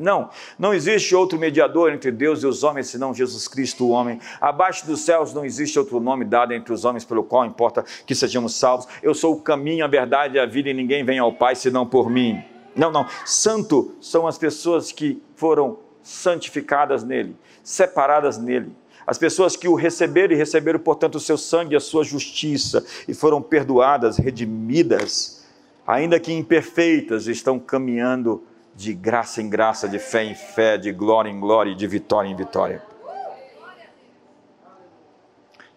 Não, 0.00 0.30
não 0.58 0.72
existe 0.72 1.14
outro 1.14 1.38
mediador 1.38 1.92
entre 1.92 2.10
Deus 2.10 2.42
e 2.42 2.46
os 2.46 2.64
homens 2.64 2.86
senão 2.86 3.12
Jesus 3.12 3.46
Cristo, 3.46 3.84
o 3.84 3.90
homem. 3.90 4.18
Abaixo 4.40 4.86
dos 4.86 5.02
céus 5.02 5.34
não 5.34 5.44
existe 5.44 5.78
outro 5.78 6.00
nome 6.00 6.24
dado 6.24 6.54
entre 6.54 6.72
os 6.72 6.86
homens 6.86 7.04
pelo 7.04 7.22
qual 7.22 7.44
importa 7.44 7.84
que 8.06 8.14
sejamos 8.14 8.54
salvos. 8.54 8.88
Eu 9.02 9.14
sou 9.14 9.34
o 9.34 9.42
caminho, 9.42 9.84
a 9.84 9.88
verdade 9.88 10.36
e 10.36 10.40
a 10.40 10.46
vida 10.46 10.70
e 10.70 10.74
ninguém 10.74 11.04
vem 11.04 11.18
ao 11.18 11.34
Pai 11.34 11.54
senão 11.54 11.86
por 11.86 12.08
mim. 12.08 12.42
Não, 12.74 12.90
não. 12.90 13.06
Santo 13.24 13.94
são 14.00 14.26
as 14.26 14.38
pessoas 14.38 14.92
que 14.92 15.22
foram 15.34 15.78
santificadas 16.02 17.04
nele, 17.04 17.36
separadas 17.62 18.38
nele. 18.38 18.74
As 19.06 19.18
pessoas 19.18 19.56
que 19.56 19.66
o 19.66 19.74
receberam 19.74 20.34
e 20.34 20.36
receberam, 20.36 20.78
portanto, 20.78 21.16
o 21.16 21.20
seu 21.20 21.36
sangue 21.36 21.74
e 21.74 21.76
a 21.76 21.80
sua 21.80 22.04
justiça, 22.04 22.84
e 23.08 23.14
foram 23.14 23.42
perdoadas, 23.42 24.18
redimidas, 24.18 25.44
ainda 25.86 26.20
que 26.20 26.32
imperfeitas, 26.32 27.26
estão 27.26 27.58
caminhando 27.58 28.44
de 28.74 28.94
graça 28.94 29.42
em 29.42 29.48
graça, 29.48 29.88
de 29.88 29.98
fé 29.98 30.24
em 30.24 30.34
fé, 30.34 30.78
de 30.78 30.92
glória 30.92 31.28
em 31.28 31.40
glória 31.40 31.72
e 31.72 31.74
de 31.74 31.86
vitória 31.86 32.28
em 32.28 32.36
vitória. 32.36 32.82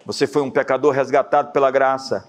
Você 0.06 0.28
foi 0.28 0.42
um 0.42 0.52
pecador 0.52 0.94
resgatado 0.94 1.52
pela 1.52 1.72
graça 1.72 2.28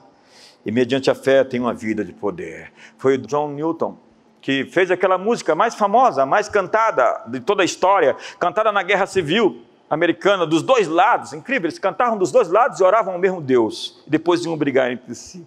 e, 0.65 0.73
mediante 0.73 1.11
a 1.11 1.15
fé, 1.15 1.45
tem 1.45 1.61
uma 1.61 1.75
vida 1.75 2.05
de 2.05 2.13
poder. 2.13 2.73
Foi 2.97 3.19
John 3.19 3.51
Newton 3.51 3.99
que 4.45 4.67
fez 4.67 4.91
aquela 4.91 5.17
música 5.17 5.55
mais 5.55 5.75
famosa, 5.75 6.27
mais 6.27 6.51
cantada 6.51 7.23
de 7.29 7.41
toda 7.41 7.63
a 7.63 7.65
história, 7.65 8.15
cantada 8.39 8.71
na 8.71 8.83
Guerra 8.83 9.07
Civil 9.07 9.63
americana, 9.89 10.47
dos 10.47 10.61
dois 10.61 10.87
lados, 10.87 11.33
incrível, 11.33 11.67
eles 11.67 11.79
cantavam 11.79 12.19
dos 12.19 12.31
dois 12.31 12.51
lados 12.51 12.79
e 12.79 12.85
oravam 12.85 13.15
ao 13.15 13.19
mesmo 13.19 13.41
Deus, 13.41 14.05
depois 14.07 14.45
iam 14.45 14.55
brigar 14.55 14.93
entre 14.93 15.15
si. 15.15 15.47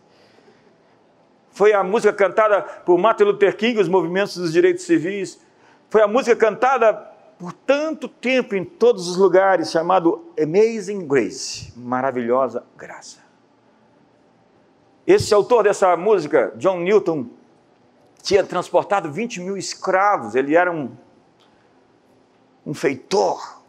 Foi 1.52 1.74
a 1.74 1.84
música 1.84 2.12
cantada 2.12 2.64
por 2.64 2.98
Martin 2.98 3.26
Luther 3.26 3.56
King, 3.56 3.80
os 3.80 3.88
movimentos 3.88 4.36
dos 4.36 4.52
direitos 4.52 4.84
civis. 4.84 5.40
Foi 5.92 6.02
a 6.02 6.08
música 6.08 6.36
cantada 6.36 6.94
por 7.38 7.54
tanto 7.54 8.08
tempo 8.08 8.56
em 8.56 8.66
todos 8.66 9.08
os 9.08 9.16
lugares, 9.16 9.70
chamado 9.70 10.26
Amazing 10.42 11.08
Grace, 11.08 11.72
maravilhosa 11.78 12.64
graça. 12.76 13.20
Esse 15.06 15.36
autor 15.36 15.66
dessa 15.66 15.96
música, 15.96 16.52
John 16.58 16.80
Newton, 16.80 17.37
tinha 18.28 18.44
transportado 18.44 19.10
20 19.10 19.40
mil 19.40 19.56
escravos, 19.56 20.36
ele 20.36 20.54
era 20.54 20.70
um, 20.70 20.92
um 22.66 22.74
feitor, 22.74 23.62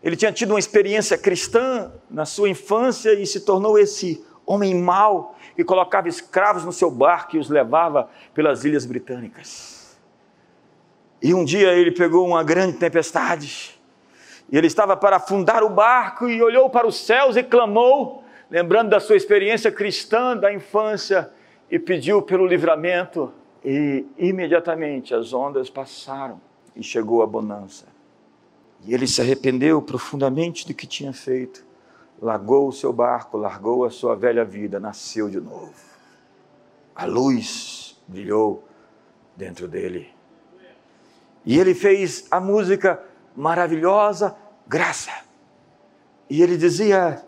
ele 0.00 0.14
tinha 0.14 0.30
tido 0.30 0.50
uma 0.50 0.60
experiência 0.60 1.18
cristã 1.18 1.90
na 2.08 2.24
sua 2.24 2.48
infância 2.48 3.12
e 3.14 3.26
se 3.26 3.40
tornou 3.40 3.76
esse 3.76 4.24
homem 4.46 4.76
mau 4.76 5.36
que 5.56 5.64
colocava 5.64 6.08
escravos 6.08 6.64
no 6.64 6.72
seu 6.72 6.88
barco 6.88 7.34
e 7.34 7.40
os 7.40 7.50
levava 7.50 8.08
pelas 8.32 8.64
ilhas 8.64 8.86
britânicas. 8.86 9.98
E 11.20 11.34
um 11.34 11.44
dia 11.44 11.72
ele 11.72 11.90
pegou 11.90 12.24
uma 12.24 12.44
grande 12.44 12.76
tempestade. 12.78 13.76
E 14.52 14.56
ele 14.56 14.68
estava 14.68 14.96
para 14.96 15.16
afundar 15.16 15.64
o 15.64 15.68
barco 15.68 16.28
e 16.28 16.40
olhou 16.40 16.70
para 16.70 16.86
os 16.86 16.96
céus 16.96 17.36
e 17.36 17.42
clamou, 17.42 18.22
lembrando 18.48 18.90
da 18.90 19.00
sua 19.00 19.16
experiência 19.16 19.72
cristã 19.72 20.36
da 20.36 20.52
infância, 20.52 21.32
e 21.72 21.78
pediu 21.78 22.20
pelo 22.20 22.46
livramento. 22.46 23.32
E 23.64 24.04
imediatamente 24.18 25.14
as 25.14 25.32
ondas 25.32 25.70
passaram 25.70 26.40
e 26.76 26.82
chegou 26.82 27.22
a 27.22 27.26
bonança. 27.26 27.86
E 28.84 28.92
ele 28.92 29.06
se 29.06 29.20
arrependeu 29.22 29.80
profundamente 29.80 30.66
do 30.66 30.74
que 30.74 30.86
tinha 30.86 31.12
feito. 31.12 31.64
Largou 32.20 32.68
o 32.68 32.72
seu 32.72 32.92
barco, 32.92 33.38
largou 33.38 33.84
a 33.84 33.90
sua 33.90 34.14
velha 34.14 34.44
vida, 34.44 34.78
nasceu 34.78 35.30
de 35.30 35.40
novo. 35.40 35.72
A 36.94 37.06
luz 37.06 37.96
brilhou 38.06 38.64
dentro 39.36 39.66
dele. 39.66 40.10
E 41.46 41.58
ele 41.58 41.74
fez 41.74 42.26
a 42.30 42.38
música 42.38 43.02
maravilhosa, 43.34 44.36
Graça. 44.66 45.12
E 46.28 46.42
ele 46.42 46.56
dizia: 46.56 47.24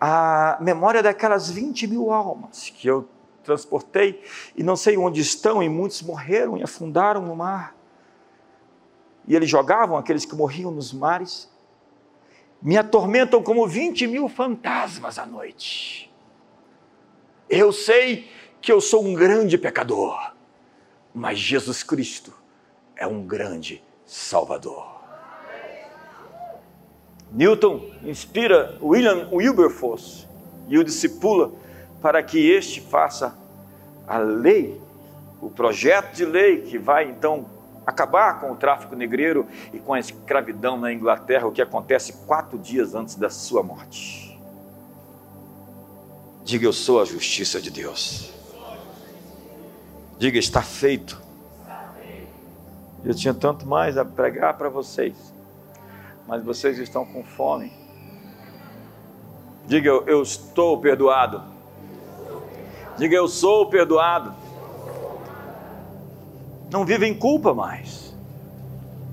a 0.00 0.58
memória 0.60 1.02
daquelas 1.02 1.48
20 1.50 1.86
mil 1.86 2.10
almas 2.10 2.70
que 2.70 2.88
eu 2.88 3.08
transportei 3.44 4.22
e 4.56 4.62
não 4.62 4.76
sei 4.76 4.96
onde 4.96 5.20
estão, 5.20 5.62
e 5.62 5.68
muitos 5.68 6.02
morreram 6.02 6.56
e 6.56 6.62
afundaram 6.62 7.22
no 7.22 7.36
mar 7.36 7.74
e 9.26 9.34
eles 9.34 9.48
jogavam 9.48 9.96
aqueles 9.96 10.24
que 10.24 10.34
morriam 10.34 10.70
nos 10.70 10.92
mares, 10.92 11.50
me 12.60 12.76
atormentam 12.76 13.42
como 13.42 13.66
20 13.66 14.06
mil 14.06 14.28
fantasmas 14.28 15.18
à 15.18 15.26
noite. 15.26 16.12
Eu 17.48 17.72
sei 17.72 18.30
que 18.60 18.72
eu 18.72 18.80
sou 18.80 19.04
um 19.04 19.14
grande 19.14 19.58
pecador, 19.58 20.32
mas 21.14 21.38
Jesus 21.38 21.82
Cristo 21.82 22.32
é 22.96 23.06
um 23.06 23.22
grande 23.22 23.82
Salvador. 24.06 24.92
Newton 27.32 27.90
inspira 28.02 28.78
William 28.80 29.28
Wilberforce 29.32 30.26
e 30.68 30.78
o 30.78 30.84
discipula 30.84 31.52
para 32.04 32.22
que 32.22 32.50
este 32.50 32.82
faça 32.82 33.34
a 34.06 34.18
lei, 34.18 34.78
o 35.40 35.48
projeto 35.48 36.14
de 36.14 36.26
lei 36.26 36.60
que 36.60 36.76
vai 36.76 37.08
então 37.08 37.46
acabar 37.86 38.40
com 38.40 38.52
o 38.52 38.56
tráfico 38.56 38.94
negreiro 38.94 39.48
e 39.72 39.78
com 39.78 39.94
a 39.94 39.98
escravidão 39.98 40.76
na 40.76 40.92
Inglaterra, 40.92 41.46
o 41.46 41.50
que 41.50 41.62
acontece 41.62 42.12
quatro 42.26 42.58
dias 42.58 42.94
antes 42.94 43.14
da 43.14 43.30
sua 43.30 43.62
morte. 43.62 44.38
Diga, 46.44 46.66
eu 46.66 46.74
sou 46.74 47.00
a 47.00 47.06
justiça 47.06 47.58
de 47.58 47.70
Deus. 47.70 48.30
Diga, 50.18 50.38
está 50.38 50.60
feito. 50.60 51.18
Eu 53.02 53.14
tinha 53.14 53.32
tanto 53.32 53.66
mais 53.66 53.96
a 53.96 54.04
pregar 54.04 54.58
para 54.58 54.68
vocês, 54.68 55.14
mas 56.28 56.44
vocês 56.44 56.78
estão 56.78 57.06
com 57.06 57.24
fome. 57.24 57.72
Diga, 59.66 59.88
eu, 59.88 60.20
estou 60.22 60.78
perdoado. 60.78 61.53
Diga, 62.96 63.16
eu 63.16 63.28
sou 63.28 63.66
perdoado 63.66 64.44
não 66.74 66.84
vive 66.84 67.06
em 67.06 67.14
culpa 67.14 67.54
mais, 67.54 68.12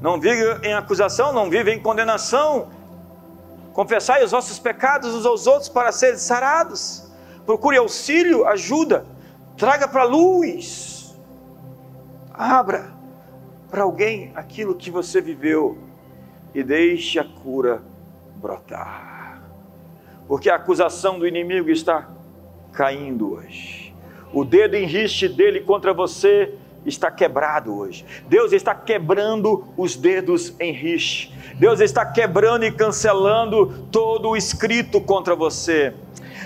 não 0.02 0.20
vive 0.20 0.68
em 0.68 0.74
acusação, 0.74 1.32
não 1.32 1.48
vive 1.48 1.72
em 1.72 1.80
condenação. 1.80 2.70
Confessai 3.72 4.24
os 4.24 4.32
vossos 4.32 4.58
pecados 4.58 5.14
uns 5.14 5.28
aos 5.28 5.46
outros 5.46 5.70
para 5.70 5.92
serem 5.92 6.18
sarados. 6.18 7.08
Procure 7.46 7.78
auxílio, 7.78 8.48
ajuda, 8.48 9.06
traga 9.56 9.88
para 9.88 10.02
a 10.02 10.06
luz, 10.06 11.16
abra 12.34 12.92
para 13.70 13.84
alguém 13.84 14.32
aquilo 14.34 14.74
que 14.74 14.90
você 14.90 15.22
viveu 15.22 15.78
e 16.56 16.64
deixe 16.64 17.20
a 17.20 17.24
cura 17.24 17.84
brotar. 18.38 19.44
Porque 20.28 20.50
a 20.50 20.56
acusação 20.56 21.20
do 21.20 21.28
inimigo 21.28 21.70
está 21.70 22.10
caindo 22.74 23.34
hoje. 23.34 23.94
O 24.34 24.46
dedo 24.46 24.76
em 24.76 24.86
riste 24.86 25.28
dele 25.28 25.60
contra 25.62 25.94
você 25.94 26.54
está 26.86 27.12
quebrado 27.12 27.78
hoje. 27.78 28.06
Deus 28.28 28.52
está 28.54 28.74
quebrando 28.74 29.68
os 29.78 29.96
dedos 29.96 30.54
em 30.60 30.72
riche. 30.72 31.32
Deus 31.56 31.80
está 31.80 32.06
quebrando 32.06 32.66
e 32.66 32.72
cancelando 32.72 33.88
todo 33.92 34.30
o 34.30 34.38
escrito 34.38 35.00
contra 35.00 35.36
você. 35.36 35.94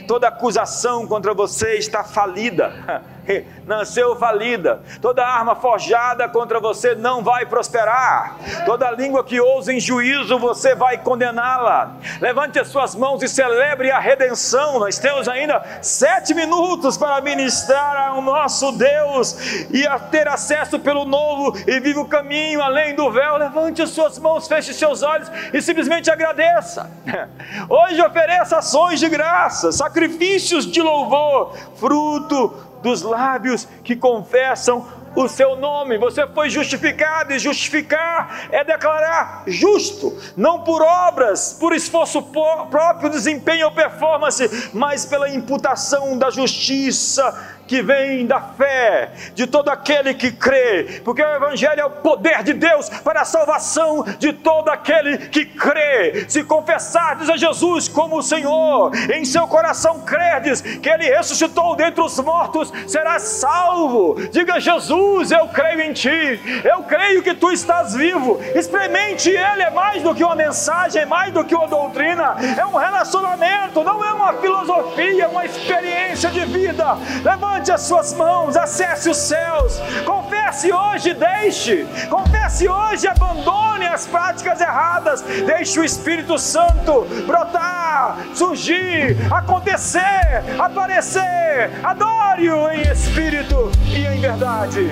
Toda 0.08 0.28
acusação 0.28 1.08
contra 1.08 1.34
você 1.34 1.76
está 1.76 2.04
falida. 2.04 3.04
nasceu 3.66 4.16
falida. 4.16 4.82
Toda 5.02 5.26
arma 5.26 5.56
forjada 5.56 6.28
contra 6.30 6.60
você 6.60 6.96
não 6.96 7.24
vai 7.24 7.46
prosperar. 7.46 8.38
Toda 8.66 8.92
língua 8.92 9.24
que 9.24 9.40
ousa 9.40 9.74
em 9.74 9.80
juízo, 9.80 10.38
você 10.40 10.76
vai 10.76 10.98
condená-la. 10.98 11.98
Levante 12.22 12.60
as 12.60 12.68
suas 12.68 12.96
mãos 12.96 13.22
e 13.24 13.28
celebre 13.28 13.92
a 13.92 14.00
redenção. 14.00 14.80
Nós 14.80 14.98
temos 15.00 15.28
ainda 15.28 15.64
sete 15.82 16.34
minutos 16.34 16.98
para 16.98 17.22
ministrar 17.22 18.10
ao 18.10 18.22
nosso 18.22 18.72
Deus 18.74 19.68
e 19.70 19.86
a 19.88 20.00
ter 20.00 20.28
acesso 20.28 20.80
pelo 20.80 21.06
novo 21.06 21.58
e 21.68 21.80
vivo 21.80 22.06
caminho 22.06 22.62
além 22.62 22.96
do 22.96 23.12
véu. 23.12 23.38
Levante 23.38 23.82
as 23.82 23.90
suas 23.90 24.20
mãos, 24.20 24.48
feche 24.48 24.74
seus 24.74 25.02
olhos 25.02 25.32
e 25.54 25.62
simplesmente 25.62 26.10
agradeça. 26.10 26.90
Hoje 27.70 28.02
ofereça 28.02 28.58
ações 28.58 29.00
de 29.00 29.10
graça, 29.10 29.72
sacrifícios 29.72 30.66
de 30.66 30.82
louvor, 30.82 31.56
fruto 31.76 32.75
dos 32.86 33.02
lábios 33.02 33.68
que 33.84 33.96
confessam 33.96 34.86
o 35.16 35.28
seu 35.28 35.56
nome. 35.56 35.98
Você 35.98 36.28
foi 36.28 36.52
justificado 36.52 37.34
e 37.34 37.40
justificar 37.40 38.48
é 38.52 38.64
declarar 38.64 39.44
justo, 39.48 40.16
não 40.38 40.62
por 40.62 40.84
obras, 40.84 41.54
por 41.60 41.74
esforço 41.74 42.22
próprio, 42.22 43.10
desempenho 43.10 43.66
ou 43.66 43.72
performance, 43.72 44.70
mas 44.72 45.04
pela 45.04 45.28
imputação 45.30 46.16
da 46.16 46.30
justiça 46.30 47.55
que 47.68 47.82
vem 47.82 48.26
da 48.26 48.40
fé 48.40 49.12
de 49.34 49.48
todo 49.48 49.70
aquele 49.70 50.14
que 50.14 50.32
crê, 50.32 51.02
porque 51.04 51.22
o 51.22 51.36
Evangelho 51.36 51.80
é 51.80 51.86
o 51.86 51.90
poder 51.90 52.44
de 52.44 52.54
Deus 52.54 52.90
para 52.90 53.22
a 53.22 53.26
salvação 53.26 54.04
de 54.20 54.34
todo 54.34 54.70
aquele 54.70 55.18
que 55.18 55.46
crê. 55.46 56.26
Se 56.28 56.44
confessardes 56.44 57.30
a 57.30 57.38
Jesus 57.38 57.88
como 57.88 58.18
o 58.18 58.24
Senhor, 58.24 58.92
em 59.14 59.26
seu 59.26 59.48
coração 59.48 60.02
credes 60.02 60.62
que 60.62 60.90
Ele 60.90 61.10
ressuscitou 61.10 61.76
dentre 61.76 62.02
os 62.02 62.20
mortos, 62.20 62.72
serás 62.88 63.24
salvo. 63.24 64.16
Diga 64.32 64.60
Jesus, 64.60 65.32
eu 65.32 65.48
creio 65.48 65.82
em 65.82 65.94
Ti, 65.94 66.40
eu 66.64 66.84
creio 66.84 67.24
que 67.24 67.34
Tu 67.34 67.52
estás 67.52 67.96
vivo. 67.96 68.40
Experimente 68.54 69.30
Ele, 69.30 69.64
é 69.64 69.72
mais 69.72 70.04
do 70.04 70.14
que 70.14 70.24
uma 70.24 70.36
mensagem, 70.36 71.02
é 71.02 71.06
mais 71.06 71.34
do 71.34 71.44
que 71.44 71.56
uma 71.56 71.68
doutrina, 71.68 72.36
é 72.58 72.66
um 72.66 72.76
relacionamento, 72.76 73.84
não 73.84 74.04
é 74.04 74.14
uma 74.14 74.34
filosofia, 74.34 75.24
é 75.24 75.28
uma 75.28 75.46
experiência 75.46 76.30
de 76.30 76.46
vida. 76.46 76.98
Levante 77.24 77.55
levante 77.56 77.72
as 77.72 77.82
suas 77.82 78.14
mãos, 78.14 78.58
acesse 78.58 79.10
os 79.10 79.18
céus, 79.18 79.80
confesse 80.06 80.72
hoje, 80.72 81.14
deixe, 81.14 81.86
confesse 82.10 82.68
hoje, 82.68 83.08
abandone 83.08 83.86
as 83.88 84.06
práticas 84.06 84.60
erradas, 84.60 85.22
deixe 85.22 85.80
o 85.80 85.84
Espírito 85.84 86.38
Santo 86.38 87.06
brotar, 87.26 88.18
surgir, 88.34 89.16
acontecer, 89.32 90.44
aparecer, 90.60 91.72
adore-o 91.82 92.70
em 92.70 92.82
espírito 92.92 93.72
e 93.88 94.06
em 94.06 94.20
verdade. 94.20 94.92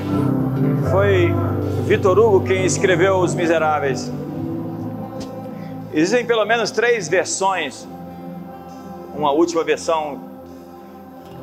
Foi 0.90 1.34
Vitor 1.86 2.18
Hugo 2.18 2.46
quem 2.46 2.66
escreveu 2.66 3.18
Os 3.18 3.36
Miseráveis. 3.36 4.12
Existem 5.94 6.26
pelo 6.26 6.46
menos 6.46 6.72
três 6.72 7.10
versões, 7.10 7.86
uma 9.14 9.32
última 9.32 9.64
versão 9.64 10.32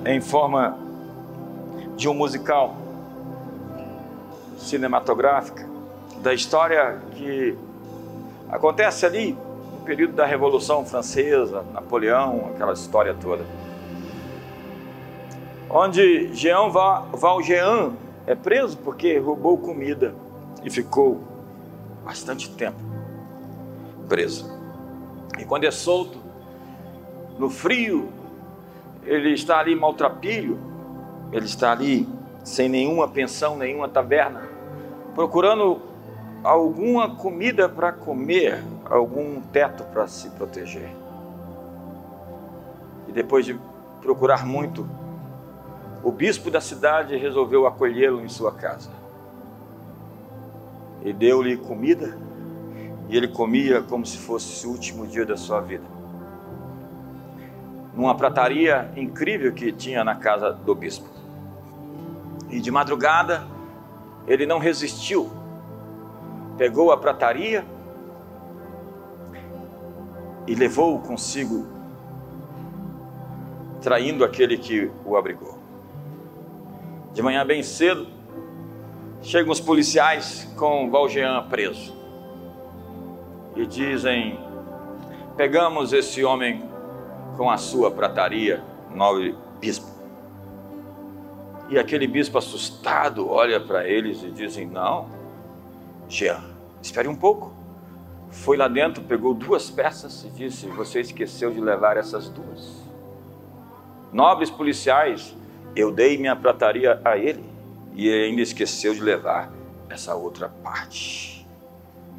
em 0.04 0.20
forma 0.20 0.89
de 2.00 2.08
um 2.08 2.14
musical 2.14 2.74
cinematográfica 4.56 5.68
da 6.22 6.32
história 6.32 6.98
que 7.12 7.54
acontece 8.48 9.04
ali 9.04 9.36
no 9.70 9.84
período 9.84 10.14
da 10.14 10.24
Revolução 10.24 10.82
Francesa, 10.86 11.62
Napoleão, 11.74 12.52
aquela 12.54 12.72
história 12.72 13.12
toda. 13.12 13.44
Onde 15.68 16.34
Jean 16.34 16.70
Valjean 16.70 17.92
é 18.26 18.34
preso 18.34 18.78
porque 18.78 19.18
roubou 19.18 19.58
comida 19.58 20.14
e 20.64 20.70
ficou 20.70 21.20
bastante 22.02 22.48
tempo 22.48 22.78
preso. 24.08 24.50
E 25.38 25.44
quando 25.44 25.64
é 25.64 25.70
solto, 25.70 26.18
no 27.38 27.50
frio, 27.50 28.08
ele 29.04 29.34
está 29.34 29.58
ali 29.58 29.76
maltrapilho, 29.76 30.69
ele 31.32 31.46
está 31.46 31.72
ali 31.72 32.08
sem 32.44 32.68
nenhuma 32.68 33.06
pensão, 33.08 33.56
nenhuma 33.56 33.88
taverna, 33.88 34.42
procurando 35.14 35.80
alguma 36.42 37.14
comida 37.14 37.68
para 37.68 37.92
comer, 37.92 38.62
algum 38.86 39.40
teto 39.40 39.84
para 39.84 40.06
se 40.08 40.30
proteger. 40.30 40.90
E 43.08 43.12
depois 43.12 43.44
de 43.44 43.58
procurar 44.00 44.46
muito, 44.46 44.86
o 46.02 46.10
bispo 46.10 46.50
da 46.50 46.60
cidade 46.60 47.16
resolveu 47.16 47.66
acolhê-lo 47.66 48.24
em 48.24 48.28
sua 48.28 48.52
casa. 48.52 48.90
E 51.02 51.12
deu-lhe 51.12 51.56
comida, 51.56 52.16
e 53.08 53.16
ele 53.16 53.28
comia 53.28 53.82
como 53.82 54.06
se 54.06 54.16
fosse 54.16 54.66
o 54.66 54.70
último 54.70 55.06
dia 55.06 55.26
da 55.26 55.36
sua 55.36 55.60
vida. 55.60 55.84
Numa 57.94 58.14
prataria 58.14 58.90
incrível 58.96 59.52
que 59.52 59.72
tinha 59.72 60.02
na 60.04 60.14
casa 60.14 60.52
do 60.52 60.74
bispo. 60.74 61.19
E 62.50 62.60
de 62.60 62.70
madrugada 62.70 63.46
ele 64.26 64.46
não 64.46 64.58
resistiu, 64.58 65.30
pegou 66.58 66.92
a 66.92 66.96
prataria 66.96 67.64
e 70.46 70.54
levou-o 70.54 71.00
consigo, 71.00 71.66
traindo 73.80 74.24
aquele 74.24 74.58
que 74.58 74.90
o 75.04 75.16
abrigou. 75.16 75.58
De 77.12 77.22
manhã 77.22 77.44
bem 77.44 77.62
cedo, 77.62 78.06
chegam 79.22 79.52
os 79.52 79.60
policiais 79.60 80.48
com 80.56 80.90
Valjean 80.90 81.42
preso 81.48 81.94
e 83.56 83.66
dizem: 83.66 84.38
Pegamos 85.36 85.92
esse 85.92 86.24
homem 86.24 86.62
com 87.36 87.50
a 87.50 87.56
sua 87.56 87.90
prataria, 87.90 88.62
nobre 88.94 89.34
bispo. 89.60 89.89
E 91.70 91.78
aquele 91.78 92.06
bispo 92.06 92.36
assustado 92.36 93.30
olha 93.30 93.60
para 93.60 93.88
eles 93.88 94.22
e 94.22 94.30
dizem: 94.30 94.66
Não, 94.66 95.08
Jean, 96.08 96.50
Espere 96.82 97.08
um 97.08 97.14
pouco. 97.14 97.52
Foi 98.30 98.56
lá 98.56 98.68
dentro, 98.68 99.02
pegou 99.02 99.34
duas 99.34 99.70
peças 99.70 100.24
e 100.24 100.30
disse: 100.30 100.66
Você 100.68 101.00
esqueceu 101.00 101.50
de 101.50 101.60
levar 101.60 101.96
essas 101.96 102.28
duas. 102.28 102.80
Nobres 104.12 104.50
policiais, 104.50 105.34
eu 105.76 105.92
dei 105.92 106.16
minha 106.16 106.34
prataria 106.34 107.00
a 107.04 107.16
ele 107.16 107.44
e 107.94 108.08
ele 108.08 108.30
ainda 108.30 108.42
esqueceu 108.42 108.94
de 108.94 109.00
levar 109.00 109.52
essa 109.88 110.14
outra 110.14 110.48
parte. 110.48 111.46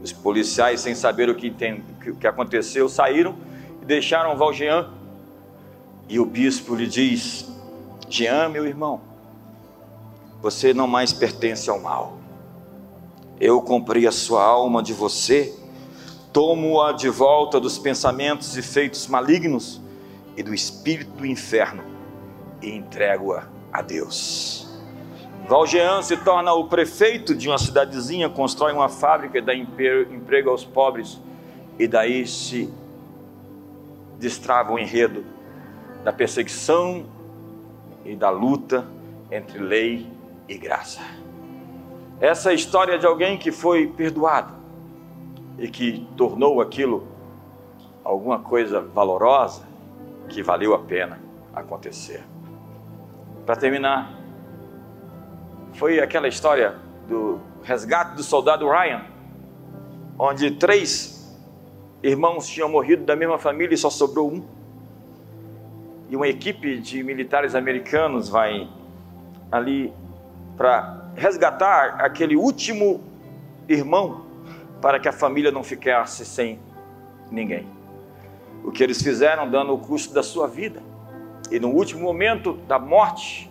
Os 0.01 0.11
policiais, 0.11 0.81
sem 0.81 0.95
saber 0.95 1.29
o 1.29 1.35
que, 1.35 1.49
tem, 1.49 1.83
o 2.07 2.15
que 2.15 2.27
aconteceu, 2.27 2.87
saíram 2.87 3.35
e 3.81 3.85
deixaram 3.85 4.35
Valjean. 4.37 4.89
E 6.07 6.19
o 6.19 6.25
bispo 6.25 6.75
lhe 6.75 6.87
diz: 6.87 7.49
Jean, 8.09 8.49
meu 8.49 8.65
irmão, 8.65 9.01
você 10.41 10.73
não 10.73 10.87
mais 10.87 11.13
pertence 11.13 11.69
ao 11.69 11.79
mal. 11.79 12.17
Eu 13.39 13.61
comprei 13.61 14.07
a 14.07 14.11
sua 14.11 14.43
alma 14.43 14.81
de 14.81 14.93
você, 14.93 15.53
tomo-a 16.33 16.91
de 16.91 17.09
volta 17.09 17.59
dos 17.59 17.77
pensamentos 17.77 18.57
e 18.57 18.61
feitos 18.61 19.07
malignos 19.07 19.81
e 20.35 20.43
do 20.43 20.53
espírito 20.53 21.11
do 21.11 21.25
inferno 21.25 21.83
e 22.61 22.69
entrego-a 22.69 23.43
a 23.71 23.81
Deus. 23.81 24.67
Valjean 25.47 26.01
se 26.01 26.15
torna 26.17 26.53
o 26.53 26.65
prefeito 26.65 27.35
de 27.35 27.49
uma 27.49 27.57
cidadezinha, 27.57 28.29
constrói 28.29 28.71
uma 28.73 28.87
fábrica 28.87 29.37
e 29.37 29.41
dá 29.41 29.53
emprego 29.53 30.49
aos 30.49 30.63
pobres, 30.63 31.19
e 31.77 31.87
daí 31.87 32.25
se 32.27 32.71
destrava 34.19 34.71
o 34.71 34.79
enredo 34.79 35.25
da 36.03 36.13
perseguição 36.13 37.05
e 38.05 38.15
da 38.15 38.29
luta 38.29 38.85
entre 39.31 39.59
lei 39.59 40.07
e 40.51 40.57
graça. 40.57 40.99
Essa 42.19 42.49
é 42.49 42.51
a 42.51 42.55
história 42.55 42.99
de 42.99 43.05
alguém 43.05 43.37
que 43.37 43.51
foi 43.51 43.87
perdoado 43.87 44.53
e 45.57 45.67
que 45.67 46.05
tornou 46.17 46.61
aquilo 46.61 47.07
alguma 48.03 48.39
coisa 48.39 48.81
valorosa 48.81 49.63
que 50.27 50.43
valeu 50.43 50.73
a 50.73 50.79
pena 50.79 51.19
acontecer. 51.53 52.23
Para 53.45 53.55
terminar, 53.55 54.13
foi 55.73 55.99
aquela 55.99 56.27
história 56.27 56.75
do 57.07 57.39
resgate 57.63 58.15
do 58.15 58.23
soldado 58.23 58.69
Ryan, 58.69 59.03
onde 60.19 60.51
três 60.51 61.33
irmãos 62.03 62.47
tinham 62.47 62.69
morrido 62.69 63.03
da 63.05 63.15
mesma 63.15 63.37
família 63.37 63.73
e 63.73 63.77
só 63.77 63.89
sobrou 63.89 64.31
um. 64.31 64.43
E 66.09 66.15
uma 66.15 66.27
equipe 66.27 66.77
de 66.77 67.03
militares 67.03 67.55
americanos 67.55 68.27
vai 68.27 68.67
ali 69.51 69.93
para 70.57 71.01
resgatar 71.15 72.01
aquele 72.01 72.35
último 72.35 73.01
irmão 73.67 74.25
para 74.81 74.99
que 74.99 75.07
a 75.07 75.11
família 75.11 75.51
não 75.51 75.63
ficasse 75.63 76.25
sem 76.25 76.59
ninguém. 77.29 77.67
O 78.63 78.71
que 78.71 78.83
eles 78.83 79.01
fizeram 79.01 79.49
dando 79.49 79.73
o 79.73 79.77
custo 79.77 80.13
da 80.13 80.23
sua 80.23 80.47
vida. 80.47 80.81
E 81.49 81.59
no 81.59 81.69
último 81.69 82.01
momento 82.01 82.53
da 82.67 82.79
morte 82.79 83.49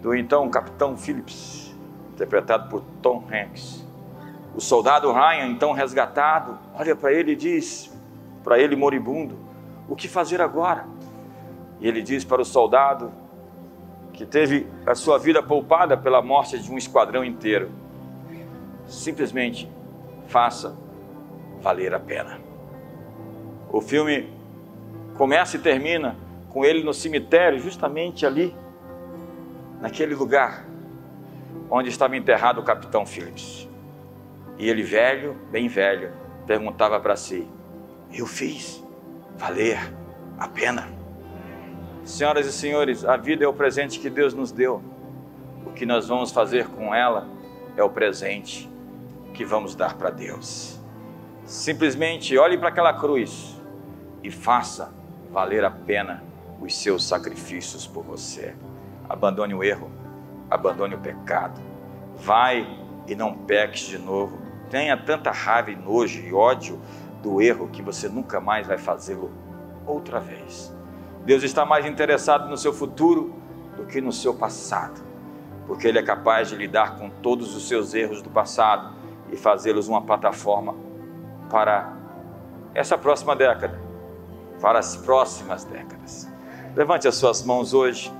do 0.00 0.14
então 0.14 0.48
capitão 0.48 0.96
Phillips, 0.96 1.74
interpretado 2.14 2.68
por 2.68 2.82
Tom 3.02 3.24
Hanks, 3.30 3.84
o 4.54 4.60
soldado 4.60 5.12
Ryan, 5.12 5.48
então 5.48 5.72
resgatado, 5.72 6.58
olha 6.74 6.96
para 6.96 7.12
ele 7.12 7.32
e 7.32 7.36
diz, 7.36 7.92
para 8.42 8.58
ele 8.58 8.74
moribundo, 8.74 9.36
o 9.88 9.94
que 9.94 10.08
fazer 10.08 10.40
agora? 10.40 10.86
E 11.80 11.86
ele 11.86 12.02
diz 12.02 12.24
para 12.24 12.42
o 12.42 12.44
soldado 12.44 13.12
que 14.20 14.26
teve 14.26 14.66
a 14.84 14.94
sua 14.94 15.18
vida 15.18 15.42
poupada 15.42 15.96
pela 15.96 16.20
morte 16.20 16.58
de 16.58 16.70
um 16.70 16.76
esquadrão 16.76 17.24
inteiro: 17.24 17.70
simplesmente 18.86 19.66
faça 20.28 20.76
valer 21.62 21.94
a 21.94 21.98
pena. 21.98 22.38
O 23.72 23.80
filme 23.80 24.28
começa 25.16 25.56
e 25.56 25.58
termina 25.58 26.18
com 26.50 26.66
ele 26.66 26.84
no 26.84 26.92
cemitério, 26.92 27.58
justamente 27.60 28.26
ali, 28.26 28.54
naquele 29.80 30.14
lugar 30.14 30.66
onde 31.70 31.88
estava 31.88 32.14
enterrado 32.14 32.60
o 32.60 32.62
capitão 32.62 33.06
Phillips. 33.06 33.66
E 34.58 34.68
ele, 34.68 34.82
velho, 34.82 35.34
bem 35.50 35.66
velho, 35.66 36.12
perguntava 36.46 37.00
para 37.00 37.16
si: 37.16 37.48
Eu 38.12 38.26
fiz 38.26 38.84
valer 39.38 39.78
a 40.38 40.46
pena? 40.46 40.99
Senhoras 42.10 42.46
e 42.46 42.52
senhores, 42.52 43.04
a 43.04 43.16
vida 43.16 43.44
é 43.44 43.48
o 43.48 43.52
presente 43.52 43.98
que 44.00 44.10
Deus 44.10 44.34
nos 44.34 44.50
deu. 44.50 44.82
O 45.64 45.70
que 45.70 45.86
nós 45.86 46.08
vamos 46.08 46.32
fazer 46.32 46.66
com 46.68 46.94
ela 46.94 47.28
é 47.76 47.82
o 47.82 47.88
presente 47.88 48.70
que 49.32 49.44
vamos 49.44 49.74
dar 49.74 49.96
para 49.96 50.10
Deus. 50.10 50.78
Simplesmente 51.44 52.36
olhe 52.36 52.58
para 52.58 52.68
aquela 52.68 52.92
cruz 52.92 53.56
e 54.22 54.30
faça 54.30 54.92
valer 55.30 55.64
a 55.64 55.70
pena 55.70 56.22
os 56.60 56.76
seus 56.76 57.04
sacrifícios 57.04 57.86
por 57.86 58.02
você. 58.02 58.54
Abandone 59.08 59.54
o 59.54 59.62
erro, 59.62 59.90
abandone 60.50 60.96
o 60.96 60.98
pecado. 60.98 61.60
Vai 62.16 62.66
e 63.06 63.14
não 63.14 63.34
peques 63.34 63.82
de 63.86 63.98
novo 63.98 64.50
tenha 64.70 64.96
tanta 64.96 65.32
raiva 65.32 65.72
e 65.72 65.76
nojo 65.76 66.20
e 66.20 66.32
ódio 66.32 66.80
do 67.20 67.42
erro 67.42 67.68
que 67.68 67.82
você 67.82 68.08
nunca 68.08 68.40
mais 68.40 68.66
vai 68.66 68.78
fazê-lo 68.78 69.30
outra 69.84 70.20
vez. 70.20 70.72
Deus 71.24 71.42
está 71.42 71.64
mais 71.64 71.86
interessado 71.86 72.48
no 72.48 72.56
seu 72.56 72.72
futuro 72.72 73.34
do 73.76 73.84
que 73.84 74.00
no 74.00 74.12
seu 74.12 74.34
passado, 74.34 75.00
porque 75.66 75.86
Ele 75.86 75.98
é 75.98 76.02
capaz 76.02 76.48
de 76.48 76.56
lidar 76.56 76.96
com 76.96 77.08
todos 77.08 77.54
os 77.54 77.68
seus 77.68 77.94
erros 77.94 78.22
do 78.22 78.30
passado 78.30 78.94
e 79.30 79.36
fazê-los 79.36 79.88
uma 79.88 80.02
plataforma 80.02 80.74
para 81.50 81.92
essa 82.74 82.96
próxima 82.96 83.36
década, 83.36 83.78
para 84.60 84.78
as 84.78 84.96
próximas 84.96 85.64
décadas. 85.64 86.28
Levante 86.74 87.06
as 87.08 87.16
suas 87.16 87.42
mãos 87.42 87.74
hoje. 87.74 88.12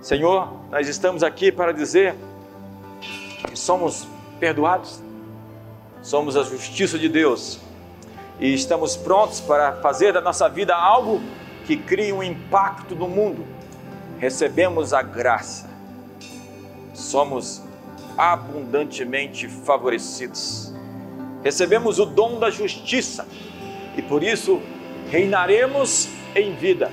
Senhor, 0.00 0.52
nós 0.70 0.88
estamos 0.88 1.22
aqui 1.22 1.50
para 1.50 1.72
dizer 1.72 2.14
que 3.48 3.58
somos 3.58 4.06
perdoados 4.38 5.06
somos 6.06 6.36
a 6.36 6.44
justiça 6.44 6.96
de 6.96 7.08
Deus 7.08 7.58
e 8.38 8.54
estamos 8.54 8.96
prontos 8.96 9.40
para 9.40 9.72
fazer 9.82 10.12
da 10.12 10.20
nossa 10.20 10.48
vida 10.48 10.72
algo 10.72 11.20
que 11.66 11.76
crie 11.76 12.12
um 12.12 12.22
impacto 12.22 12.94
no 12.94 13.08
mundo. 13.08 13.44
Recebemos 14.18 14.94
a 14.94 15.02
graça, 15.02 15.68
somos 16.94 17.62
abundantemente 18.16 19.46
favorecidos, 19.46 20.72
recebemos 21.42 21.98
o 21.98 22.06
dom 22.06 22.38
da 22.38 22.48
justiça 22.48 23.26
e 23.96 24.00
por 24.00 24.22
isso 24.22 24.62
reinaremos 25.10 26.08
em 26.34 26.54
vida. 26.54 26.90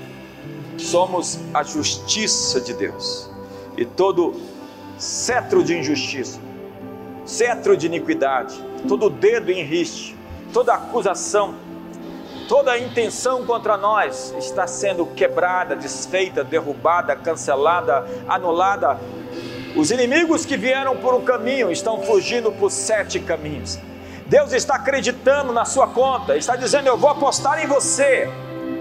Somos 0.77 1.39
a 1.53 1.63
justiça 1.63 2.59
de 2.59 2.73
Deus 2.73 3.29
e 3.77 3.85
todo 3.85 4.33
cetro 4.97 5.63
de 5.63 5.77
injustiça, 5.77 6.39
cetro 7.25 7.77
de 7.77 7.85
iniquidade, 7.85 8.55
todo 8.87 9.09
dedo 9.09 9.51
em 9.51 9.63
riste, 9.63 10.15
toda 10.51 10.73
acusação, 10.73 11.55
toda 12.53 12.77
intenção 12.77 13.47
contra 13.47 13.75
nós 13.77 14.31
está 14.37 14.67
sendo 14.67 15.07
quebrada, 15.07 15.75
desfeita, 15.75 16.43
derrubada, 16.43 17.15
cancelada, 17.15 18.05
anulada. 18.27 18.99
Os 19.75 19.89
inimigos 19.89 20.45
que 20.45 20.55
vieram 20.55 20.95
por 20.97 21.15
um 21.15 21.23
caminho 21.23 21.71
estão 21.71 22.03
fugindo 22.03 22.51
por 22.51 22.69
sete 22.69 23.19
caminhos. 23.19 23.79
Deus 24.27 24.53
está 24.53 24.75
acreditando 24.75 25.51
na 25.51 25.65
sua 25.65 25.87
conta, 25.87 26.37
está 26.37 26.55
dizendo: 26.55 26.85
Eu 26.85 26.95
vou 26.95 27.09
apostar 27.09 27.59
em 27.63 27.65
você, 27.65 28.29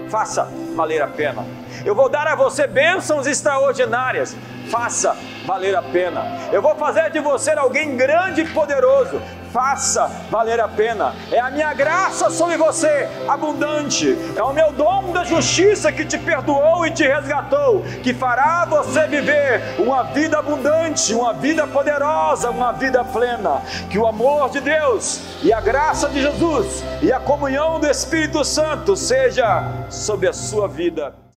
faça 0.07 0.47
valer 0.75 1.01
a 1.01 1.07
pena. 1.07 1.43
Eu 1.85 1.93
vou 1.93 2.09
dar 2.09 2.27
a 2.27 2.35
você 2.35 2.65
bênçãos 2.65 3.27
extraordinárias, 3.27 4.35
faça 4.69 5.15
valer 5.45 5.75
a 5.75 5.81
pena. 5.81 6.23
Eu 6.51 6.61
vou 6.61 6.75
fazer 6.75 7.11
de 7.11 7.19
você 7.19 7.51
alguém 7.51 7.97
grande 7.97 8.41
e 8.41 8.47
poderoso, 8.47 9.21
faça 9.51 10.09
valer 10.31 10.59
a 10.59 10.67
pena. 10.67 11.13
É 11.31 11.39
a 11.39 11.51
minha 11.51 11.73
graça 11.73 12.29
sobre 12.29 12.57
você, 12.57 13.07
abundante. 13.27 14.17
É 14.35 14.41
o 14.41 14.53
meu 14.53 14.71
dom 14.71 15.11
da 15.11 15.23
justiça 15.23 15.91
que 15.91 16.05
te 16.05 16.17
perdoou 16.17 16.87
e 16.87 16.91
te 16.91 17.03
resgatou, 17.03 17.83
que 18.01 18.13
fará 18.13 18.65
você 18.65 19.05
viver 19.07 19.61
uma 19.79 20.03
vida 20.03 20.39
abundante, 20.39 21.13
uma 21.13 21.33
vida 21.33 21.67
poderosa, 21.67 22.49
uma 22.49 22.71
vida 22.71 23.03
plena. 23.03 23.61
Que 23.89 23.99
o 23.99 24.07
amor 24.07 24.49
de 24.49 24.59
Deus 24.59 25.21
e 25.43 25.53
a 25.53 25.61
graça 25.61 26.09
de 26.09 26.21
Jesus 26.21 26.83
e 27.01 27.11
a 27.11 27.19
comunhão 27.19 27.79
do 27.79 27.87
Espírito 27.87 28.43
Santo 28.43 28.95
seja 28.95 29.85
sobre 29.89 30.27
a 30.27 30.33
sua 30.33 30.67
vida. 30.67 31.23